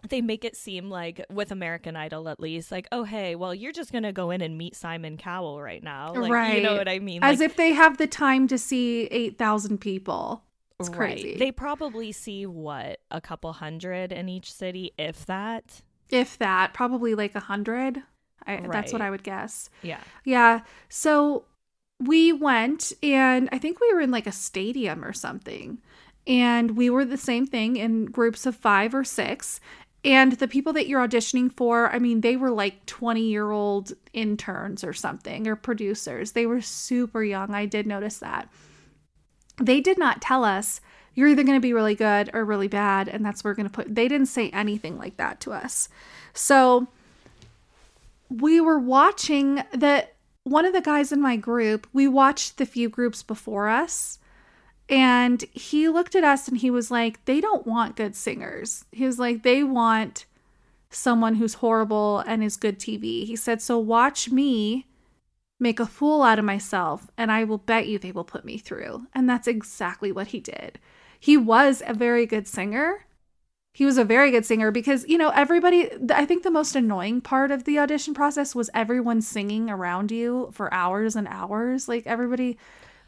they 0.09 0.21
make 0.21 0.43
it 0.43 0.55
seem 0.55 0.89
like 0.89 1.25
with 1.29 1.51
American 1.51 1.95
Idol 1.95 2.27
at 2.29 2.39
least, 2.39 2.71
like, 2.71 2.87
oh 2.91 3.03
hey, 3.03 3.35
well 3.35 3.53
you're 3.53 3.71
just 3.71 3.91
gonna 3.91 4.13
go 4.13 4.31
in 4.31 4.41
and 4.41 4.57
meet 4.57 4.75
Simon 4.75 5.17
Cowell 5.17 5.61
right 5.61 5.83
now, 5.83 6.13
like, 6.13 6.31
right? 6.31 6.57
You 6.57 6.63
know 6.63 6.75
what 6.75 6.87
I 6.87 6.99
mean? 6.99 7.23
As 7.23 7.39
like, 7.39 7.51
if 7.51 7.55
they 7.55 7.73
have 7.73 7.97
the 7.97 8.07
time 8.07 8.47
to 8.47 8.57
see 8.57 9.05
eight 9.05 9.37
thousand 9.37 9.79
people. 9.79 10.43
It's 10.81 10.95
crazy. 10.95 11.29
Right. 11.29 11.39
They 11.39 11.51
probably 11.51 12.11
see 12.11 12.45
what 12.45 12.99
a 13.09 13.21
couple 13.21 13.53
hundred 13.53 14.11
in 14.11 14.29
each 14.29 14.51
city, 14.51 14.91
if 14.97 15.25
that. 15.25 15.81
If 16.09 16.37
that, 16.39 16.73
probably 16.73 17.15
like 17.15 17.35
a 17.35 17.39
hundred. 17.39 18.03
Right. 18.47 18.69
That's 18.71 18.91
what 18.91 19.01
I 19.01 19.09
would 19.09 19.23
guess. 19.23 19.69
Yeah. 19.81 19.99
Yeah. 20.25 20.61
So 20.89 21.45
we 21.99 22.33
went, 22.33 22.91
and 23.03 23.47
I 23.51 23.59
think 23.59 23.79
we 23.79 23.93
were 23.93 24.01
in 24.01 24.11
like 24.11 24.27
a 24.27 24.31
stadium 24.31 25.05
or 25.05 25.13
something 25.13 25.79
and 26.27 26.77
we 26.77 26.87
were 26.87 27.03
the 27.03 27.17
same 27.17 27.47
thing 27.47 27.77
in 27.77 28.05
groups 28.05 28.45
of 28.45 28.55
five 28.55 28.93
or 28.93 29.03
six 29.03 29.59
and 30.03 30.33
the 30.33 30.47
people 30.47 30.73
that 30.73 30.87
you're 30.87 31.05
auditioning 31.05 31.55
for, 31.55 31.91
I 31.91 31.99
mean, 31.99 32.21
they 32.21 32.35
were 32.35 32.49
like 32.49 32.85
20 32.87 33.21
year 33.21 33.51
old 33.51 33.93
interns 34.13 34.83
or 34.83 34.93
something, 34.93 35.47
or 35.47 35.55
producers. 35.55 36.31
They 36.31 36.47
were 36.47 36.61
super 36.61 37.23
young. 37.23 37.53
I 37.53 37.67
did 37.67 37.85
notice 37.85 38.17
that. 38.17 38.49
They 39.61 39.81
did 39.81 39.97
not 39.97 40.21
tell 40.21 40.43
us 40.43 40.81
you're 41.13 41.27
either 41.27 41.43
going 41.43 41.57
to 41.57 41.61
be 41.61 41.73
really 41.73 41.95
good 41.95 42.29
or 42.33 42.45
really 42.45 42.67
bad, 42.67 43.07
and 43.07 43.25
that's 43.25 43.43
where 43.43 43.51
we're 43.51 43.55
going 43.55 43.69
to 43.69 43.73
put. 43.73 43.93
They 43.93 44.07
didn't 44.07 44.27
say 44.27 44.49
anything 44.49 44.97
like 44.97 45.17
that 45.17 45.39
to 45.41 45.51
us. 45.51 45.89
So 46.33 46.87
we 48.29 48.61
were 48.61 48.79
watching 48.79 49.63
that 49.73 50.13
one 50.43 50.65
of 50.65 50.73
the 50.73 50.81
guys 50.81 51.11
in 51.11 51.21
my 51.21 51.35
group, 51.35 51.87
we 51.93 52.07
watched 52.07 52.57
the 52.57 52.65
few 52.65 52.89
groups 52.89 53.21
before 53.21 53.67
us 53.67 54.19
and 54.89 55.43
he 55.53 55.87
looked 55.87 56.15
at 56.15 56.23
us 56.23 56.47
and 56.47 56.57
he 56.57 56.71
was 56.71 56.89
like, 56.91 57.23
they 57.25 57.39
don't 57.39 57.67
want 57.67 57.95
good 57.95 58.15
singers. 58.15 58.85
He 58.91 59.05
was 59.05 59.19
like, 59.19 59.43
they 59.43 59.63
want 59.63 60.25
someone 60.89 61.35
who's 61.35 61.55
horrible 61.55 62.19
and 62.19 62.43
is 62.43 62.57
good 62.57 62.79
TV. 62.79 63.25
He 63.25 63.35
said, 63.35 63.61
so 63.61 63.77
watch 63.77 64.31
me 64.31 64.87
make 65.61 65.79
a 65.79 65.85
fool 65.85 66.23
out 66.23 66.39
of 66.39 66.45
myself 66.45 67.09
and 67.17 67.31
I 67.31 67.43
will 67.43 67.57
bet 67.57 67.87
you 67.87 67.99
they 67.99 68.11
will 68.11 68.23
put 68.23 68.43
me 68.43 68.57
through. 68.57 69.07
And 69.13 69.29
that's 69.29 69.47
exactly 69.47 70.11
what 70.11 70.27
he 70.27 70.39
did. 70.39 70.79
He 71.19 71.37
was 71.37 71.83
a 71.85 71.93
very 71.93 72.25
good 72.25 72.47
singer. 72.47 73.05
He 73.73 73.85
was 73.85 73.97
a 73.97 74.03
very 74.03 74.31
good 74.31 74.45
singer 74.45 74.71
because, 74.71 75.07
you 75.07 75.17
know, 75.17 75.29
everybody, 75.29 75.89
I 76.09 76.25
think 76.25 76.43
the 76.43 76.51
most 76.51 76.75
annoying 76.75 77.21
part 77.21 77.51
of 77.51 77.63
the 77.63 77.79
audition 77.79 78.13
process 78.13 78.53
was 78.53 78.69
everyone 78.73 79.21
singing 79.21 79.69
around 79.69 80.11
you 80.11 80.49
for 80.51 80.73
hours 80.73 81.15
and 81.15 81.27
hours. 81.29 81.87
Like 81.87 82.05
everybody 82.05 82.57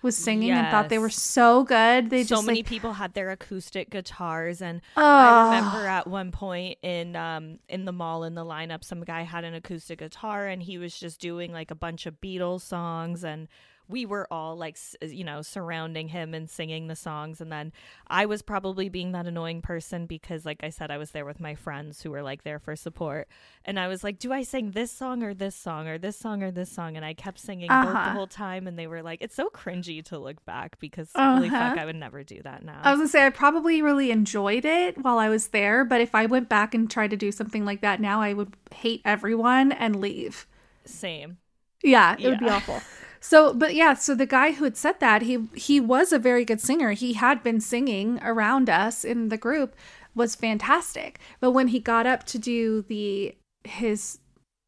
was 0.04 0.16
singing 0.18 0.50
yes. 0.50 0.60
and 0.60 0.68
thought 0.72 0.90
they 0.90 1.00
were 1.00 1.10
so 1.10 1.64
good. 1.64 2.10
They 2.10 2.24
so 2.24 2.36
just 2.36 2.46
many 2.46 2.60
like, 2.60 2.68
people 2.68 2.94
had 2.94 3.14
their 3.14 3.32
acoustic 3.32 3.90
guitars, 3.90 4.62
and 4.62 4.82
I 4.96 5.46
remember 5.46 5.88
at 5.88 6.08
one 6.08 6.32
point 6.32 6.78
in 6.82 7.16
um 7.16 7.60
in 7.70 7.86
the 7.86 7.92
mall 7.92 8.24
in 8.24 8.36
the 8.36 8.46
lineup, 8.46 8.84
some 8.84 9.04
guy 9.04 9.24
had 9.24 9.44
an 9.44 9.54
acoustic 9.54 10.00
guitar 10.00 10.48
and 10.48 10.62
he 10.62 10.78
was 10.78 10.98
just 11.00 11.20
doing 11.20 11.52
like 11.52 11.72
a 11.72 11.76
bunch 11.76 12.06
of 12.06 12.20
Beatles 12.22 12.62
songs 12.62 13.24
and 13.24 13.48
we 13.90 14.06
were 14.06 14.28
all 14.32 14.56
like 14.56 14.78
you 15.02 15.24
know 15.24 15.42
surrounding 15.42 16.08
him 16.08 16.34
and 16.34 16.50
singing 16.50 16.88
the 16.88 16.96
songs 16.96 17.42
and 17.42 17.52
then 17.52 17.72
i 18.08 18.26
was 18.26 18.42
probably 18.42 18.90
being 18.90 19.12
that 19.12 19.28
annoying 19.28 19.62
person 19.62 20.06
because 20.06 20.46
like 20.46 20.64
i 20.64 20.70
said 20.70 20.90
i 20.90 20.98
was 20.98 21.12
there 21.12 21.26
with 21.26 21.40
my 21.40 21.54
friends 21.56 22.02
who 22.02 22.12
were 22.12 22.22
like 22.22 22.44
there 22.44 22.60
for 22.60 22.76
support 22.76 23.28
and 23.66 23.80
i 23.80 23.88
was 23.88 24.04
like 24.04 24.20
do 24.20 24.32
i 24.32 24.42
sing 24.42 24.72
this 24.72 24.92
song 24.92 25.24
or 25.24 25.34
this 25.34 25.56
song 25.56 25.88
or 25.88 25.98
this 25.98 26.18
song 26.18 26.42
or 26.42 26.52
this 26.52 26.72
song 26.72 26.96
and 26.96 27.06
i 27.06 27.14
kept 27.14 27.40
singing 27.40 27.70
uh-huh. 27.70 27.86
both 27.86 27.94
the 27.94 28.00
uh-huh. 28.00 28.14
whole 28.14 28.28
time 28.28 28.68
and 28.68 28.80
they 28.80 28.88
were 28.88 29.02
like 29.02 29.22
it's 29.22 29.36
so 29.36 29.50
cringy 29.50 30.04
to 30.04 30.18
look 30.18 30.44
back 30.46 30.80
because 30.80 31.10
uh-huh. 31.16 31.36
holy 31.36 31.50
fuck 31.50 31.78
i 31.78 31.86
would 31.86 31.96
never 31.96 32.24
do 32.24 32.42
that 32.44 32.64
now 32.64 32.80
i 32.84 32.92
was 32.92 33.00
gonna 33.00 33.10
say 33.10 33.26
i 33.26 33.30
probably 33.30 33.82
really 33.82 34.12
enjoyed 34.12 34.66
it 34.66 34.98
while 35.04 35.18
i 35.18 35.30
was 35.30 35.50
there 35.50 35.84
but 35.84 36.02
if 36.02 36.16
i 36.16 36.26
went 36.26 36.48
back 36.48 36.74
and 36.74 36.90
tried 36.90 37.10
to 37.10 37.18
do 37.18 37.32
something 37.32 37.66
like 37.66 37.82
that 37.82 38.00
now 38.00 38.22
i 38.22 38.34
would 38.34 38.56
hate 38.74 39.02
everyone 39.04 39.72
and 39.72 40.00
leave 40.00 40.48
same 40.86 41.38
yeah 41.84 42.14
it 42.14 42.22
yeah. 42.22 42.30
would 42.30 42.40
be 42.40 42.50
awful 42.50 42.82
So, 43.24 43.54
but 43.54 43.74
yeah, 43.74 43.94
so 43.94 44.16
the 44.16 44.26
guy 44.26 44.52
who 44.52 44.66
had 44.66 44.76
said 44.76 45.00
that, 45.00 45.22
he 45.22 45.48
he 45.56 45.80
was 45.80 46.12
a 46.12 46.20
very 46.20 46.44
good 46.44 46.60
singer. 46.60 46.92
He 46.92 47.14
had 47.14 47.42
been 47.42 47.62
singing 47.62 48.20
around 48.22 48.70
us 48.70 49.06
in 49.06 49.30
the 49.30 49.38
group 49.38 49.78
was 50.14 50.36
fantastic. 50.36 51.20
But 51.40 51.52
when 51.52 51.70
he 51.70 51.80
got 51.80 52.06
up 52.06 52.26
to 52.26 52.38
do 52.38 52.82
the 52.82 53.34
his 53.64 54.20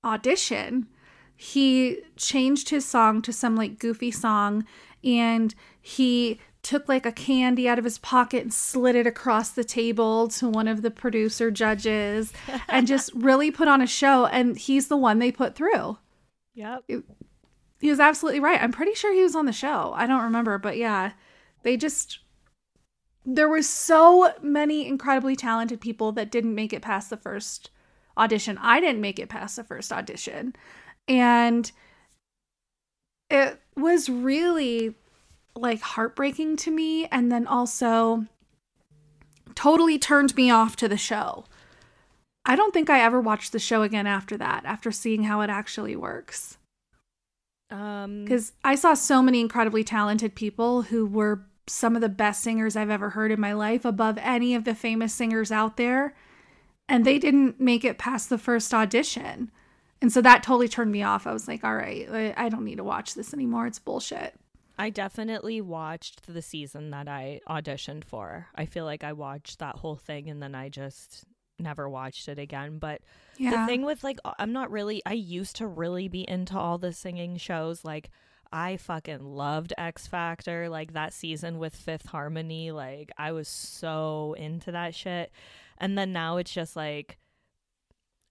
audition, 0.05 0.87
he 1.35 1.97
changed 2.15 2.69
his 2.69 2.85
song 2.85 3.21
to 3.23 3.33
some 3.33 3.57
like 3.57 3.77
goofy 3.77 4.09
song 4.09 4.65
and 5.03 5.53
he 5.81 6.39
took 6.63 6.87
like 6.87 7.05
a 7.05 7.11
candy 7.11 7.67
out 7.67 7.77
of 7.77 7.83
his 7.83 7.97
pocket 7.97 8.41
and 8.41 8.53
slid 8.53 8.95
it 8.95 9.05
across 9.05 9.49
the 9.49 9.65
table 9.65 10.29
to 10.29 10.47
one 10.47 10.69
of 10.69 10.81
the 10.81 10.89
producer 10.89 11.51
judges 11.51 12.31
and 12.69 12.87
just 12.87 13.11
really 13.15 13.51
put 13.51 13.67
on 13.67 13.81
a 13.81 13.87
show 13.87 14.27
and 14.27 14.57
he's 14.57 14.87
the 14.87 14.95
one 14.95 15.19
they 15.19 15.29
put 15.29 15.55
through. 15.55 15.97
Yep. 16.53 16.85
It, 16.87 17.03
he 17.85 17.91
was 17.91 17.99
absolutely 17.99 18.39
right. 18.39 18.59
I'm 18.59 18.71
pretty 18.71 18.95
sure 18.95 19.13
he 19.13 19.21
was 19.21 19.35
on 19.35 19.45
the 19.45 19.53
show. 19.53 19.93
I 19.95 20.07
don't 20.07 20.23
remember, 20.23 20.57
but 20.57 20.75
yeah, 20.75 21.11
they 21.61 21.77
just 21.77 22.17
there 23.23 23.47
were 23.47 23.61
so 23.61 24.33
many 24.41 24.87
incredibly 24.87 25.35
talented 25.35 25.79
people 25.79 26.11
that 26.13 26.31
didn't 26.31 26.55
make 26.55 26.73
it 26.73 26.81
past 26.81 27.11
the 27.11 27.17
first 27.17 27.69
audition. 28.17 28.57
I 28.59 28.79
didn't 28.79 29.01
make 29.01 29.19
it 29.19 29.29
past 29.29 29.55
the 29.55 29.63
first 29.63 29.93
audition. 29.93 30.55
And 31.07 31.71
it 33.29 33.61
was 33.75 34.09
really 34.09 34.95
like 35.55 35.81
heartbreaking 35.81 36.55
to 36.57 36.71
me 36.71 37.05
and 37.05 37.31
then 37.31 37.45
also 37.45 38.25
totally 39.53 39.99
turned 39.99 40.35
me 40.35 40.49
off 40.49 40.75
to 40.77 40.87
the 40.87 40.97
show. 40.97 41.45
I 42.45 42.55
don't 42.55 42.73
think 42.73 42.89
I 42.89 43.01
ever 43.01 43.21
watched 43.21 43.51
the 43.51 43.59
show 43.59 43.83
again 43.83 44.07
after 44.07 44.37
that, 44.37 44.65
after 44.65 44.91
seeing 44.91 45.25
how 45.25 45.41
it 45.41 45.51
actually 45.51 45.95
works. 45.95 46.57
Um, 47.71 48.25
because 48.25 48.53
I 48.63 48.75
saw 48.75 48.93
so 48.93 49.21
many 49.21 49.41
incredibly 49.41 49.83
talented 49.83 50.35
people 50.35 50.83
who 50.83 51.05
were 51.05 51.45
some 51.67 51.95
of 51.95 52.01
the 52.01 52.09
best 52.09 52.41
singers 52.41 52.75
I've 52.75 52.89
ever 52.89 53.11
heard 53.11 53.31
in 53.31 53.39
my 53.39 53.53
life, 53.53 53.85
above 53.85 54.17
any 54.19 54.53
of 54.53 54.65
the 54.65 54.75
famous 54.75 55.13
singers 55.13 55.51
out 55.51 55.77
there, 55.77 56.15
and 56.87 57.03
they 57.03 57.17
didn't 57.17 57.59
make 57.59 57.83
it 57.83 57.97
past 57.97 58.29
the 58.29 58.37
first 58.37 58.73
audition. 58.73 59.51
And 60.01 60.11
so 60.11 60.21
that 60.21 60.43
totally 60.43 60.67
turned 60.67 60.91
me 60.91 61.01
off. 61.01 61.25
I 61.25 61.33
was 61.33 61.47
like, 61.47 61.63
all 61.63 61.75
right, 61.75 62.33
I 62.37 62.49
don't 62.49 62.65
need 62.65 62.75
to 62.75 62.83
watch 62.83 63.15
this 63.15 63.33
anymore. 63.33 63.65
It's 63.65 63.79
bullshit. 63.79 64.35
I 64.77 64.89
definitely 64.89 65.61
watched 65.61 66.27
the 66.31 66.41
season 66.41 66.91
that 66.91 67.07
I 67.07 67.39
auditioned 67.47 68.03
for. 68.03 68.47
I 68.53 68.65
feel 68.65 68.85
like 68.85 69.03
I 69.03 69.13
watched 69.13 69.59
that 69.59 69.77
whole 69.77 69.95
thing 69.95 70.29
and 70.29 70.43
then 70.43 70.53
I 70.53 70.69
just 70.69 71.25
never 71.59 71.89
watched 71.89 72.27
it 72.27 72.39
again. 72.39 72.77
But 72.79 73.01
yeah. 73.37 73.51
the 73.51 73.65
thing 73.65 73.83
with 73.83 74.03
like, 74.03 74.19
I'm 74.39 74.53
not 74.53 74.71
really, 74.71 75.01
I 75.05 75.13
used 75.13 75.55
to 75.57 75.67
really 75.67 76.07
be 76.07 76.27
into 76.27 76.57
all 76.57 76.77
the 76.77 76.93
singing 76.93 77.37
shows. 77.37 77.83
Like, 77.83 78.09
I 78.51 78.77
fucking 78.77 79.21
loved 79.21 79.73
X 79.77 80.07
Factor, 80.07 80.69
like 80.69 80.93
that 80.93 81.13
season 81.13 81.59
with 81.59 81.75
Fifth 81.75 82.07
Harmony. 82.07 82.71
Like 82.71 83.11
I 83.17 83.33
was 83.33 83.47
so 83.47 84.33
into 84.37 84.71
that 84.71 84.95
shit. 84.95 85.31
And 85.77 85.97
then 85.97 86.13
now 86.13 86.37
it's 86.37 86.53
just 86.53 86.75
like 86.75 87.17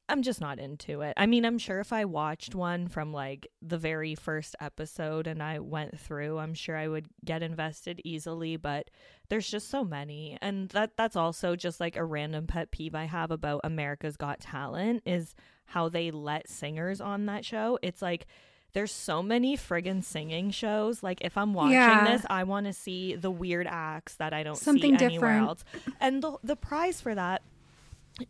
I'm 0.08 0.20
just 0.22 0.40
not 0.40 0.58
into 0.58 1.00
it. 1.00 1.14
I 1.16 1.24
mean, 1.26 1.44
I'm 1.46 1.56
sure 1.58 1.80
if 1.80 1.92
I 1.92 2.04
watched 2.04 2.54
one 2.54 2.88
from 2.88 3.12
like 3.12 3.46
the 3.62 3.78
very 3.78 4.14
first 4.14 4.54
episode 4.60 5.26
and 5.26 5.42
I 5.42 5.60
went 5.60 5.98
through, 5.98 6.38
I'm 6.38 6.52
sure 6.52 6.76
I 6.76 6.88
would 6.88 7.06
get 7.24 7.42
invested 7.42 8.02
easily, 8.04 8.56
but 8.58 8.90
there's 9.30 9.50
just 9.50 9.70
so 9.70 9.82
many. 9.82 10.36
And 10.42 10.68
that 10.70 10.96
that's 10.98 11.16
also 11.16 11.56
just 11.56 11.80
like 11.80 11.96
a 11.96 12.04
random 12.04 12.46
pet 12.46 12.70
peeve 12.70 12.94
I 12.94 13.04
have 13.04 13.30
about 13.30 13.62
America's 13.64 14.18
Got 14.18 14.40
Talent 14.40 15.02
is 15.06 15.34
how 15.66 15.88
they 15.88 16.10
let 16.10 16.50
singers 16.50 17.00
on 17.00 17.24
that 17.26 17.46
show. 17.46 17.78
It's 17.80 18.02
like 18.02 18.26
there's 18.74 18.92
so 18.92 19.22
many 19.22 19.56
friggin' 19.56 20.04
singing 20.04 20.50
shows. 20.50 21.02
Like 21.02 21.20
if 21.22 21.38
I'm 21.38 21.54
watching 21.54 21.72
Yeah. 21.72 22.04
this, 22.16 22.26
I 22.28 22.44
want 22.44 22.66
to 22.66 22.74
see 22.74 23.14
the 23.14 23.30
weird 23.30 23.66
acts 23.66 24.16
that 24.16 24.34
I 24.34 24.42
don't 24.42 24.56
Something 24.58 24.98
see 24.98 25.04
anywhere 25.06 25.30
different. 25.30 25.48
else. 25.48 25.64
And 26.00 26.22
the 26.22 26.36
the 26.44 26.56
prize 26.56 27.00
for 27.00 27.14
that 27.14 27.40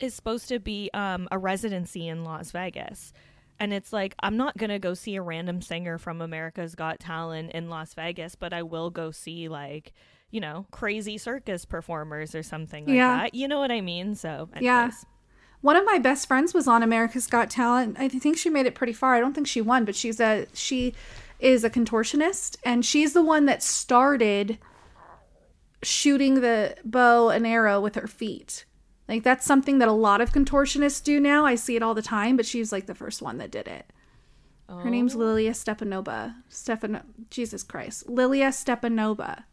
is 0.00 0.14
supposed 0.14 0.48
to 0.48 0.58
be 0.58 0.90
um, 0.94 1.28
a 1.30 1.38
residency 1.38 2.08
in 2.08 2.24
Las 2.24 2.50
Vegas. 2.50 3.12
And 3.60 3.72
it's 3.72 3.92
like, 3.92 4.14
I'm 4.20 4.36
not 4.36 4.56
going 4.56 4.70
to 4.70 4.78
go 4.78 4.94
see 4.94 5.14
a 5.16 5.22
random 5.22 5.62
singer 5.62 5.98
from 5.98 6.20
America's 6.20 6.74
Got 6.74 6.98
Talent 6.98 7.52
in 7.52 7.68
Las 7.70 7.94
Vegas, 7.94 8.34
but 8.34 8.52
I 8.52 8.62
will 8.62 8.90
go 8.90 9.10
see, 9.12 9.48
like, 9.48 9.92
you 10.30 10.40
know, 10.40 10.66
crazy 10.72 11.18
circus 11.18 11.64
performers 11.64 12.34
or 12.34 12.42
something 12.42 12.86
like 12.86 12.96
Yeah. 12.96 13.16
that. 13.16 13.34
You 13.34 13.46
know 13.46 13.60
what 13.60 13.70
I 13.70 13.80
mean? 13.80 14.16
So, 14.16 14.48
Yeah. 14.60 14.90
One 15.60 15.76
of 15.76 15.86
my 15.86 15.98
best 15.98 16.26
friends 16.28 16.52
was 16.52 16.68
on 16.68 16.82
America's 16.82 17.26
Got 17.26 17.48
Talent. 17.48 17.96
I 17.98 18.08
think 18.08 18.36
she 18.36 18.50
made 18.50 18.66
it 18.66 18.74
pretty 18.74 18.92
far. 18.92 19.14
I 19.14 19.20
don't 19.20 19.32
think 19.32 19.46
she 19.46 19.62
won, 19.62 19.86
but 19.86 19.94
she's 19.96 20.20
a 20.20 20.46
she 20.52 20.92
is 21.38 21.64
a 21.64 21.70
contortionist 21.70 22.56
and 22.64 22.84
she's 22.84 23.12
the 23.14 23.22
one 23.24 23.46
that 23.46 23.62
started 23.62 24.58
shooting 25.82 26.40
the 26.40 26.76
bow 26.84 27.30
and 27.30 27.46
arrow 27.46 27.80
with 27.80 27.94
her 27.94 28.06
feet. 28.06 28.64
Like 29.08 29.22
that's 29.22 29.44
something 29.44 29.78
that 29.80 29.88
a 29.88 29.92
lot 29.92 30.20
of 30.20 30.32
contortionists 30.32 31.02
do 31.02 31.20
now. 31.20 31.44
I 31.44 31.54
see 31.56 31.76
it 31.76 31.82
all 31.82 31.94
the 31.94 32.02
time, 32.02 32.36
but 32.36 32.46
she's 32.46 32.72
like 32.72 32.86
the 32.86 32.94
first 32.94 33.20
one 33.22 33.38
that 33.38 33.50
did 33.50 33.68
it. 33.68 33.86
Her 34.68 34.88
name's 34.88 35.14
Lilia 35.14 35.50
Stepanova. 35.52 36.36
Stefan 36.48 37.02
Jesus 37.30 37.62
Christ. 37.62 38.08
Lilia 38.08 38.48
Stepanova. 38.48 39.44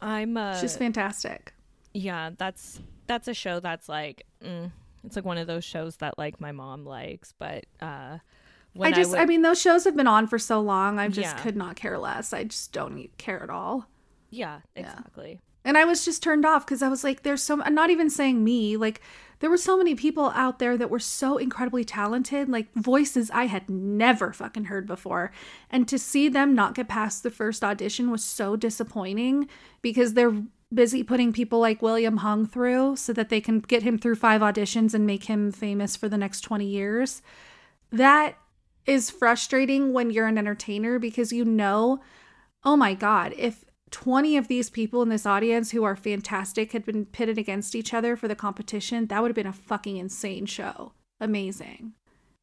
I'm, 0.00 0.36
uh, 0.36 0.58
She's 0.58 0.76
fantastic. 0.76 1.52
yeah, 1.94 2.30
that's, 2.36 2.80
that's 3.06 3.28
a 3.28 3.34
show 3.34 3.60
that's 3.60 3.88
like, 3.88 4.24
mm, 4.44 4.70
it's 5.04 5.16
like 5.16 5.24
one 5.24 5.38
of 5.38 5.46
those 5.46 5.64
shows 5.64 5.96
that, 5.96 6.18
like, 6.18 6.40
my 6.40 6.50
mom 6.52 6.84
likes, 6.84 7.34
but, 7.38 7.66
uh, 7.80 8.18
when 8.72 8.92
I 8.92 8.96
just, 8.96 9.10
would- 9.10 9.20
I, 9.20 9.26
mean, 9.26 9.42
those 9.42 9.60
shows 9.60 9.84
have 9.84 9.94
been 9.96 10.06
on 10.08 10.26
for 10.26 10.38
so 10.38 10.60
long. 10.60 10.98
I 10.98 11.08
just 11.08 11.36
Yeah. 11.36 11.42
could 11.42 11.56
not 11.56 11.76
care 11.76 11.98
less. 11.98 12.32
I 12.32 12.44
just 12.44 12.72
don't 12.72 13.08
care 13.18 13.42
at 13.42 13.50
all. 13.50 13.86
yeah, 14.30 14.60
exactly. 14.74 15.40
And 15.64 15.78
I 15.78 15.84
was 15.84 16.04
just 16.04 16.22
turned 16.22 16.44
off 16.44 16.66
because 16.66 16.82
I 16.82 16.88
was 16.88 17.04
like, 17.04 17.22
there's 17.22 17.42
so, 17.42 17.62
I'm 17.62 17.74
not 17.74 17.90
even 17.90 18.10
saying 18.10 18.42
me, 18.42 18.76
like, 18.76 19.00
there 19.42 19.50
were 19.50 19.56
so 19.56 19.76
many 19.76 19.96
people 19.96 20.30
out 20.36 20.60
there 20.60 20.76
that 20.78 20.88
were 20.88 21.00
so 21.00 21.36
incredibly 21.36 21.84
talented, 21.84 22.48
like 22.48 22.72
voices 22.74 23.28
I 23.32 23.46
had 23.46 23.68
never 23.68 24.32
fucking 24.32 24.66
heard 24.66 24.86
before. 24.86 25.32
And 25.68 25.88
to 25.88 25.98
see 25.98 26.28
them 26.28 26.54
not 26.54 26.76
get 26.76 26.86
past 26.86 27.24
the 27.24 27.30
first 27.30 27.64
audition 27.64 28.12
was 28.12 28.24
so 28.24 28.54
disappointing 28.54 29.48
because 29.82 30.14
they're 30.14 30.44
busy 30.72 31.02
putting 31.02 31.32
people 31.32 31.58
like 31.58 31.82
William 31.82 32.18
Hung 32.18 32.46
through 32.46 32.94
so 32.94 33.12
that 33.14 33.30
they 33.30 33.40
can 33.40 33.58
get 33.58 33.82
him 33.82 33.98
through 33.98 34.14
five 34.14 34.42
auditions 34.42 34.94
and 34.94 35.06
make 35.06 35.24
him 35.24 35.50
famous 35.50 35.96
for 35.96 36.08
the 36.08 36.16
next 36.16 36.42
20 36.42 36.64
years. 36.64 37.20
That 37.90 38.36
is 38.86 39.10
frustrating 39.10 39.92
when 39.92 40.10
you're 40.10 40.28
an 40.28 40.38
entertainer 40.38 41.00
because 41.00 41.32
you 41.32 41.44
know, 41.44 42.00
oh 42.64 42.76
my 42.76 42.94
God, 42.94 43.34
if 43.36 43.64
20 43.92 44.36
of 44.36 44.48
these 44.48 44.70
people 44.70 45.02
in 45.02 45.08
this 45.08 45.26
audience 45.26 45.70
who 45.70 45.84
are 45.84 45.94
fantastic 45.94 46.72
had 46.72 46.84
been 46.84 47.06
pitted 47.06 47.38
against 47.38 47.74
each 47.74 47.94
other 47.94 48.16
for 48.16 48.26
the 48.26 48.34
competition, 48.34 49.06
that 49.06 49.22
would 49.22 49.28
have 49.28 49.36
been 49.36 49.46
a 49.46 49.52
fucking 49.52 49.96
insane 49.96 50.46
show. 50.46 50.92
Amazing. 51.20 51.92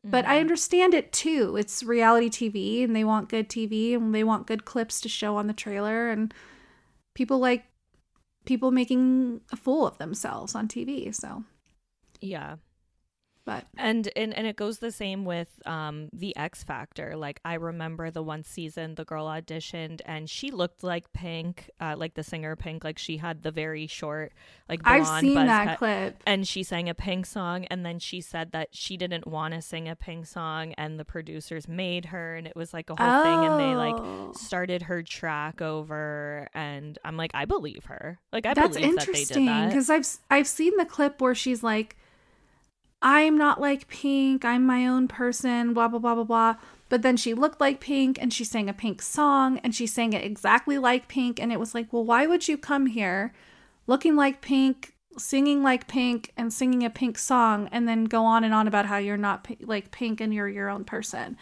But 0.04 0.26
I 0.26 0.36
mm-hmm. 0.36 0.42
understand 0.42 0.94
it 0.94 1.12
too. 1.12 1.58
It's 1.58 1.84
reality 1.84 2.30
TV 2.30 2.84
and 2.84 2.96
they 2.96 3.04
want 3.04 3.28
good 3.28 3.50
TV 3.50 3.94
and 3.96 4.16
they 4.16 4.24
want 4.24 4.48
good 4.48 4.64
clips 4.64 5.02
to 5.02 5.10
show 5.10 5.36
on 5.36 5.48
the 5.48 5.54
trailer 5.54 6.10
and 6.10 6.34
people 7.14 7.40
like 7.40 7.66
people 8.46 8.72
making 8.72 9.42
a 9.52 9.58
fool 9.58 9.86
of 9.86 9.98
themselves 9.98 10.56
on 10.56 10.68
TV. 10.68 11.14
So, 11.14 11.44
Yeah. 12.22 12.56
But 13.46 13.66
And, 13.78 14.10
and 14.16 14.34
and 14.34 14.46
it 14.46 14.56
goes 14.56 14.80
the 14.80 14.92
same 14.92 15.26
with 15.26 15.48
um 15.66 16.10
the 16.14 16.36
X 16.38 16.64
Factor. 16.64 17.16
Like 17.16 17.40
I 17.44 17.56
remember 17.56 18.12
the 18.12 18.22
one 18.24 18.44
season 18.44 18.96
the 18.96 19.06
girl 19.06 19.26
auditioned 19.26 20.02
and 20.06 20.30
she 20.30 20.52
looked 20.52 20.84
like 20.84 21.12
Pink, 21.14 21.70
uh, 21.80 21.96
like 21.98 22.14
the 22.14 22.24
singer 22.24 22.56
Pink. 22.56 22.84
Like 22.84 22.98
she 23.00 23.18
had 23.18 23.42
the 23.44 23.52
very 23.52 23.88
short, 23.88 24.34
like 24.68 24.84
blonde 24.84 25.02
I've 25.04 25.22
seen 25.22 25.34
buzz 25.36 25.48
that 25.48 25.66
cut. 25.66 25.78
clip. 25.80 26.24
And 26.28 26.48
she 26.48 26.64
sang 26.64 26.90
a 26.90 26.94
Pink 26.94 27.26
song, 27.26 27.66
and 27.66 27.86
then 27.86 28.00
she 28.00 28.22
said 28.22 28.52
that 28.52 28.70
she 28.72 28.98
didn't 28.98 29.26
want 29.26 29.54
to 29.54 29.62
sing 29.62 29.88
a 29.88 29.96
Pink 29.96 30.28
song, 30.28 30.74
and 30.74 31.00
the 31.00 31.06
producers 31.06 31.68
made 31.68 32.06
her, 32.06 32.36
and 32.36 32.46
it 32.46 32.56
was 32.56 32.74
like 32.74 32.90
a 32.90 32.96
whole 32.96 33.24
thing. 33.24 33.46
And 33.46 33.60
they 33.60 33.74
Oh. 33.76 34.28
like 34.28 34.36
started 34.36 34.84
her 34.84 35.02
track 35.04 35.62
over, 35.62 36.50
and 36.54 36.98
I'm 37.04 37.18
like, 37.18 37.32
I 37.34 37.46
believe 37.46 37.86
her. 37.86 38.20
Like 38.32 38.46
I 38.46 38.54
That's 38.54 38.76
believe 38.78 38.96
that 38.96 39.06
they 39.08 39.14
did 39.14 39.38
interesting 39.38 39.46
that. 39.46 39.68
because 39.70 39.90
I've 39.90 40.08
I've 40.30 40.48
seen 40.48 40.76
the 40.78 40.86
clip 40.86 41.22
where 41.22 41.34
she's 41.36 41.64
like, 41.64 41.96
"I'm 43.02 43.38
not 43.38 43.62
like 43.62 43.88
Pink. 43.88 44.44
I'm 44.44 44.66
my 44.66 44.88
own 44.88 45.08
person." 45.08 45.74
Blah 45.74 45.88
blah 45.88 46.00
blah 46.00 46.16
blah 46.16 46.24
blah. 46.24 46.56
But 46.90 47.04
then 47.04 47.18
she 47.18 47.34
looked 47.36 47.62
like 47.62 47.80
Pink 47.80 48.18
and 48.20 48.34
she 48.34 48.44
sang 48.44 48.68
a 48.68 48.74
Pink 48.74 49.02
song 49.02 49.60
and 49.60 49.74
she 49.74 49.86
sang 49.86 50.14
it 50.14 50.26
exactly 50.26 50.78
like 50.80 51.08
Pink 51.08 51.40
and 51.40 51.52
it 51.52 51.60
was 51.60 51.76
like, 51.76 51.94
well, 51.94 52.04
why 52.04 52.26
would 52.26 52.48
you 52.48 52.58
come 52.58 52.88
here, 52.88 53.32
looking 53.86 54.16
like 54.16 54.42
Pink, 54.42 54.96
singing 55.16 55.62
like 55.62 55.88
Pink, 55.88 56.32
and 56.36 56.52
singing 56.52 56.84
a 56.84 56.90
Pink 56.90 57.18
song, 57.20 57.70
and 57.72 57.88
then 57.88 58.06
go 58.06 58.26
on 58.26 58.44
and 58.44 58.54
on 58.54 58.68
about 58.68 58.88
how 58.88 58.98
you're 58.98 59.18
not 59.18 59.48
like 59.62 59.92
Pink 59.92 60.20
and 60.20 60.34
you're 60.34 60.50
your 60.50 60.70
own 60.70 60.84
person? 60.84 61.38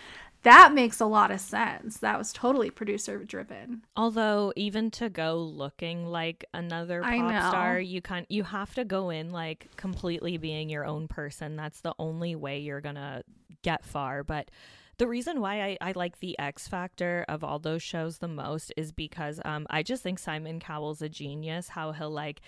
That 0.47 0.73
makes 0.73 1.01
a 1.01 1.05
lot 1.05 1.31
of 1.31 1.41
sense. 1.41 1.97
That 1.97 2.17
was 2.17 2.31
totally 2.31 2.69
producer 2.69 3.23
driven. 3.23 3.83
Although 3.97 4.53
even 4.55 4.91
to 4.91 5.09
go 5.09 5.35
looking 5.35 6.05
like 6.05 6.45
another 6.53 7.01
pop 7.01 7.49
star, 7.49 7.79
you 7.79 8.01
can 8.01 8.25
you 8.29 8.43
have 8.43 8.73
to 8.75 8.85
go 8.85 9.09
in 9.09 9.31
like 9.31 9.67
completely 9.75 10.37
being 10.37 10.69
your 10.69 10.85
own 10.85 11.09
person. 11.09 11.57
That's 11.57 11.81
the 11.81 11.93
only 11.99 12.35
way 12.35 12.59
you're 12.59 12.81
gonna 12.81 13.23
get 13.61 13.83
far. 13.83 14.23
But 14.23 14.49
the 14.97 15.07
reason 15.07 15.41
why 15.41 15.61
I, 15.61 15.77
I 15.81 15.91
like 15.95 16.19
the 16.19 16.39
X 16.39 16.67
Factor 16.67 17.25
of 17.27 17.43
all 17.43 17.59
those 17.59 17.83
shows 17.83 18.19
the 18.19 18.29
most 18.29 18.73
is 18.77 18.93
because 18.93 19.41
um 19.43 19.67
I 19.69 19.83
just 19.83 20.01
think 20.01 20.17
Simon 20.17 20.59
Cowell's 20.61 21.01
a 21.01 21.09
genius. 21.09 21.69
How 21.69 21.91
he'll 21.91 22.09
like 22.09 22.41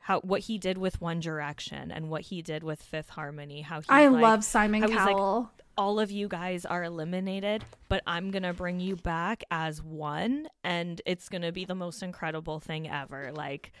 how 0.00 0.20
what 0.20 0.40
he 0.42 0.58
did 0.58 0.76
with 0.76 1.00
One 1.00 1.20
Direction 1.20 1.90
and 1.90 2.10
what 2.10 2.22
he 2.22 2.42
did 2.42 2.62
with 2.62 2.82
Fifth 2.82 3.10
Harmony. 3.10 3.62
How 3.62 3.80
he 3.80 3.86
I 3.88 4.08
like, 4.08 4.22
love 4.22 4.44
Simon 4.44 4.82
he's 4.82 4.90
like, 4.90 5.16
Cowell. 5.16 5.50
All 5.76 6.00
of 6.00 6.10
you 6.10 6.28
guys 6.28 6.64
are 6.64 6.84
eliminated, 6.84 7.64
but 7.88 8.02
I'm 8.06 8.30
going 8.30 8.42
to 8.42 8.52
bring 8.52 8.80
you 8.80 8.96
back 8.96 9.44
as 9.50 9.82
one 9.82 10.48
and 10.62 11.00
it's 11.06 11.28
going 11.28 11.42
to 11.42 11.52
be 11.52 11.64
the 11.64 11.74
most 11.74 12.02
incredible 12.02 12.60
thing 12.60 12.88
ever. 12.88 13.30
Like 13.32 13.72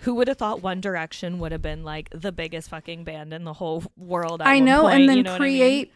who 0.00 0.14
would 0.14 0.28
have 0.28 0.36
thought 0.36 0.62
One 0.62 0.80
Direction 0.80 1.38
would 1.38 1.52
have 1.52 1.62
been 1.62 1.84
like 1.84 2.10
the 2.10 2.32
biggest 2.32 2.68
fucking 2.68 3.04
band 3.04 3.32
in 3.32 3.44
the 3.44 3.54
whole 3.54 3.82
world? 3.96 4.42
I 4.42 4.60
know, 4.60 4.82
point, 4.82 5.00
and 5.00 5.08
then 5.08 5.16
you 5.18 5.22
know 5.22 5.32
what 5.32 5.42
I 5.42 5.44
mean? 5.44 5.58
create 5.58 5.92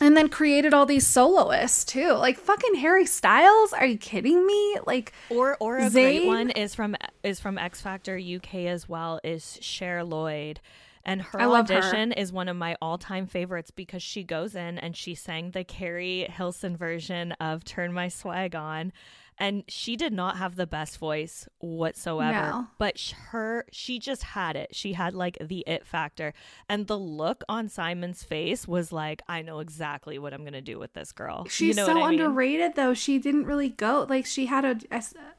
and 0.00 0.16
then 0.16 0.28
created 0.28 0.74
all 0.74 0.86
these 0.86 1.06
soloists 1.06 1.84
too. 1.84 2.12
Like 2.12 2.38
fucking 2.38 2.74
Harry 2.76 3.06
Styles. 3.06 3.72
Are 3.72 3.86
you 3.86 3.98
kidding 3.98 4.46
me? 4.46 4.76
Like 4.86 5.12
or 5.30 5.56
or 5.58 5.78
a 5.78 5.90
great 5.90 6.26
one 6.26 6.50
is 6.50 6.74
from 6.74 6.96
is 7.22 7.40
from 7.40 7.58
X 7.58 7.80
Factor 7.80 8.18
UK 8.18 8.54
as 8.66 8.88
well 8.88 9.20
is 9.24 9.58
Cher 9.60 10.04
Lloyd. 10.04 10.60
And 11.04 11.22
her 11.22 11.46
love 11.46 11.68
her. 11.68 11.76
audition 11.76 12.12
is 12.12 12.32
one 12.32 12.48
of 12.48 12.56
my 12.56 12.76
all-time 12.82 13.26
favorites 13.26 13.70
because 13.70 14.02
she 14.02 14.22
goes 14.24 14.54
in 14.54 14.78
and 14.78 14.96
she 14.96 15.14
sang 15.14 15.52
the 15.52 15.64
Keri 15.64 16.26
Hilson 16.30 16.76
version 16.76 17.32
of 17.32 17.64
"Turn 17.64 17.92
My 17.92 18.08
Swag 18.08 18.54
On," 18.54 18.92
and 19.38 19.62
she 19.68 19.96
did 19.96 20.12
not 20.12 20.36
have 20.38 20.56
the 20.56 20.66
best 20.66 20.98
voice 20.98 21.48
whatsoever. 21.60 22.32
No. 22.50 22.66
But 22.78 23.14
her, 23.30 23.64
she 23.70 23.98
just 23.98 24.22
had 24.22 24.56
it. 24.56 24.74
She 24.74 24.94
had 24.94 25.14
like 25.14 25.38
the 25.40 25.64
it 25.66 25.86
factor, 25.86 26.34
and 26.68 26.86
the 26.88 26.98
look 26.98 27.42
on 27.48 27.68
Simon's 27.68 28.22
face 28.22 28.66
was 28.68 28.92
like, 28.92 29.22
"I 29.28 29.40
know 29.42 29.60
exactly 29.60 30.18
what 30.18 30.34
I'm 30.34 30.44
gonna 30.44 30.60
do 30.60 30.78
with 30.78 30.92
this 30.94 31.12
girl." 31.12 31.46
she's 31.48 31.68
you 31.68 31.74
know 31.82 31.86
so 31.86 32.02
I 32.02 32.10
mean? 32.10 32.20
underrated 32.20 32.74
though. 32.74 32.92
She 32.94 33.18
didn't 33.18 33.44
really 33.46 33.68
go 33.70 34.04
like 34.08 34.26
she 34.26 34.46
had 34.46 34.64
a 34.64 34.76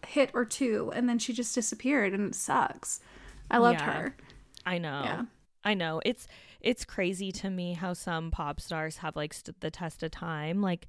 hit 0.08 0.32
or 0.34 0.46
two 0.46 0.92
and 0.96 1.08
then 1.10 1.20
she 1.20 1.34
just 1.34 1.54
disappeared 1.54 2.14
and 2.14 2.30
it 2.30 2.36
sucks. 2.36 3.02
I 3.52 3.58
loved 3.58 3.82
Yeah. 3.82 3.92
her. 3.92 4.16
I 4.66 4.78
know. 4.78 5.02
Yeah. 5.04 5.22
I 5.64 5.74
know. 5.74 6.02
It's 6.06 6.28
it's 6.62 6.86
crazy 6.86 7.32
to 7.34 7.50
me 7.50 7.74
how 7.74 7.94
some 7.94 8.32
pop 8.32 8.60
stars 8.60 8.98
have 8.98 9.16
like 9.16 9.34
stood 9.34 9.56
the 9.60 9.72
test 9.72 10.04
of 10.04 10.12
time. 10.12 10.62
Like 10.62 10.88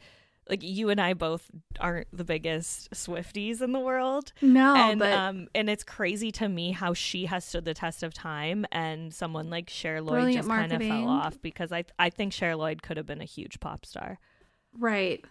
like 0.48 0.62
you 0.62 0.90
and 0.90 1.00
I 1.00 1.14
both 1.14 1.50
aren't 1.78 2.08
the 2.12 2.24
biggest 2.24 2.90
Swifties 2.90 3.60
in 3.60 3.72
the 3.72 3.78
world. 3.78 4.32
No, 4.42 4.74
and 4.74 4.98
but 4.98 5.12
um 5.12 5.48
and 5.54 5.70
it's 5.70 5.84
crazy 5.84 6.30
to 6.32 6.48
me 6.48 6.72
how 6.72 6.94
she 6.94 7.26
has 7.26 7.44
stood 7.44 7.64
the 7.64 7.74
test 7.74 8.02
of 8.02 8.14
time 8.14 8.66
and 8.72 9.14
someone 9.14 9.50
like 9.50 9.70
Cher 9.70 10.00
Lloyd 10.00 10.34
just 10.34 10.48
kind 10.48 10.72
of 10.72 10.82
fell 10.82 11.08
off 11.08 11.40
because 11.42 11.72
I 11.72 11.84
I 11.98 12.10
think 12.10 12.32
Cher 12.32 12.56
Lloyd 12.56 12.82
could 12.82 12.96
have 12.96 13.06
been 13.06 13.20
a 13.20 13.26
huge 13.26 13.60
pop 13.60 13.86
star. 13.86 14.18
right. 14.78 15.24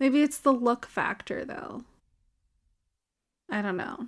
Maybe 0.00 0.22
it's 0.22 0.38
the 0.38 0.52
look 0.52 0.86
factor 0.86 1.44
though. 1.44 1.82
I 3.50 3.62
don't 3.62 3.76
know. 3.76 4.06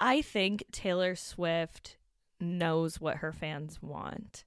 I 0.00 0.20
think 0.22 0.64
Taylor 0.72 1.14
Swift 1.14 1.96
knows 2.42 3.00
what 3.00 3.18
her 3.18 3.32
fans 3.32 3.82
want. 3.82 4.44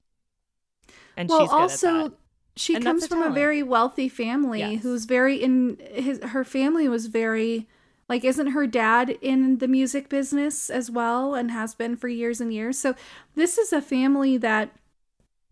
And 1.16 1.28
well, 1.28 1.40
she's 1.40 1.52
also 1.52 2.12
she 2.56 2.76
And 2.76 2.84
comes 2.84 3.04
a 3.04 3.08
from 3.08 3.18
a 3.22 3.22
talent. 3.22 3.34
very 3.34 3.62
wealthy 3.62 4.08
family 4.08 4.60
Yes. 4.60 4.82
who's 4.82 5.04
very 5.04 5.42
in 5.42 5.78
his 5.92 6.20
her 6.22 6.44
family 6.44 6.88
was 6.88 7.06
very 7.06 7.68
like 8.08 8.24
isn't 8.24 8.48
her 8.48 8.66
dad 8.66 9.10
in 9.20 9.58
the 9.58 9.68
music 9.68 10.08
business 10.08 10.70
as 10.70 10.90
well 10.90 11.34
and 11.34 11.50
has 11.50 11.74
been 11.74 11.96
for 11.96 12.08
years 12.08 12.40
and 12.40 12.52
years. 12.52 12.78
So 12.78 12.94
this 13.34 13.58
is 13.58 13.72
a 13.72 13.82
family 13.82 14.36
that 14.38 14.70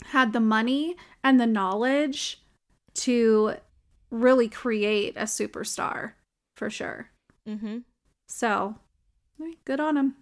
had 0.07 0.33
the 0.33 0.41
money 0.41 0.97
and 1.25 1.41
the 1.41 1.47
knowledge 1.47 2.43
to 2.95 3.57
really 4.11 4.49
create 4.49 5.17
a 5.17 5.25
superstar 5.25 6.13
for 6.57 6.71
sure. 6.71 7.11
Mm-hmm. 7.49 7.79
So, 8.29 8.77
good 9.65 9.81
on 9.81 9.97
him. 9.97 10.17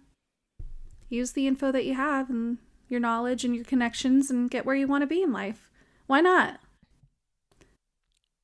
Use 1.13 1.33
the 1.33 1.45
info 1.45 1.71
that 1.71 1.85
you 1.85 1.93
have 1.93 2.31
and 2.31 2.57
your 2.89 2.99
knowledge 2.99 3.45
and 3.45 3.55
your 3.55 3.63
connections 3.63 4.31
and 4.31 4.49
get 4.49 4.65
where 4.65 4.75
you 4.75 4.87
want 4.87 5.03
to 5.03 5.07
be 5.07 5.21
in 5.21 5.31
life. 5.31 5.69
Why 6.07 6.21
not? 6.21 6.59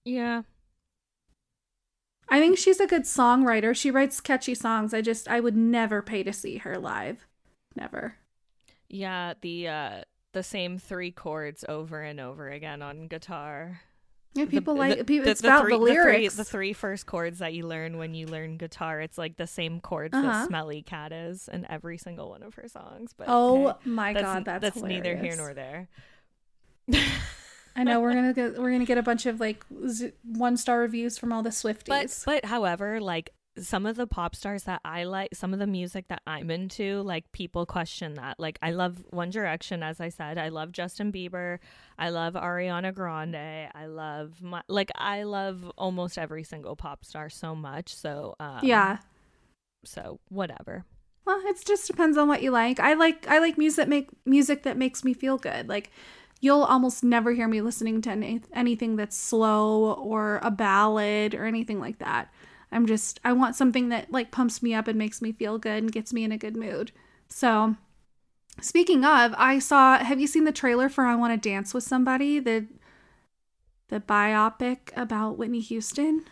Yeah. 0.05 0.43
I 2.29 2.39
think 2.39 2.59
she's 2.59 2.79
a 2.79 2.85
good 2.85 3.05
songwriter. 3.05 3.75
She 3.75 3.89
writes 3.89 4.21
catchy 4.21 4.53
songs. 4.53 4.93
I 4.93 5.01
just 5.01 5.27
I 5.27 5.39
would 5.39 5.57
never 5.57 6.03
pay 6.03 6.21
to 6.21 6.31
see 6.31 6.57
her 6.57 6.77
live. 6.77 7.25
Never. 7.75 8.17
Yeah, 8.87 9.33
the 9.41 9.67
uh 9.67 10.01
the 10.33 10.43
same 10.43 10.77
three 10.77 11.09
chords 11.09 11.65
over 11.67 12.03
and 12.03 12.19
over 12.19 12.49
again 12.49 12.83
on 12.83 13.07
guitar. 13.07 13.81
Yeah, 14.35 14.45
people 14.45 14.75
the- 14.75 14.79
like 14.79 15.05
people, 15.07 15.25
the- 15.25 15.31
it's 15.31 15.41
the 15.41 15.47
about 15.47 15.61
three, 15.63 15.73
the 15.73 15.77
lyrics. 15.79 16.35
The 16.35 16.43
three, 16.43 16.43
the 16.43 16.49
three 16.49 16.73
first 16.73 17.05
chords 17.07 17.39
that 17.39 17.53
you 17.53 17.65
learn 17.67 17.97
when 17.97 18.13
you 18.13 18.27
learn 18.27 18.57
guitar, 18.57 19.01
it's 19.01 19.17
like 19.17 19.37
the 19.37 19.47
same 19.47 19.79
chords 19.81 20.13
Uh-huh. 20.13 20.21
that 20.25 20.47
Smelly 20.47 20.81
Cat 20.83 21.11
is 21.11 21.47
in 21.51 21.65
every 21.69 21.97
single 21.97 22.29
one 22.29 22.43
of 22.43 22.53
her 22.55 22.67
songs. 22.67 23.13
But 23.17 23.25
oh 23.29 23.69
hey, 23.69 23.89
my 23.89 24.13
that's, 24.13 24.23
god, 24.25 24.45
that's 24.45 24.61
that's 24.61 24.81
neither 24.83 25.15
here 25.17 25.35
nor 25.35 25.53
there. 25.53 25.89
I 27.75 27.83
know 27.83 28.01
we're 28.01 28.13
gonna 28.19 28.33
get 28.33 28.57
we're 28.59 28.71
gonna 28.71 28.85
get 28.85 28.97
a 28.97 29.03
bunch 29.03 29.25
of 29.25 29.39
like 29.39 29.65
z- 29.87 30.11
one 30.23 30.57
star 30.57 30.79
reviews 30.79 31.17
from 31.17 31.31
all 31.31 31.43
the 31.43 31.49
Swifties. 31.49 31.85
But 31.87 32.23
but 32.25 32.45
however, 32.45 32.99
like 32.99 33.31
some 33.61 33.85
of 33.85 33.95
the 33.95 34.07
pop 34.07 34.35
stars 34.35 34.63
that 34.63 34.81
I 34.83 35.03
like, 35.03 35.35
some 35.35 35.53
of 35.53 35.59
the 35.59 35.67
music 35.67 36.07
that 36.09 36.21
I'm 36.27 36.49
into, 36.51 37.01
like 37.01 37.31
people 37.31 37.65
question 37.65 38.15
that. 38.15 38.39
Like 38.39 38.59
I 38.61 38.71
love 38.71 39.03
One 39.09 39.29
Direction, 39.29 39.83
as 39.83 39.99
I 39.99 40.09
said. 40.09 40.37
I 40.37 40.49
love 40.49 40.71
Justin 40.71 41.11
Bieber. 41.11 41.59
I 41.97 42.09
love 42.09 42.33
Ariana 42.33 42.93
Grande. 42.93 43.69
I 43.73 43.85
love 43.85 44.41
my 44.41 44.61
like 44.67 44.91
I 44.95 45.23
love 45.23 45.71
almost 45.77 46.17
every 46.17 46.43
single 46.43 46.75
pop 46.75 47.05
star 47.05 47.29
so 47.29 47.55
much. 47.55 47.93
So 47.93 48.35
um, 48.39 48.59
yeah, 48.63 48.99
So 49.83 50.19
whatever. 50.29 50.85
Well, 51.25 51.41
it 51.45 51.63
just 51.65 51.87
depends 51.87 52.17
on 52.17 52.27
what 52.27 52.41
you 52.41 52.51
like. 52.51 52.79
I 52.79 52.93
like 52.93 53.27
I 53.27 53.39
like 53.39 53.57
music 53.57 53.87
make 53.87 54.09
music 54.25 54.63
that 54.63 54.77
makes 54.77 55.03
me 55.03 55.13
feel 55.13 55.37
good. 55.37 55.69
Like 55.69 55.91
you'll 56.41 56.63
almost 56.63 57.03
never 57.03 57.33
hear 57.33 57.47
me 57.47 57.61
listening 57.61 58.01
to 58.01 58.11
any, 58.11 58.41
anything 58.53 58.95
that's 58.95 59.17
slow 59.17 59.93
or 59.93 60.39
a 60.41 60.49
ballad 60.49 61.35
or 61.35 61.45
anything 61.45 61.79
like 61.79 61.99
that. 61.99 62.31
I'm 62.71 62.85
just 62.85 63.19
I 63.23 63.33
want 63.33 63.55
something 63.55 63.89
that 63.89 64.11
like 64.11 64.31
pumps 64.31 64.61
me 64.61 64.73
up 64.73 64.87
and 64.87 64.97
makes 64.97 65.21
me 65.21 65.31
feel 65.31 65.57
good 65.57 65.83
and 65.83 65.91
gets 65.91 66.13
me 66.13 66.23
in 66.23 66.31
a 66.31 66.37
good 66.37 66.55
mood. 66.55 66.91
So, 67.27 67.75
speaking 68.61 69.03
of, 69.03 69.33
I 69.37 69.59
saw 69.59 69.97
have 69.97 70.19
you 70.19 70.27
seen 70.27 70.43
the 70.43 70.51
trailer 70.51 70.89
for 70.89 71.05
I 71.05 71.15
Want 71.15 71.41
to 71.41 71.49
Dance 71.49 71.73
with 71.73 71.83
Somebody, 71.83 72.39
the 72.39 72.67
the 73.89 73.99
biopic 73.99 74.91
about 74.95 75.37
Whitney 75.37 75.61
Houston? 75.61 76.25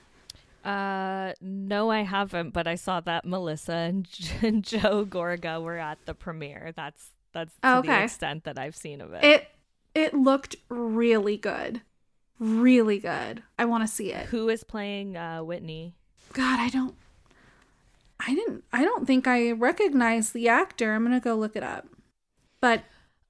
Uh, 0.63 1.33
no, 1.39 1.89
I 1.89 2.01
haven't, 2.01 2.51
but 2.51 2.67
I 2.67 2.75
saw 2.75 2.99
that 3.01 3.25
Melissa 3.25 3.73
and, 3.73 4.07
and 4.41 4.63
Joe 4.63 5.05
Gorga 5.05 5.61
were 5.61 5.77
at 5.77 5.97
the 6.05 6.13
premiere. 6.13 6.73
That's 6.75 7.09
that's 7.33 7.53
to 7.55 7.59
Oh, 7.63 7.81
the 7.81 8.03
extent 8.03 8.43
that 8.45 8.59
I've 8.59 8.75
seen 8.75 9.01
of 9.01 9.13
it. 9.13 9.23
It 9.23 9.47
it 9.95 10.13
looked 10.13 10.55
really 10.69 11.37
good. 11.37 11.81
Really 12.39 12.99
good. 12.99 13.41
I 13.57 13.65
want 13.65 13.83
to 13.83 13.87
see 13.87 14.11
it. 14.13 14.27
Who 14.27 14.49
is 14.49 14.63
playing 14.63 15.17
uh, 15.17 15.39
Whitney? 15.43 15.95
God, 16.33 16.59
I 16.59 16.69
don't 16.69 16.95
I 18.19 18.33
didn't 18.33 18.63
I 18.73 18.83
don't 18.83 19.05
think 19.05 19.27
I 19.27 19.51
recognize 19.51 20.31
the 20.31 20.47
actor. 20.49 20.93
I'm 20.93 21.03
going 21.05 21.19
to 21.19 21.23
go 21.23 21.35
look 21.35 21.55
it 21.55 21.63
up. 21.63 21.87
But 22.61 22.79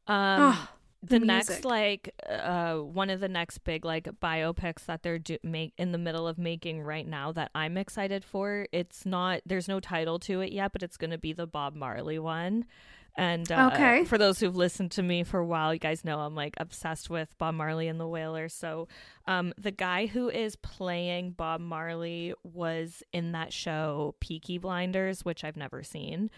Um, 0.07 0.53
oh, 0.53 0.69
the, 1.03 1.19
the 1.19 1.25
next 1.25 1.63
like 1.65 2.13
uh 2.27 2.75
one 2.75 3.09
of 3.09 3.19
the 3.19 3.27
next 3.27 3.59
big 3.59 3.85
like 3.85 4.05
biopics 4.21 4.85
that 4.85 5.03
they're 5.03 5.19
do- 5.19 5.37
make 5.43 5.73
in 5.77 5.91
the 5.91 5.97
middle 5.97 6.27
of 6.27 6.37
making 6.37 6.81
right 6.81 7.07
now 7.07 7.31
that 7.33 7.51
I'm 7.53 7.77
excited 7.77 8.23
for. 8.23 8.67
It's 8.71 9.05
not 9.05 9.41
there's 9.45 9.67
no 9.67 9.79
title 9.79 10.19
to 10.19 10.41
it 10.41 10.51
yet, 10.51 10.71
but 10.73 10.83
it's 10.83 10.97
going 10.97 11.11
to 11.11 11.17
be 11.17 11.33
the 11.33 11.47
Bob 11.47 11.75
Marley 11.75 12.19
one. 12.19 12.65
And 13.19 13.51
uh, 13.51 13.71
Okay. 13.73 14.03
for 14.05 14.19
those 14.19 14.39
who've 14.39 14.55
listened 14.55 14.91
to 14.91 15.01
me 15.01 15.23
for 15.23 15.39
a 15.39 15.45
while, 15.45 15.73
you 15.73 15.79
guys 15.79 16.05
know 16.05 16.19
I'm 16.19 16.35
like 16.35 16.53
obsessed 16.57 17.09
with 17.09 17.35
Bob 17.39 17.55
Marley 17.55 17.87
and 17.87 17.99
the 17.99 18.07
Wailers. 18.07 18.53
So, 18.53 18.87
um, 19.25 19.53
the 19.57 19.71
guy 19.71 20.05
who 20.05 20.29
is 20.29 20.55
playing 20.55 21.31
Bob 21.31 21.59
Marley 21.59 22.33
was 22.43 23.01
in 23.11 23.31
that 23.31 23.51
show 23.51 24.13
Peaky 24.19 24.59
Blinders, 24.59 25.25
which 25.25 25.43
I've 25.43 25.57
never 25.57 25.81
seen. 25.81 26.29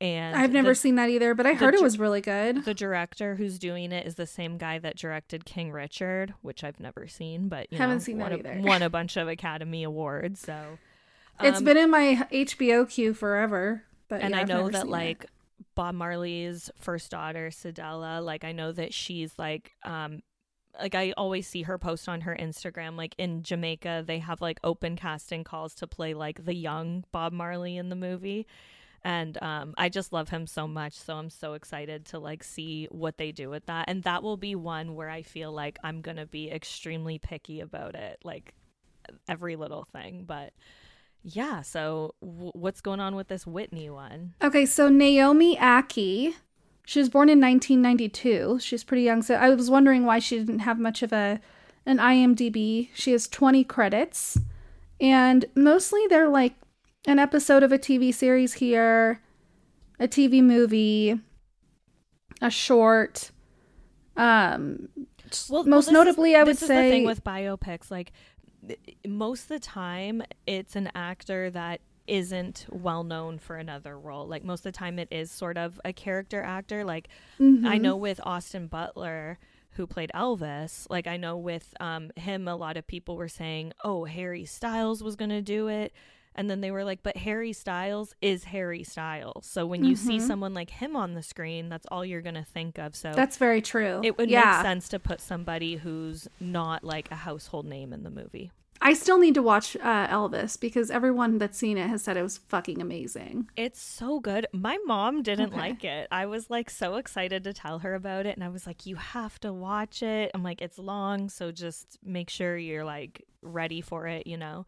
And 0.00 0.34
I've 0.34 0.52
never 0.52 0.70
the- 0.70 0.74
seen 0.74 0.94
that 0.96 1.10
either, 1.10 1.32
but 1.34 1.46
I 1.46 1.52
heard 1.52 1.74
it 1.74 1.82
was 1.82 1.96
really 1.98 2.20
good. 2.22 2.64
the 2.64 2.74
director 2.74 3.36
who's 3.36 3.56
doing 3.58 3.92
it 3.92 4.04
is 4.06 4.16
the 4.16 4.26
same 4.26 4.56
guy 4.58 4.78
that 4.80 4.96
directed 4.96 5.44
King 5.44 5.70
Richard, 5.70 6.34
which 6.40 6.64
I've 6.64 6.80
never 6.80 7.06
seen, 7.06 7.48
but 7.48 7.70
you 7.70 7.78
Haven't 7.78 7.96
know, 7.96 8.00
seen 8.00 8.18
won 8.18 8.30
that 8.30 8.36
a, 8.46 8.48
either. 8.54 8.60
won 8.66 8.82
a 8.82 8.90
bunch 8.98 9.16
of 9.16 9.28
Academy 9.28 9.84
Awards. 9.84 10.40
So 10.40 10.78
it's 11.40 11.60
been 11.62 11.76
in 11.76 11.90
my 11.90 12.26
HBO 12.32 12.88
queue 12.90 13.14
forever, 13.14 13.84
but 14.08 14.22
and 14.22 14.34
yeah, 14.34 14.40
I 14.40 14.44
know 14.44 14.68
that 14.70 14.88
like 14.88 15.26
Bob 15.74 15.94
Marley's 15.94 16.70
first 16.76 17.10
daughter, 17.10 17.50
Cedella, 17.50 18.24
like 18.24 18.44
I 18.44 18.52
know 18.52 18.72
that 18.72 18.94
she's 18.94 19.32
like 19.38 19.72
um 19.84 20.20
like 20.80 20.94
I 20.94 21.12
always 21.16 21.46
see 21.46 21.62
her 21.62 21.78
post 21.78 22.08
on 22.08 22.22
her 22.22 22.34
Instagram 22.34 22.96
like 22.96 23.14
in 23.18 23.42
Jamaica 23.42 24.04
they 24.06 24.20
have 24.20 24.40
like 24.40 24.58
open 24.64 24.96
casting 24.96 25.44
calls 25.44 25.74
to 25.76 25.86
play 25.86 26.14
like 26.14 26.44
the 26.44 26.54
young 26.54 27.04
Bob 27.12 27.32
Marley 27.32 27.76
in 27.76 27.88
the 27.88 27.96
movie. 27.96 28.46
And 29.04 29.40
um 29.42 29.74
I 29.76 29.88
just 29.88 30.12
love 30.12 30.28
him 30.30 30.46
so 30.46 30.66
much 30.66 30.94
so 30.94 31.16
I'm 31.16 31.30
so 31.30 31.54
excited 31.54 32.06
to 32.06 32.18
like 32.18 32.44
see 32.44 32.86
what 32.90 33.18
they 33.18 33.32
do 33.32 33.50
with 33.50 33.66
that. 33.66 33.86
And 33.88 34.02
that 34.04 34.22
will 34.22 34.36
be 34.36 34.54
one 34.54 34.94
where 34.94 35.10
I 35.10 35.22
feel 35.22 35.52
like 35.52 35.78
I'm 35.84 36.00
going 36.00 36.16
to 36.16 36.26
be 36.26 36.50
extremely 36.50 37.18
picky 37.18 37.60
about 37.60 37.94
it 37.94 38.18
like 38.24 38.54
every 39.28 39.56
little 39.56 39.84
thing. 39.84 40.24
But 40.26 40.52
yeah 41.24 41.62
so 41.62 42.14
w- 42.20 42.52
what's 42.54 42.80
going 42.80 43.00
on 43.00 43.14
with 43.14 43.28
this 43.28 43.46
Whitney 43.46 43.88
one 43.90 44.34
Okay, 44.42 44.66
so 44.66 44.88
Naomi 44.88 45.56
Ackie, 45.56 46.34
she 46.84 46.98
was 46.98 47.08
born 47.08 47.28
in 47.28 47.40
1992. 47.40 48.58
She's 48.60 48.82
pretty 48.84 49.04
young, 49.04 49.22
so 49.22 49.34
I 49.36 49.50
was 49.50 49.70
wondering 49.70 50.04
why 50.04 50.18
she 50.18 50.38
didn't 50.38 50.60
have 50.60 50.78
much 50.78 51.02
of 51.02 51.12
a 51.12 51.40
an 51.86 51.98
IMDb. 51.98 52.88
She 52.94 53.12
has 53.12 53.26
20 53.28 53.64
credits, 53.64 54.38
and 55.00 55.44
mostly 55.54 56.06
they're 56.08 56.28
like 56.28 56.54
an 57.06 57.18
episode 57.18 57.62
of 57.62 57.72
a 57.72 57.78
TV 57.78 58.12
series 58.14 58.54
here, 58.54 59.20
a 60.00 60.06
TV 60.08 60.42
movie, 60.42 61.20
a 62.40 62.50
short. 62.50 63.30
Um, 64.16 64.88
Well, 65.48 65.64
most 65.64 65.86
is- 65.86 65.92
notably, 65.92 66.36
I 66.36 66.42
would 66.44 66.48
this 66.56 66.62
is 66.62 66.68
the 66.68 66.74
thing 66.74 67.04
with 67.04 67.24
biopics, 67.24 67.90
like 67.90 68.12
most 69.06 69.42
of 69.42 69.48
the 69.48 69.58
time, 69.58 70.22
it's 70.46 70.76
an 70.76 70.90
actor 70.94 71.50
that 71.50 71.80
isn't 72.06 72.66
well 72.70 73.04
known 73.04 73.38
for 73.38 73.56
another 73.56 73.98
role. 73.98 74.26
Like 74.26 74.44
most 74.44 74.60
of 74.60 74.72
the 74.72 74.78
time, 74.78 74.98
it 74.98 75.08
is 75.10 75.30
sort 75.30 75.56
of 75.56 75.80
a 75.84 75.92
character 75.92 76.42
actor. 76.42 76.84
Like 76.84 77.08
I 77.38 77.42
mhm. 77.42 77.80
know 77.80 77.96
with 77.96 78.20
Austin 78.24 78.66
Butler. 78.66 79.38
Who 79.76 79.86
played 79.86 80.10
Elvis? 80.14 80.86
Like 80.90 81.06
I 81.06 81.16
know 81.16 81.38
with 81.38 81.72
um, 81.80 82.10
him, 82.14 82.46
a 82.46 82.54
lot 82.54 82.76
of 82.76 82.86
people 82.86 83.16
were 83.16 83.26
saying, 83.26 83.72
"Oh, 83.82 84.04
Harry 84.04 84.44
Styles 84.44 85.02
was 85.02 85.16
gonna 85.16 85.40
do 85.40 85.68
it," 85.68 85.94
and 86.34 86.48
then 86.50 86.60
they 86.60 86.70
were 86.70 86.84
like, 86.84 87.02
"But 87.02 87.16
Harry 87.18 87.52
Styles 87.52 88.14
is 88.22 88.44
Harry 88.44 88.84
Styles." 88.84 89.46
So 89.46 89.66
when 89.66 89.84
you 89.84 89.96
see 89.96 90.18
Mhm. 90.18 90.26
someone 90.26 90.54
like 90.54 90.70
him 90.70 90.96
on 90.96 91.14
the 91.14 91.22
screen, 91.22 91.68
that's 91.68 91.86
all 91.90 92.04
you're 92.04 92.22
gonna 92.22 92.44
think 92.44 92.78
of. 92.78 92.94
So 92.96 93.12
that's 93.12 93.36
very 93.36 93.60
true. 93.62 94.00
it 94.04 94.16
would 94.18 94.30
yeah. 94.30 94.56
make 94.56 94.62
sense 94.66 94.88
to 94.90 94.98
put 94.98 95.20
somebody 95.20 95.76
who's 95.76 96.28
not 96.40 96.84
like 96.84 97.10
a 97.10 97.16
household 97.16 97.66
name 97.66 97.92
in 97.92 98.02
the 98.02 98.10
movie. 98.10 98.50
I 98.84 98.94
still 98.94 99.18
need 99.20 99.34
to 99.34 99.42
watch 99.44 99.76
uh, 99.76 100.08
Elvis 100.08 100.58
because 100.58 100.90
everyone 100.90 101.38
that's 101.38 101.56
seen 101.56 101.78
it 101.78 101.86
has 101.88 102.02
said 102.02 102.16
it 102.16 102.22
was 102.24 102.38
fucking 102.38 102.82
amazing. 102.82 103.48
It's 103.56 103.80
so 103.80 104.18
good. 104.18 104.48
My 104.52 104.76
mom 104.86 105.22
didn't 105.22 105.50
Okay. 105.50 105.56
like 105.56 105.84
it. 105.84 106.08
I 106.10 106.26
was 106.26 106.50
like 106.50 106.68
so 106.68 106.96
excited 106.96 107.44
to 107.44 107.52
tell 107.52 107.78
her 107.78 107.94
about 107.94 108.26
it 108.26 108.34
and 108.34 108.42
I 108.42 108.48
was 108.48 108.66
like 108.66 108.84
you 108.84 108.96
have 108.96 109.38
to 109.42 109.52
watch 109.52 110.02
it. 110.02 110.32
I'm 110.34 110.42
like 110.42 110.60
it's 110.60 110.78
long, 110.80 111.28
so 111.28 111.52
just 111.52 111.96
make 112.02 112.28
sure 112.28 112.56
you're 112.56 112.84
like 112.84 113.24
ready 113.40 113.82
for 113.82 114.08
it, 114.08 114.26
you 114.26 114.36
know. 114.36 114.66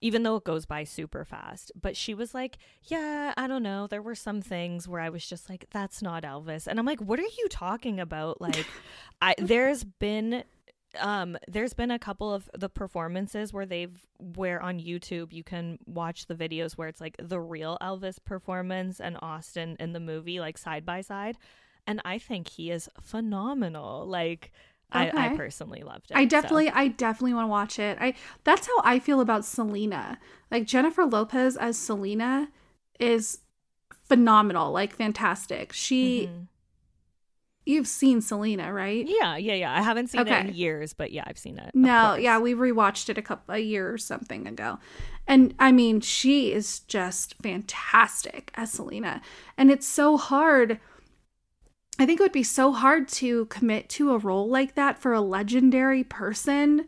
Even 0.00 0.22
though 0.22 0.36
it 0.36 0.44
goes 0.44 0.64
by 0.64 0.84
super 0.84 1.24
fast. 1.24 1.72
But 1.80 1.96
she 1.96 2.14
was 2.14 2.34
like, 2.34 2.58
Yeah, 2.84 3.34
I 3.36 3.46
don't 3.46 3.62
know. 3.62 3.86
There 3.86 4.02
were 4.02 4.14
some 4.14 4.40
things 4.40 4.86
where 4.86 5.00
I 5.00 5.08
was 5.08 5.26
just 5.26 5.48
like, 5.48 5.66
That's 5.72 6.02
not 6.02 6.22
Elvis. 6.22 6.66
And 6.66 6.78
I'm 6.78 6.86
like, 6.86 7.00
What 7.00 7.18
are 7.18 7.22
you 7.22 7.46
talking 7.50 8.00
about? 8.00 8.38
Like 8.48 8.66
I 9.20 9.34
there's 9.38 9.84
been 9.84 10.44
um 11.00 11.36
there's 11.46 11.74
been 11.74 11.90
a 11.90 11.98
couple 11.98 12.32
of 12.32 12.48
the 12.56 12.68
performances 12.68 13.52
where 13.52 13.66
they've 13.66 14.06
where 14.18 14.62
on 14.62 14.78
YouTube 14.78 15.32
you 15.32 15.44
can 15.44 15.78
watch 15.86 16.26
the 16.26 16.34
videos 16.34 16.72
where 16.72 16.88
it's 16.88 17.00
like 17.00 17.16
the 17.22 17.40
real 17.40 17.76
Elvis 17.82 18.18
performance 18.24 19.00
and 19.00 19.18
Austin 19.20 19.76
in 19.78 19.92
the 19.92 20.00
movie 20.00 20.40
like 20.40 20.56
side 20.56 20.86
by 20.86 21.00
side 21.00 21.36
and 21.86 22.00
I 22.04 22.18
think 22.18 22.48
he 22.48 22.70
is 22.70 22.88
phenomenal 23.02 24.06
like 24.06 24.52
I, 24.92 25.10
I 25.14 25.36
personally 25.36 25.82
loved 25.82 26.10
it 26.10 26.16
I 26.16 26.24
so. 26.24 26.28
definitely, 26.28 26.70
I 26.70 26.88
definitely 26.88 27.34
want 27.34 27.44
to 27.44 27.48
watch 27.48 27.78
it. 27.78 27.98
I 28.00 28.14
that's 28.44 28.66
how 28.66 28.80
I 28.84 28.98
feel 28.98 29.20
about 29.20 29.44
Selena. 29.44 30.18
Like 30.50 30.66
Jennifer 30.66 31.04
Lopez 31.04 31.56
as 31.56 31.76
Selena 31.78 32.48
is 32.98 33.38
phenomenal, 34.04 34.72
like 34.72 34.92
fantastic. 34.94 35.72
She, 35.72 36.26
Mhm. 36.26 36.46
you've 37.66 37.86
seen 37.86 38.20
Selena, 38.22 38.72
right? 38.72 39.04
yeah 39.06 39.36
yeah 39.36 39.54
yeah 39.54 39.74
I 39.78 39.82
haven't 39.82 40.08
seen 40.08 40.26
it 40.26 40.46
in 40.48 40.54
years 40.54 40.94
but 40.94 41.12
yeah 41.12 41.24
I've 41.26 41.38
seen 41.38 41.58
it 41.58 41.70
No, 41.74 42.12
course. 42.12 42.22
yeah, 42.22 42.38
we 42.38 42.54
rewatched 42.54 43.08
it 43.10 43.18
a 43.18 43.22
couple 43.22 43.54
a 43.54 43.58
year 43.58 43.92
or 43.92 43.98
something 43.98 44.46
ago. 44.46 44.78
And 45.26 45.54
I 45.58 45.70
mean, 45.72 46.00
she 46.00 46.52
is 46.52 46.80
just 46.80 47.34
fantastic 47.42 48.50
as 48.54 48.72
Selena. 48.72 49.20
And 49.58 49.70
it's 49.70 49.86
so 49.86 50.16
hard. 50.16 50.80
I 51.98 52.06
think 52.06 52.20
it 52.20 52.22
would 52.22 52.32
be 52.32 52.44
so 52.44 52.72
hard 52.72 53.08
to 53.08 53.46
commit 53.46 53.88
to 53.90 54.12
a 54.12 54.18
role 54.18 54.48
like 54.48 54.74
that 54.76 54.98
for 54.98 55.12
a 55.12 55.20
legendary 55.20 56.04
person. 56.04 56.86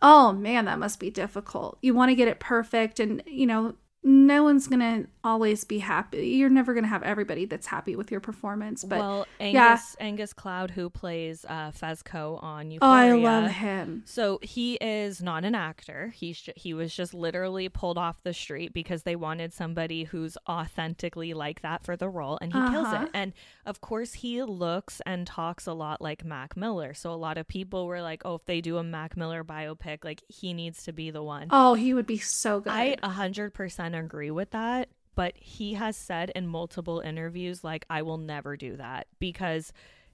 Oh 0.00 0.32
man, 0.32 0.64
that 0.64 0.78
must 0.78 0.98
be 0.98 1.10
difficult. 1.10 1.78
You 1.82 1.94
want 1.94 2.10
to 2.10 2.14
get 2.14 2.28
it 2.28 2.40
perfect 2.40 2.98
and, 2.98 3.22
you 3.26 3.46
know, 3.46 3.74
no 4.04 4.42
one's 4.42 4.66
going 4.66 4.80
to 4.80 5.08
always 5.22 5.62
be 5.64 5.78
happy. 5.78 6.26
You're 6.30 6.50
never 6.50 6.74
going 6.74 6.82
to 6.82 6.88
have 6.88 7.04
everybody 7.04 7.44
that's 7.44 7.66
happy 7.68 7.94
with 7.94 8.10
your 8.10 8.18
performance, 8.20 8.82
but 8.84 8.98
well 8.98 9.26
Angus 9.38 9.96
yeah. 9.98 10.04
Angus 10.06 10.32
Cloud 10.32 10.72
who 10.72 10.90
plays 10.90 11.44
uh 11.48 11.70
Fezco 11.70 12.42
on 12.42 12.66
oh, 12.66 12.70
Euphoria 12.70 13.12
I 13.12 13.12
love 13.12 13.50
him. 13.52 14.02
So 14.04 14.40
he 14.42 14.74
is 14.80 15.22
not 15.22 15.44
an 15.44 15.54
actor. 15.54 16.12
He's 16.16 16.40
ju- 16.40 16.52
he 16.56 16.74
was 16.74 16.92
just 16.94 17.14
literally 17.14 17.68
pulled 17.68 17.96
off 17.98 18.22
the 18.24 18.32
street 18.34 18.72
because 18.74 19.04
they 19.04 19.14
wanted 19.14 19.52
somebody 19.52 20.04
who's 20.04 20.36
authentically 20.48 21.34
like 21.34 21.62
that 21.62 21.84
for 21.84 21.96
the 21.96 22.08
role, 22.08 22.38
and 22.40 22.52
he 22.52 22.58
kills 22.58 22.88
Uh-huh. 22.88 23.04
it. 23.04 23.10
And 23.14 23.32
of 23.64 23.80
course, 23.80 24.14
he 24.14 24.42
looks 24.42 25.00
and 25.06 25.26
talks 25.26 25.66
a 25.66 25.72
lot 25.72 26.00
like 26.00 26.24
Mac 26.24 26.56
Miller. 26.56 26.94
So 26.94 27.12
a 27.12 27.14
lot 27.14 27.38
of 27.38 27.46
people 27.46 27.86
were 27.86 28.02
like, 28.02 28.22
"Oh, 28.24 28.34
if 28.34 28.44
they 28.46 28.60
do 28.60 28.78
a 28.78 28.82
Mac 28.82 29.16
Miller 29.16 29.44
biopic, 29.44 30.04
like 30.04 30.22
he 30.28 30.52
needs 30.52 30.82
to 30.84 30.92
be 30.92 31.10
the 31.10 31.22
one." 31.22 31.46
Oh, 31.50 31.74
he 31.74 31.94
would 31.94 32.06
be 32.06 32.18
so 32.18 32.58
good. 32.60 32.72
I 32.72 32.96
a 33.02 33.10
hundred 33.10 33.54
percent 33.54 33.91
agree 33.94 34.30
with 34.30 34.50
that, 34.50 34.88
but 35.14 35.34
he 35.36 35.74
has 35.74 35.96
said 35.96 36.30
in 36.34 36.46
multiple 36.46 37.00
interviews 37.00 37.62
like 37.62 37.84
I 37.90 38.02
will 38.02 38.18
never 38.18 38.56
do 38.56 38.76
that 38.76 39.06
because 39.18 39.72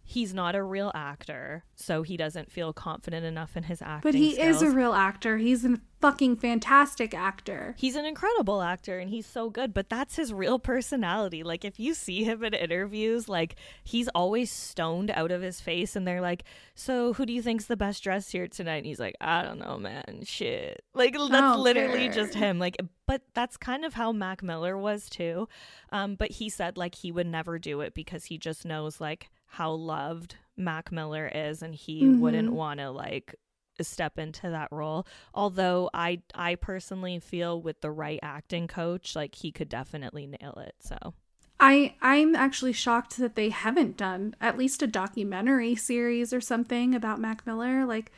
he's 0.09 0.33
not 0.33 0.55
a 0.55 0.63
real 0.63 0.91
actor, 0.95 1.65
so 1.75 2.03
he 2.03 2.17
doesn't 2.17 2.51
feel 2.51 2.73
confident 2.73 3.27
enough 3.27 3.59
in 3.59 3.65
his 3.65 3.83
acting. 3.83 4.11
But 4.11 4.15
he 4.15 4.41
is 4.41 4.63
a 4.63 4.71
real 4.71 4.95
actor. 4.95 5.37
He's 5.37 5.67
a 5.67 5.79
fucking 6.01 6.37
fantastic 6.37 7.13
actor. 7.13 7.75
He's 7.77 7.95
an 7.95 8.07
incredible 8.07 8.63
actor 8.63 8.99
and 8.99 9.11
he's 9.11 9.27
so 9.27 9.51
good, 9.51 9.75
but 9.75 9.91
that's 9.91 10.17
his 10.17 10.33
real 10.33 10.59
personality. 10.59 11.43
Like 11.43 11.63
if 11.63 11.79
you 11.79 11.93
see 11.93 12.25
him 12.25 12.43
in 12.43 12.55
interviews, 12.55 13.29
like 13.29 13.57
he's 13.85 14.09
always 14.09 14.51
stoned 14.51 15.11
out 15.11 15.31
of 15.31 15.43
his 15.43 15.61
face 15.61 15.95
and 15.95 16.09
they're 16.09 16.23
like, 16.23 16.45
"So, 16.75 17.13
who 17.13 17.27
do 17.27 17.33
you 17.35 17.43
think's 17.43 17.67
the 17.67 17.77
best 17.77 18.03
dressed 18.03 18.33
here 18.33 18.49
tonight?" 18.49 18.79
And 18.79 18.87
he's 18.87 19.01
like, 19.01 19.17
"I 19.21 19.43
don't 19.43 19.59
know, 19.59 19.77
man. 19.77 20.23
Shit." 20.25 20.85
Like 20.95 21.17
that's 21.19 21.59
literally 21.59 22.07
care. 22.07 22.13
just 22.13 22.33
him. 22.33 22.59
Like 22.59 22.79
but 23.07 23.21
that's 23.35 23.59
kind 23.59 23.85
of 23.85 23.93
how 23.93 24.13
Mac 24.13 24.43
Miller 24.43 24.79
was 24.79 25.11
too. 25.11 25.49
Um 25.93 26.15
but 26.15 26.31
he 26.31 26.49
said 26.49 26.79
like 26.79 26.95
he 26.95 27.13
would 27.13 27.27
never 27.27 27.59
do 27.59 27.83
it 27.83 27.93
because 27.93 28.25
he 28.25 28.39
just 28.39 28.65
knows 28.65 29.03
like 29.03 29.29
how 29.49 29.73
loved 29.73 30.37
Mac 30.57 30.91
Miller 30.93 31.27
is 31.33 31.63
and 31.63 31.75
he 31.75 32.09
wouldn't 32.09 32.49
Mhm. 32.51 32.55
want 32.55 32.81
to 32.81 32.91
like 32.91 33.35
step 33.81 34.19
into 34.19 34.51
that 34.51 34.67
role 34.73 35.07
although 35.33 35.89
i 35.95 36.21
i 36.35 36.57
personally 36.57 37.21
feel 37.21 37.63
with 37.63 37.81
the 37.81 37.93
right 37.93 38.19
acting 38.25 38.67
coach 38.67 39.15
like 39.15 39.37
he 39.37 39.53
could 39.53 39.69
definitely 39.69 40.27
nail 40.27 40.55
it 40.67 40.75
so 40.81 41.15
I 41.61 41.95
I'm 42.03 42.35
actually 42.37 42.73
shocked 42.73 43.19
that 43.19 43.35
they 43.37 43.51
haven't 43.51 43.97
done 43.97 44.35
at 44.41 44.57
least 44.59 44.83
a 44.83 44.87
documentary 44.89 45.75
series 45.77 46.33
or 46.33 46.41
something 46.41 46.95
about 46.95 47.19
Mac 47.21 47.47
Miller. 47.47 47.85
Like, 47.85 48.11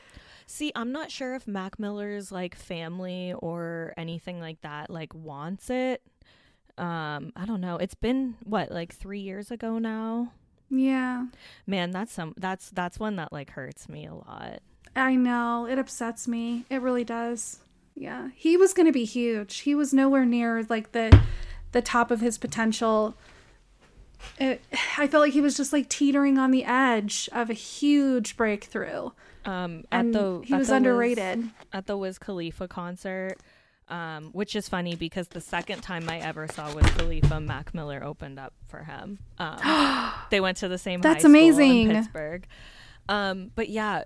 see 0.46 0.72
i'm 0.74 0.90
not 0.92 1.10
sure 1.12 1.34
if 1.36 1.46
mac 1.46 1.78
miller's 1.78 2.32
like 2.32 2.54
family 2.56 3.32
or 3.38 3.94
anything 3.96 4.40
like 4.40 4.60
that 4.62 4.90
like 4.90 5.14
wants 5.14 5.70
it 5.70 6.02
um 6.76 7.32
i 7.36 7.44
don't 7.46 7.60
know 7.60 7.76
it's 7.76 7.94
been 7.94 8.34
what 8.42 8.70
like 8.72 8.92
three 8.92 9.20
years 9.20 9.50
ago 9.52 9.78
now 9.78 10.32
yeah, 10.70 11.26
man 11.66 11.90
that's 11.90 12.12
some 12.12 12.34
that's 12.36 12.70
that's 12.70 12.98
one 12.98 13.16
that 13.16 13.32
like 13.32 13.50
hurts 13.50 13.88
me 13.88 14.06
a 14.06 14.14
lot 14.14 14.60
I 14.96 15.14
know 15.14 15.66
it 15.66 15.78
upsets 15.78 16.26
me. 16.26 16.64
It 16.68 16.82
really 16.82 17.04
does. 17.04 17.60
Yeah, 17.94 18.30
he 18.34 18.56
was 18.56 18.72
gonna 18.72 18.90
be 18.92 19.04
huge. 19.04 19.58
He 19.58 19.74
was 19.74 19.92
nowhere 19.94 20.24
near 20.24 20.64
like 20.68 20.92
the 20.92 21.20
the 21.72 21.80
top 21.82 22.10
of 22.10 22.20
his 22.20 22.38
potential. 22.38 23.14
It, 24.38 24.60
I 24.98 25.06
felt 25.06 25.22
like 25.22 25.32
he 25.32 25.40
was 25.40 25.56
just 25.56 25.72
like 25.72 25.88
teetering 25.88 26.38
on 26.38 26.50
the 26.50 26.64
edge 26.64 27.28
of 27.32 27.50
a 27.50 27.54
huge 27.54 28.36
breakthrough, 28.36 29.10
um 29.44 29.84
at 29.92 30.00
and 30.06 30.14
the 30.14 30.42
he 30.44 30.54
was 30.54 30.68
the 30.68 30.72
Wiz- 30.74 30.76
underrated. 30.76 31.50
at 31.72 31.86
the 31.86 31.96
Wiz 31.96 32.18
Khalifa 32.18 32.68
concert, 32.68 33.36
um, 33.90 34.30
which 34.32 34.56
is 34.56 34.68
funny 34.68 34.94
because 34.94 35.28
the 35.28 35.40
second 35.40 35.82
time 35.82 36.08
I 36.08 36.18
ever 36.18 36.46
saw 36.48 36.72
Wiz 36.74 36.86
Khalifa, 36.92 37.40
Mac 37.40 37.74
Miller 37.74 38.02
opened 38.02 38.38
up 38.38 38.54
for 38.66 38.84
him. 38.84 39.18
Um, 39.38 40.12
they 40.30 40.40
went 40.40 40.58
to 40.58 40.68
the 40.68 40.78
same. 40.78 41.00
That's 41.00 41.16
high 41.16 41.18
school 41.20 41.30
amazing. 41.30 41.90
In 41.90 41.96
Pittsburgh. 41.96 42.46
Um, 43.08 43.50
but 43.54 43.68
yeah. 43.68 44.04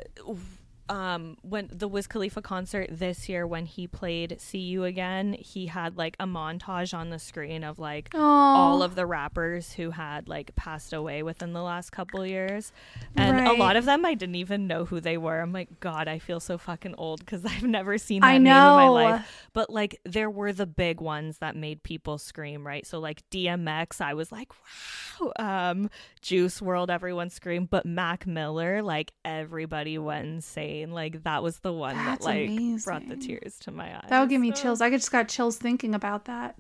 Um, 0.89 1.39
when 1.41 1.70
the 1.72 1.89
Wiz 1.89 2.07
Khalifa 2.07 2.43
concert 2.43 2.89
this 2.91 3.26
year, 3.28 3.47
when 3.47 3.64
he 3.64 3.87
played 3.87 4.39
"See 4.39 4.59
You 4.59 4.85
Again," 4.85 5.32
he 5.39 5.66
had 5.66 5.97
like 5.97 6.14
a 6.20 6.26
montage 6.26 6.93
on 6.93 7.09
the 7.09 7.18
screen 7.18 7.64
of 7.64 7.78
like 7.78 8.11
all 8.14 8.82
of 8.82 8.95
the 8.95 9.07
rappers 9.07 9.72
who 9.72 9.93
had 9.93 10.28
like 10.28 10.55
passed 10.57 10.93
away 10.93 11.22
within 11.22 11.55
the 11.55 11.62
last 11.62 11.91
couple 11.91 12.26
years, 12.26 12.70
and 13.16 13.47
a 13.47 13.55
lot 13.55 13.76
of 13.76 13.87
them 13.87 14.05
I 14.05 14.12
didn't 14.12 14.35
even 14.35 14.66
know 14.66 14.85
who 14.85 15.01
they 15.01 15.16
were. 15.16 15.41
I'm 15.41 15.53
like, 15.53 15.80
God, 15.80 16.07
I 16.07 16.18
feel 16.18 16.39
so 16.39 16.59
fucking 16.59 16.97
old 16.97 17.20
because 17.20 17.45
I've 17.47 17.62
never 17.62 17.97
seen 17.97 18.20
that 18.20 18.26
I 18.26 18.32
name 18.39 18.49
in 18.49 18.53
my 18.53 18.85
know. 18.85 18.93
life. 18.93 19.49
But 19.55 19.70
like, 19.70 19.99
there 20.05 20.28
were 20.28 20.53
the 20.53 20.66
big 20.66 21.01
ones 21.01 21.39
that 21.39 21.57
made 21.57 21.82
people 21.82 22.18
scream, 22.18 22.66
right? 22.66 22.87
So 22.87 22.99
like 22.99 23.22
DMX, 23.30 24.03
I 24.03 24.12
was 24.12 24.30
like, 24.30 24.53
wow. 24.53 25.32
Um, 25.39 25.91
Juice 26.20 26.61
WRLD, 26.61 26.91
everyone 26.91 27.30
screamed, 27.30 27.70
but 27.70 27.87
Mac 27.87 28.26
Miller, 28.26 28.82
like 28.82 29.12
everybody 29.24 29.97
went 29.97 30.26
insane. 30.26 30.74
Like 30.83 31.22
that 31.25 31.43
was 31.43 31.59
the 31.59 31.72
one 31.72 31.97
That's 31.97 32.25
that 32.25 32.49
like 32.49 32.85
brought 32.85 33.09
the 33.09 33.16
tears 33.16 33.59
to 33.61 33.70
my 33.70 33.97
eyes. 33.97 34.07
That 34.09 34.20
would 34.20 34.29
give 34.29 34.41
me 34.41 34.53
So, 34.55 34.62
chills. 34.62 34.81
I 34.81 34.91
just 34.91 35.11
got 35.11 35.29
chills 35.29 35.57
thinking 35.57 35.95
about 35.95 36.27
that. 36.27 36.57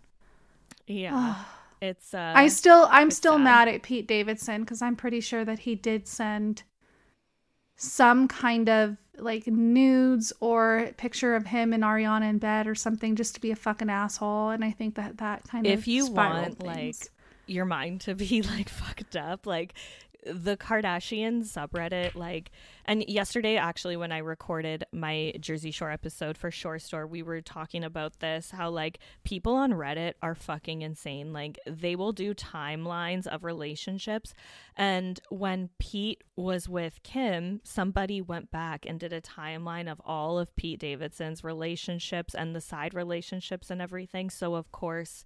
Yeah, 0.86 1.36
it's. 1.80 2.14
Uh, 2.14 2.32
I 2.34 2.48
still 2.48 2.88
I'm 2.90 3.10
still 3.10 3.34
sad. 3.34 3.44
mad 3.44 3.68
at 3.68 3.82
Pete 3.82 4.06
Davidson 4.06 4.62
because 4.62 4.82
I'm 4.82 4.96
pretty 4.96 5.20
sure 5.20 5.44
that 5.44 5.60
he 5.60 5.74
did 5.74 6.06
send 6.06 6.62
some 7.76 8.28
kind 8.28 8.68
of 8.68 8.96
like 9.18 9.46
nudes 9.46 10.32
or 10.40 10.90
picture 10.96 11.34
of 11.34 11.46
him 11.46 11.72
and 11.72 11.82
Ariana 11.82 12.28
in 12.28 12.38
bed 12.38 12.66
or 12.66 12.74
something 12.74 13.16
just 13.16 13.34
to 13.34 13.40
be 13.40 13.50
a 13.50 13.56
fucking 13.56 13.90
asshole. 13.90 14.50
And 14.50 14.64
I 14.64 14.70
think 14.70 14.96
that 14.96 15.18
that 15.18 15.44
kind 15.48 15.66
of 15.66 15.72
if 15.72 15.86
you 15.86 16.06
want 16.06 16.62
like 16.62 16.96
your 17.46 17.64
mind 17.64 18.00
to 18.02 18.14
be 18.14 18.42
like 18.56 18.68
fucked 18.68 19.16
up 19.16 19.46
like 19.46 19.74
the 20.26 20.56
kardashian 20.56 21.44
subreddit 21.44 22.14
like 22.14 22.50
and 22.84 23.04
yesterday 23.08 23.56
actually 23.56 23.96
when 23.96 24.12
i 24.12 24.18
recorded 24.18 24.84
my 24.92 25.32
jersey 25.40 25.70
shore 25.70 25.90
episode 25.90 26.36
for 26.36 26.50
shore 26.50 26.78
store 26.78 27.06
we 27.06 27.22
were 27.22 27.40
talking 27.40 27.84
about 27.84 28.20
this 28.20 28.50
how 28.50 28.70
like 28.70 28.98
people 29.22 29.54
on 29.54 29.72
reddit 29.72 30.14
are 30.22 30.34
fucking 30.34 30.82
insane. 30.82 31.32
Like 31.32 31.58
they 31.66 31.96
will 31.96 32.12
do 32.12 32.34
timelines 32.34 33.26
of 33.26 33.44
relationships. 33.44 34.34
And 34.76 35.20
when 35.30 35.70
pete 35.78 36.22
was 36.36 36.68
with 36.68 37.02
kim 37.02 37.60
somebody 37.64 38.20
went 38.20 38.50
back 38.50 38.84
and 38.86 38.98
did 38.98 39.12
a 39.12 39.20
timeline 39.20 39.90
of 39.90 40.00
all 40.04 40.38
of 40.38 40.54
pete 40.56 40.80
davidson's 40.80 41.44
relationships 41.44 42.34
and 42.34 42.54
the 42.54 42.60
side 42.60 42.94
relationships 42.94 43.70
and 43.70 43.80
everything. 43.80 44.30
So 44.30 44.54
of 44.54 44.70
course 44.72 45.24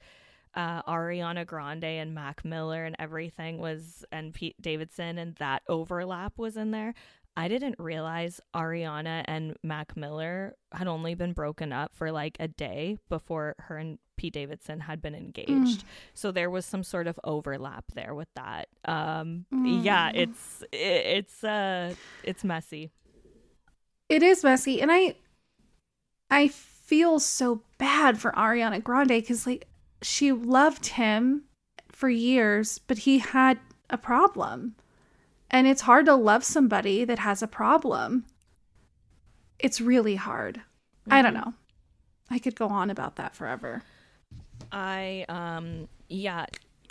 uh, 0.55 0.83
Ariana 0.83 1.47
Grande 1.47 1.85
and 1.85 2.15
Mac 2.15 2.45
Miller 2.45 2.85
and 2.85 2.97
everything 2.99 3.59
was, 3.59 4.05
and 4.13 4.33
Pete 4.35 4.57
Davidson, 4.61 5.19
and 5.19 5.35
that 5.37 5.63
overlap 5.69 6.39
was 6.39 6.57
in 6.57 6.71
there. 6.71 6.95
I 7.37 7.47
didn't 7.47 7.77
realize 7.79 8.41
Ariana 8.55 9.23
and 9.27 9.57
Mac 9.63 9.97
Miller 9.97 10.57
had 10.73 10.89
only 10.89 11.15
been 11.15 11.33
broken 11.33 11.73
up 11.73 11.95
for 11.95 12.11
like 12.11 12.37
a 12.41 12.49
day 12.49 12.99
before 13.09 13.55
her 13.61 13.77
and 13.79 13.99
Pete 14.17 14.33
Davidson 14.33 14.81
had 14.81 15.01
been 15.01 15.15
engaged. 15.15 15.85
So 16.15 16.33
there 16.33 16.51
was 16.51 16.67
some 16.67 16.83
sort 16.83 17.07
of 17.07 17.21
overlap 17.23 17.85
there 17.95 18.13
with 18.13 18.27
that. 18.35 18.67
Um, 18.85 19.47
Yeah, 19.53 20.11
it's 20.13 20.63
it, 20.73 20.77
it's 20.79 21.45
uh 21.45 21.95
it's 22.25 22.43
messy. 22.43 22.91
it 24.09 24.25
is 24.25 24.43
messy, 24.43 24.81
and 24.83 24.91
I 24.91 25.15
I 26.31 26.49
feel 26.49 27.21
so 27.21 27.63
bad 27.79 28.19
for 28.19 28.33
Ariana 28.33 28.83
Grande 28.83 29.09
because 29.11 29.47
like 29.47 29.69
she 30.03 30.33
loved 30.33 30.87
him 30.87 31.45
for 31.91 32.09
years, 32.09 32.79
but 32.79 32.99
he 32.99 33.19
had 33.19 33.59
a 33.91 33.99
problem. 33.99 34.75
And 35.51 35.67
it's 35.67 35.83
hard 35.83 36.07
to 36.07 36.15
love 36.15 36.45
somebody 36.45 37.05
that 37.05 37.21
has 37.21 37.43
a 37.43 37.49
problem. 37.49 38.27
it's 39.59 39.81
really 39.81 40.15
hard. 40.17 40.61
I 41.11 41.23
don't 41.23 41.35
know. 41.35 41.55
I 42.31 42.39
could 42.39 42.55
go 42.55 42.69
on 42.69 42.91
about 42.91 43.17
that 43.17 43.35
forever. 43.35 43.83
I 44.71 45.25
um 45.29 45.89
yeah, 46.09 46.47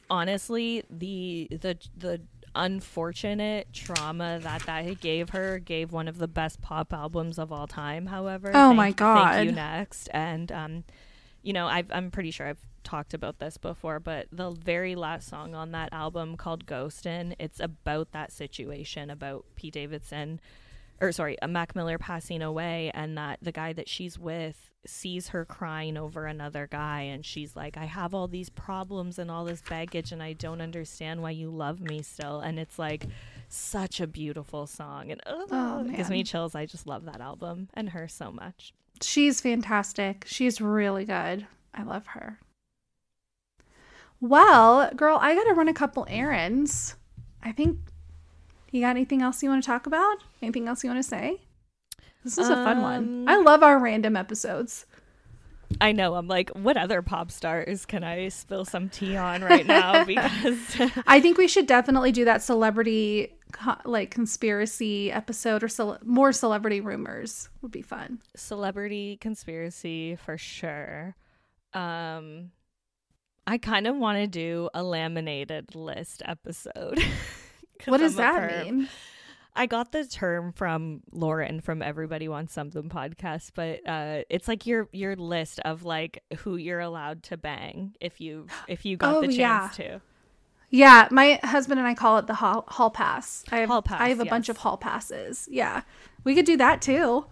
honestly, 0.09 0.83
the 0.89 1.47
the 1.51 1.77
the 1.95 2.21
unfortunate 2.55 3.67
trauma 3.71 4.39
that 4.41 4.63
that 4.65 4.99
gave 4.99 5.29
her 5.29 5.59
gave 5.59 5.91
one 5.91 6.07
of 6.07 6.17
the 6.17 6.27
best 6.27 6.61
pop 6.61 6.91
albums 6.91 7.37
of 7.37 7.51
all 7.51 7.67
time. 7.67 8.07
However, 8.07 8.51
Oh 8.53 8.73
my 8.73 8.91
God. 8.91 9.35
Thank 9.35 9.45
you 9.49 9.51
next, 9.55 10.09
and 10.11 10.51
um, 10.51 10.83
you 11.43 11.53
know, 11.53 11.67
I've, 11.67 11.91
I'm 11.91 12.09
pretty 12.11 12.31
sure 12.31 12.47
I've 12.47 12.65
talked 12.87 13.13
about 13.13 13.39
this 13.39 13.57
before, 13.57 13.99
but 13.99 14.27
the 14.31 14.51
very 14.51 14.95
last 14.95 15.27
song 15.27 15.53
on 15.53 15.71
that 15.71 15.89
album 15.91 16.37
called 16.37 16.65
"Ghostin'," 16.65 17.35
it's 17.37 17.59
about 17.59 18.11
that 18.13 18.31
situation 18.31 19.09
about 19.09 19.45
Pete 19.55 19.73
Davidson, 19.73 20.39
or 21.01 21.11
sorry, 21.11 21.39
uh, 21.41 21.47
Mac 21.47 21.75
Miller 21.75 21.97
passing 21.97 22.41
away, 22.41 22.89
and 22.93 23.17
that 23.17 23.39
the 23.41 23.51
guy 23.51 23.73
that 23.73 23.89
she's 23.89 24.17
with 24.17 24.69
sees 24.85 25.29
her 25.29 25.43
crying 25.43 25.97
over 25.97 26.25
another 26.27 26.65
guy 26.65 27.01
and 27.01 27.25
she's 27.25 27.57
like 27.57 27.75
i 27.75 27.83
have 27.83 28.13
all 28.13 28.25
these 28.25 28.49
problems 28.49 29.19
and 29.19 29.29
all 29.29 29.43
this 29.43 29.61
baggage 29.67 30.13
and 30.13 30.23
i 30.23 30.31
don't 30.31 30.61
understand 30.61 31.21
why 31.21 31.29
you 31.29 31.49
love 31.49 31.81
me 31.81 32.01
still 32.01 32.39
and 32.39 32.57
it's 32.57 32.79
like 32.79 33.05
such 33.49 33.99
a 33.99 34.07
beautiful 34.07 34.65
song 34.65 35.11
and 35.11 35.19
ugh, 35.25 35.49
Oh, 35.51 35.83
it 35.85 35.93
gives 35.97 36.09
me 36.09 36.23
chills 36.23 36.55
i 36.55 36.65
just 36.65 36.87
love 36.87 37.03
that 37.03 37.19
album 37.19 37.67
and 37.73 37.89
her 37.89 38.07
so 38.07 38.31
much 38.31 38.73
She's 39.01 39.41
fantastic. 39.41 40.23
She's 40.27 40.59
really 40.61 41.05
good. 41.05 41.45
I 41.73 41.83
love 41.83 42.07
her. 42.07 42.39
Well, 44.19 44.91
girl, 44.95 45.17
I 45.21 45.35
got 45.35 45.43
to 45.45 45.53
run 45.53 45.67
a 45.67 45.73
couple 45.73 46.05
errands. 46.09 46.95
I 47.43 47.51
think 47.51 47.77
you 48.71 48.81
got 48.81 48.89
anything 48.91 49.21
else 49.21 49.41
you 49.43 49.49
want 49.49 49.63
to 49.63 49.67
talk 49.67 49.85
about? 49.87 50.17
Anything 50.41 50.67
else 50.67 50.83
you 50.83 50.89
want 50.89 50.99
to 51.01 51.07
say? 51.07 51.41
This 52.23 52.37
is 52.37 52.49
a 52.49 52.55
fun 52.55 52.81
one. 52.81 52.97
Um, 52.97 53.29
I 53.29 53.37
love 53.37 53.63
our 53.63 53.79
random 53.79 54.15
episodes. 54.17 54.85
i 55.81 55.91
know 55.91 56.15
i'm 56.15 56.29
like 56.29 56.49
what 56.51 56.77
other 56.77 57.01
pop 57.01 57.29
stars 57.29 57.85
can 57.85 58.01
i 58.01 58.29
spill 58.29 58.63
some 58.63 58.87
tea 58.87 59.17
on 59.17 59.41
right 59.43 59.65
now 59.67 60.05
because 60.13 60.57
I 61.05 61.19
think 61.19 61.37
we 61.37 61.49
should 61.49 61.67
definitely 61.67 62.13
do 62.13 62.23
that 62.23 62.41
celebrity 62.41 63.35
like 63.83 64.09
conspiracy 64.09 65.11
episode 65.11 65.63
or 65.63 65.99
more 66.05 66.31
celebrity 66.31 66.79
rumors 66.79 67.49
would 67.61 67.71
be 67.73 67.81
fun. 67.81 68.19
celebrity 68.35 69.17
conspiracy 69.17 70.15
for 70.15 70.37
sure 70.37 71.15
um 71.73 72.51
i 73.47 73.57
kind 73.57 73.87
of 73.87 73.95
want 73.95 74.17
to 74.19 74.27
do 74.27 74.69
a 74.75 74.83
laminated 74.83 75.73
list 75.73 76.21
episode. 76.25 76.99
What 77.85 77.97
does 77.99 78.15
that 78.15 78.33
perv. 78.41 78.65
mean? 78.65 78.89
I 79.55 79.67
got 79.67 79.91
the 79.91 80.03
term 80.05 80.51
from 80.51 81.01
Lauren 81.11 81.61
from 81.61 81.81
Everybody 81.83 82.27
Wants 82.27 82.51
Something 82.53 82.89
podcast, 82.89 83.51
but 83.53 83.87
uh, 83.87 84.23
it's 84.31 84.47
like 84.47 84.65
your 84.65 84.89
your 84.91 85.15
list 85.15 85.59
of 85.59 85.83
like 85.83 86.23
who 86.39 86.55
you're 86.57 86.79
allowed 86.79 87.21
to 87.23 87.37
bang 87.37 87.95
if 88.01 88.19
you 88.19 88.47
if 88.67 88.83
you 88.83 88.97
got 88.97 89.15
Oh, 89.17 89.21
the 89.21 89.31
yeah. 89.31 89.59
chance 89.61 89.75
to. 89.77 90.01
Yeah, 90.71 91.07
my 91.11 91.39
husband 91.43 91.79
and 91.79 91.87
I 91.87 91.93
call 91.93 92.17
it 92.17 92.25
the 92.27 92.33
hall, 92.33 92.65
hall 92.67 92.89
pass. 92.89 93.43
I 93.51 93.57
have, 93.59 93.69
Hall 93.69 93.81
pass, 93.83 94.01
I 94.01 94.09
have 94.09 94.19
a 94.19 94.25
bunch 94.25 94.49
of 94.49 94.57
hall 94.57 94.75
passes. 94.77 95.47
Yeah, 95.51 95.83
we 96.23 96.33
could 96.35 96.45
do 96.45 96.57
that 96.57 96.81
too. 96.81 97.27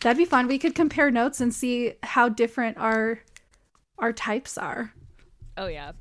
That'd 0.00 0.16
be 0.18 0.24
fun. 0.24 0.48
We 0.48 0.58
could 0.58 0.74
compare 0.74 1.10
notes 1.10 1.40
and 1.40 1.54
see 1.54 1.92
how 2.02 2.30
different 2.30 2.78
our 2.78 3.20
our 3.98 4.12
types 4.14 4.56
are. 4.56 4.94
Oh 5.60 5.66
yeah, 5.66 5.92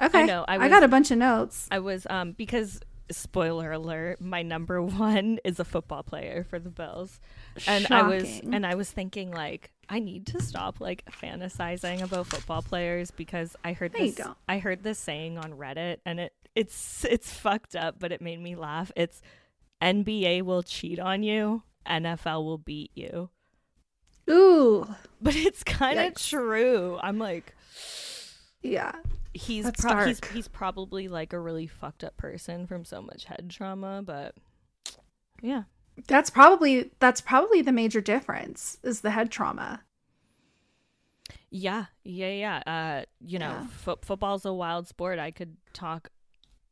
Okay, 0.00 0.26
know, 0.26 0.44
I 0.48 0.56
I 0.56 0.68
got 0.68 0.82
a 0.82 0.88
bunch 0.88 1.10
of 1.10 1.18
notes. 1.18 1.68
I 1.70 1.78
was 1.78 2.06
um 2.08 2.32
because 2.32 2.80
spoiler 3.10 3.72
alert, 3.72 4.20
my 4.20 4.42
number 4.42 4.80
one 4.82 5.38
is 5.44 5.60
a 5.60 5.64
football 5.64 6.02
player 6.02 6.44
for 6.48 6.58
the 6.58 6.70
Bills, 6.70 7.20
and 7.66 7.86
I 7.90 8.02
was 8.02 8.40
and 8.40 8.66
I 8.66 8.74
was 8.74 8.90
thinking 8.90 9.30
like 9.30 9.70
I 9.88 9.98
need 9.98 10.26
to 10.28 10.40
stop 10.40 10.80
like 10.80 11.04
fantasizing 11.10 12.02
about 12.02 12.28
football 12.28 12.62
players 12.62 13.10
because 13.10 13.54
I 13.62 13.74
heard 13.74 13.92
you 13.98 14.12
this. 14.12 14.26
I 14.48 14.58
heard 14.58 14.82
this 14.82 14.98
saying 14.98 15.38
on 15.38 15.52
Reddit 15.52 15.98
and 16.06 16.18
it 16.18 16.32
it's 16.54 17.04
it's 17.04 17.30
fucked 17.32 17.76
up, 17.76 17.96
but 17.98 18.10
it 18.10 18.22
made 18.22 18.40
me 18.40 18.56
laugh. 18.56 18.90
It's 18.96 19.20
NBA 19.82 20.42
will 20.42 20.62
cheat 20.62 20.98
on 20.98 21.22
you, 21.22 21.62
NFL 21.86 22.44
will 22.44 22.58
beat 22.58 22.92
you. 22.94 23.28
Ooh, 24.30 24.86
But 25.20 25.36
it's 25.36 25.62
kind 25.64 25.98
of 25.98 26.14
true. 26.14 26.98
I'm 27.02 27.18
like 27.18 27.54
yeah. 28.62 28.92
he's 29.34 29.64
That's 29.64 29.80
pro- 29.80 30.06
he's 30.06 30.20
he's 30.32 30.48
probably 30.48 31.08
like 31.08 31.32
a 31.32 31.38
really 31.38 31.66
fucked 31.66 32.04
up 32.04 32.16
person 32.16 32.66
from 32.66 32.84
so 32.84 33.00
much 33.02 33.24
head 33.24 33.50
trauma, 33.50 34.02
but 34.04 34.34
yeah. 35.40 35.62
That's 36.08 36.30
probably 36.30 36.90
that's 37.00 37.20
probably 37.20 37.60
the 37.62 37.72
major 37.72 38.00
difference 38.00 38.78
is 38.82 39.00
the 39.02 39.10
head 39.10 39.30
trauma. 39.30 39.82
Yeah, 41.50 41.86
yeah, 42.04 42.30
yeah. 42.30 42.62
Uh, 42.66 43.04
you 43.20 43.38
know, 43.38 43.50
Yeah. 43.50 43.66
fo- 43.66 43.98
football's 44.02 44.44
a 44.46 44.52
wild 44.52 44.88
sport. 44.88 45.18
I 45.18 45.30
could 45.30 45.56
talk 45.74 46.08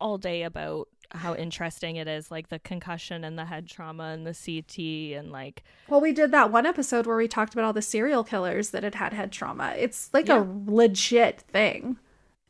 all 0.00 0.16
day 0.16 0.42
about 0.42 0.88
how 1.12 1.34
interesting 1.34 1.96
it 1.96 2.06
is, 2.08 2.30
like 2.30 2.48
the 2.48 2.58
concussion 2.58 3.24
and 3.24 3.38
the 3.38 3.44
head 3.46 3.66
trauma 3.68 4.04
and 4.14 4.26
the 4.26 4.34
CT 4.34 5.18
and 5.18 5.32
like 5.32 5.62
Well, 5.88 6.00
we 6.00 6.12
did 6.12 6.30
that 6.32 6.50
one 6.52 6.66
episode 6.66 7.06
where 7.06 7.16
we 7.16 7.28
talked 7.28 7.52
about 7.52 7.64
all 7.64 7.72
the 7.72 7.82
serial 7.82 8.24
killers 8.24 8.70
that 8.70 8.82
had 8.84 8.94
had 8.94 9.12
head 9.12 9.32
trauma. 9.32 9.74
It's 9.76 10.10
like 10.12 10.28
Yeah. 10.28 10.42
a 10.42 10.46
legit 10.70 11.40
thing. 11.42 11.96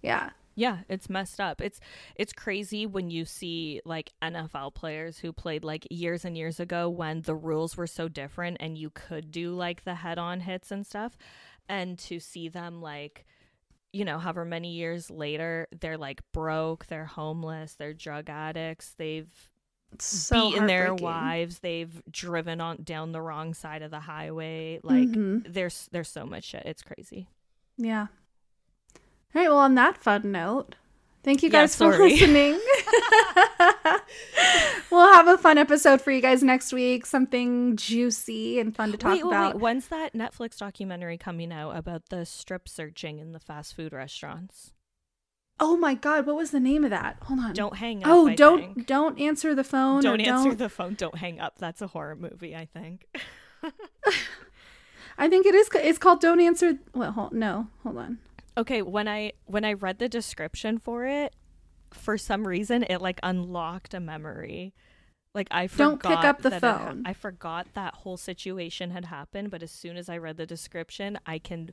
Yeah. 0.03 0.31
yeah, 0.55 0.79
it's 0.89 1.09
messed 1.09 1.41
up. 1.41 1.61
It's 1.61 1.81
it's 2.17 2.33
crazy 2.33 2.85
when 2.87 3.11
you 3.11 3.25
see 3.25 3.81
like 3.85 4.13
NFL 4.23 4.75
players 4.75 5.19
who 5.19 5.33
played 5.33 5.65
like 5.65 5.87
years 5.91 6.25
and 6.25 6.37
years 6.37 6.61
ago 6.61 6.89
when 6.89 7.23
the 7.23 7.35
rules 7.35 7.77
were 7.77 7.87
so 7.87 8.09
different 8.09 8.59
and 8.61 8.77
you 8.77 8.91
could 8.91 9.31
do 9.31 9.55
like 9.55 9.85
the 9.85 9.95
head-on 9.97 10.41
hits 10.41 10.71
and 10.71 10.87
stuff 10.87 11.17
and 11.69 11.99
to 11.99 12.19
see 12.21 12.49
them 12.49 12.83
like 12.83 13.25
you 13.93 14.05
know, 14.05 14.19
however 14.19 14.45
many 14.45 14.73
years 14.73 15.11
later, 15.11 15.67
they're 15.81 15.99
like 15.99 16.21
broke, 16.33 16.87
they're 16.87 17.05
homeless, 17.07 17.75
they're 17.75 17.93
drug 17.95 18.31
addicts, 18.31 18.95
they've 18.97 19.29
It's 19.93 20.05
so 20.05 20.51
beaten 20.51 20.67
their 20.67 20.95
wives, 20.95 21.59
they've 21.59 22.03
driven 22.11 22.61
on 22.61 22.83
down 22.85 23.13
the 23.13 23.21
wrong 23.21 23.55
side 23.55 23.83
of 23.83 23.91
the 23.91 24.01
highway. 24.01 24.79
Like 24.83 25.09
Mhm. 25.09 25.53
there's 25.53 25.89
there's 25.93 26.09
so 26.09 26.25
much 26.25 26.45
shit. 26.45 26.63
It's 26.67 26.83
crazy. 26.83 27.27
Yeah. 27.77 28.07
All 29.35 29.43
right. 29.43 29.49
Well, 29.49 29.59
on 29.59 29.75
that 29.77 29.97
fun 29.97 30.31
note, 30.33 30.77
thank 31.23 31.43
you 31.43 31.49
Yeah, 31.49 31.61
guys 31.63 31.77
for 31.77 31.89
listening. 31.99 32.59
we'll 34.91 35.13
have 35.13 35.29
a 35.29 35.39
fun 35.39 35.59
episode 35.59 36.01
for 36.01 36.11
you 36.11 36.21
guys 36.21 36.43
next 36.43 36.73
week. 36.73 37.07
Something 37.07 37.77
juicy 37.77 38.59
and 38.61 38.75
fun 38.75 38.93
to 38.93 38.99
talk 38.99 39.13
wait, 39.15 39.25
about. 39.25 39.55
wait. 39.55 39.63
When's 39.63 39.89
that 39.89 40.13
Netflix 40.15 40.59
documentary 40.59 41.19
coming 41.19 41.53
out 41.53 41.77
about 41.77 42.09
the 42.11 42.25
strip 42.27 42.69
searching 42.69 43.19
in 43.19 43.33
the 43.33 43.41
fast 43.41 43.75
food 43.75 43.93
restaurants? 43.93 44.73
Oh 45.63 45.77
my 45.77 45.93
God! 45.95 46.25
What 46.25 46.37
was 46.37 46.53
the 46.53 46.61
name 46.61 46.85
of 46.85 46.91
that? 46.91 47.19
Hold 47.25 47.41
on. 47.41 47.53
Don't 47.53 47.77
hang 47.77 48.03
up. 48.03 48.09
Oh, 48.11 48.29
I 48.29 48.35
don't 48.35 48.75
think. 48.75 48.87
don't 48.87 49.21
answer 49.21 49.55
the 49.55 49.63
phone. 49.65 50.03
don't 50.03 50.21
answer 50.21 50.49
don't- 50.51 50.59
the 50.59 50.69
phone. 50.71 50.95
Don't 50.95 51.17
hang 51.19 51.39
up. 51.39 51.59
That's 51.59 51.83
a 51.83 51.87
horror 51.89 52.17
movie, 52.17 52.57
I 52.57 52.65
think. 52.65 53.07
I 55.19 55.29
think 55.29 55.45
it 55.45 55.55
is. 55.55 55.69
It's 55.75 55.99
called 55.99 56.23
"Don't 56.23 56.41
Answer." 56.41 56.79
Well, 56.95 57.13
hold, 57.13 57.35
no, 57.35 57.67
hold 57.83 57.99
on. 57.99 58.19
Okay, 58.61 58.83
when 58.83 59.09
I 59.09 59.33
when 59.47 59.65
I 59.65 59.73
read 59.73 59.99
the 59.99 60.09
description 60.09 60.79
for 60.79 61.07
it, 61.07 61.35
for 61.93 62.17
some 62.17 62.47
reason 62.47 62.85
it 62.89 63.01
like 63.01 63.19
unlocked 63.23 63.95
a 63.95 64.01
memory. 64.01 64.75
Like 65.35 65.49
I 65.51 65.67
forgot 65.69 66.03
Don't 66.03 66.03
pick 66.03 66.25
up 66.25 66.43
the 66.43 66.51
that 66.51 66.57
it 66.57 66.61
phone. 66.61 67.03
I 67.07 67.13
forgot 67.13 67.69
that 67.75 67.95
whole 67.95 68.17
situation 68.17 68.91
had 68.91 69.07
happened, 69.07 69.51
but 69.51 69.63
as 69.63 69.71
soon 69.71 69.97
as 69.97 70.09
I 70.09 70.19
read 70.19 70.37
the 70.37 70.47
description, 70.47 71.19
I 71.25 71.39
can 71.39 71.71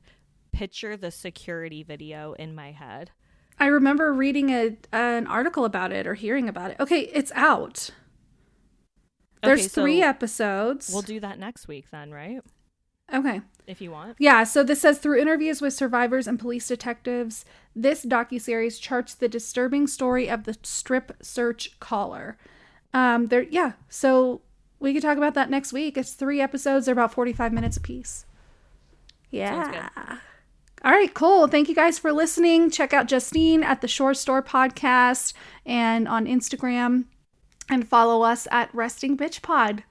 picture 0.52 0.96
the 0.96 1.10
security 1.10 1.82
video 1.82 2.32
in 2.34 2.54
my 2.54 2.72
head. 2.72 3.10
I 3.58 3.66
remember 3.66 4.12
reading 4.12 4.50
a 4.50 4.76
an 4.92 5.26
article 5.26 5.64
about 5.64 5.92
it 5.92 6.06
or 6.06 6.14
hearing 6.14 6.48
about 6.48 6.70
it. 6.70 6.76
Okay, 6.80 7.00
it's 7.00 7.32
out. 7.34 7.90
There's 9.42 9.60
Okay, 9.60 9.68
so 9.68 9.82
three 9.82 10.02
episodes. 10.02 10.90
We'll 10.92 11.02
do 11.02 11.20
that 11.20 11.38
next 11.38 11.68
week 11.68 11.90
then, 11.90 12.10
right? 12.12 12.40
okay. 13.12 13.40
If 13.68 13.82
you 13.82 13.90
want. 13.90 14.16
Yeah, 14.18 14.44
so 14.44 14.64
this 14.64 14.80
says 14.80 14.98
through 14.98 15.20
interviews 15.20 15.60
with 15.60 15.74
survivors 15.74 16.26
and 16.26 16.40
police 16.40 16.66
detectives, 16.66 17.44
this 17.76 18.04
docuseries 18.04 18.80
charts 18.80 19.14
the 19.14 19.28
disturbing 19.28 19.86
story 19.86 20.28
of 20.28 20.44
the 20.44 20.56
strip 20.62 21.12
search 21.20 21.78
caller. 21.78 22.38
Um 22.94 23.26
there 23.26 23.42
yeah, 23.42 23.72
so 23.88 24.40
we 24.80 24.94
could 24.94 25.02
talk 25.02 25.18
about 25.18 25.34
that 25.34 25.50
next 25.50 25.72
week. 25.72 25.98
It's 25.98 26.14
three 26.14 26.40
episodes, 26.40 26.86
they're 26.86 26.94
about 26.94 27.12
45 27.12 27.52
minutes 27.52 27.76
apiece. 27.76 28.24
Yeah. 29.30 29.90
All 30.84 30.92
right, 30.92 31.12
cool. 31.12 31.48
Thank 31.48 31.68
you 31.68 31.74
guys 31.74 31.98
for 31.98 32.12
listening. 32.12 32.70
Check 32.70 32.94
out 32.94 33.08
Justine 33.08 33.62
at 33.62 33.80
the 33.80 33.88
Shore 33.88 34.14
Store 34.14 34.42
podcast 34.42 35.32
and 35.66 36.08
on 36.08 36.26
Instagram 36.26 37.04
and 37.68 37.86
follow 37.86 38.22
us 38.22 38.46
at 38.50 38.74
Resting 38.74 39.16
Bitch 39.16 39.42
Pod. 39.42 39.82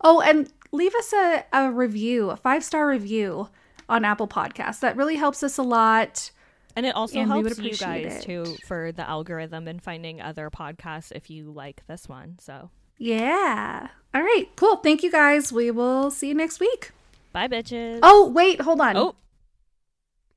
Oh, 0.00 0.20
and 0.20 0.52
leave 0.74 0.94
us 0.94 1.12
a, 1.12 1.44
a 1.52 1.70
review, 1.70 2.30
a 2.30 2.36
five 2.36 2.62
star 2.64 2.86
review 2.88 3.48
on 3.88 4.04
Apple 4.04 4.28
Podcasts. 4.28 4.80
That 4.80 4.96
really 4.96 5.16
helps 5.16 5.42
us 5.42 5.58
a 5.58 5.62
lot. 5.62 6.30
And 6.76 6.84
it 6.86 6.94
also 6.96 7.18
And 7.20 7.30
helps 7.30 7.58
you 7.58 7.76
guys 7.76 8.16
it. 8.16 8.22
too 8.22 8.56
for 8.66 8.90
the 8.92 9.08
algorithm 9.08 9.68
and 9.68 9.80
finding 9.82 10.20
other 10.20 10.50
podcasts 10.50 11.12
if 11.14 11.30
you 11.30 11.52
like 11.52 11.82
this 11.86 12.08
one. 12.08 12.36
So 12.40 12.70
Yeah. 12.98 13.88
All 14.12 14.22
right, 14.22 14.46
cool. 14.56 14.76
Thank 14.76 15.02
you 15.02 15.10
guys. 15.10 15.52
We 15.52 15.70
will 15.70 16.10
see 16.10 16.28
you 16.28 16.34
next 16.34 16.58
week. 16.60 16.90
Bye, 17.32 17.48
bitches. 17.48 18.00
Oh, 18.02 18.28
wait, 18.30 18.60
hold 18.60 18.80
on. 18.80 18.96
Oh. 18.96 19.14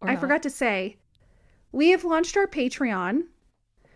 Or 0.02 0.10
I 0.10 0.14
not. 0.14 0.22
forgot 0.22 0.44
to 0.44 0.50
say, 0.50 0.98
we 1.72 1.90
have 1.90 2.04
launched 2.04 2.38
our 2.38 2.48
Patreon, 2.48 3.24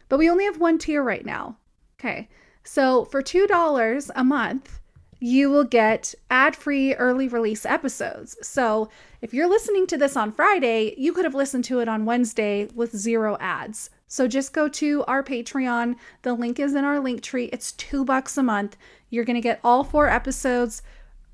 but 0.10 0.18
we 0.18 0.30
only 0.30 0.46
have 0.46 0.60
one 0.60 0.78
tier 0.80 1.04
right 1.04 1.26
now. 1.26 1.58
Okay. 2.00 2.28
So 2.64 3.06
for 3.06 3.22
$2 3.24 4.10
a 4.16 4.24
month, 4.24 4.80
you 5.24 5.52
will 5.52 5.64
get 5.64 6.16
ad 6.32 6.56
free 6.56 6.96
early 6.96 7.28
release 7.28 7.64
episodes. 7.64 8.36
So 8.42 8.90
if 9.22 9.36
you're 9.36 9.48
listening 9.48 9.86
to 9.88 9.98
this 9.98 10.18
on 10.18 10.32
Friday, 10.32 10.96
you 10.98 11.14
could 11.14 11.26
have 11.26 11.36
listened 11.36 11.64
to 11.66 11.80
it 11.80 11.88
on 11.88 12.06
Wednesday 12.06 12.68
with 12.74 12.98
zero 12.98 13.38
ads. 13.40 13.92
So 14.08 14.28
just 14.28 14.52
go 14.52 14.68
to 14.68 15.04
our 15.06 15.22
Patreon. 15.24 15.96
The 16.24 16.34
link 16.34 16.60
is 16.60 16.74
in 16.74 16.84
our 16.84 17.00
link 17.00 17.22
tree. 17.22 17.46
It's 17.54 17.72
two 17.74 18.04
bucks 18.04 18.36
a 18.36 18.42
month. 18.42 18.76
You're 19.12 19.24
going 19.24 19.36
to 19.36 19.42
get 19.42 19.60
all 19.64 19.84
four 19.84 20.10
episodes 20.10 20.82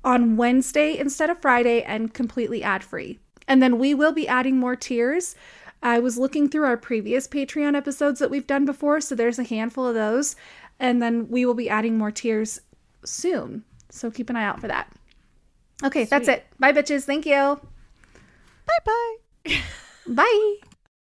on 0.04 0.36
Wednesday 0.36 0.98
instead 0.98 1.30
of 1.30 1.40
Friday 1.40 1.82
and 1.82 2.12
completely 2.12 2.62
ad 2.62 2.84
free. 2.84 3.18
And 3.48 3.62
then 3.62 3.78
we 3.78 3.94
will 3.94 4.12
be 4.12 4.28
adding 4.28 4.58
more 4.58 4.76
tiers. 4.76 5.34
I 5.82 5.98
was 5.98 6.18
looking 6.18 6.50
through 6.50 6.66
our 6.66 6.76
previous 6.76 7.26
Patreon 7.26 7.74
episodes 7.74 8.20
that 8.20 8.30
we've 8.30 8.46
done 8.46 8.66
before, 8.66 9.00
so 9.00 9.14
there's 9.14 9.38
a 9.38 9.44
handful 9.44 9.86
of 9.86 9.94
those. 9.94 10.36
And 10.78 11.00
then 11.00 11.28
we 11.30 11.46
will 11.46 11.54
be 11.54 11.70
adding 11.70 11.96
more 11.96 12.10
tiers 12.10 12.60
soon. 13.02 13.64
So 13.90 14.10
keep 14.10 14.30
an 14.30 14.36
eye 14.36 14.44
out 14.44 14.60
for 14.60 14.68
that. 14.68 14.92
Okay, 15.84 16.04
that's 16.04 16.28
it. 16.28 16.46
Bye, 16.58 16.72
bitches. 16.72 17.04
Thank 17.04 17.24
you. 17.26 17.60
Bye 18.66 19.16
bye. 19.46 19.56
Bye. 20.06 20.56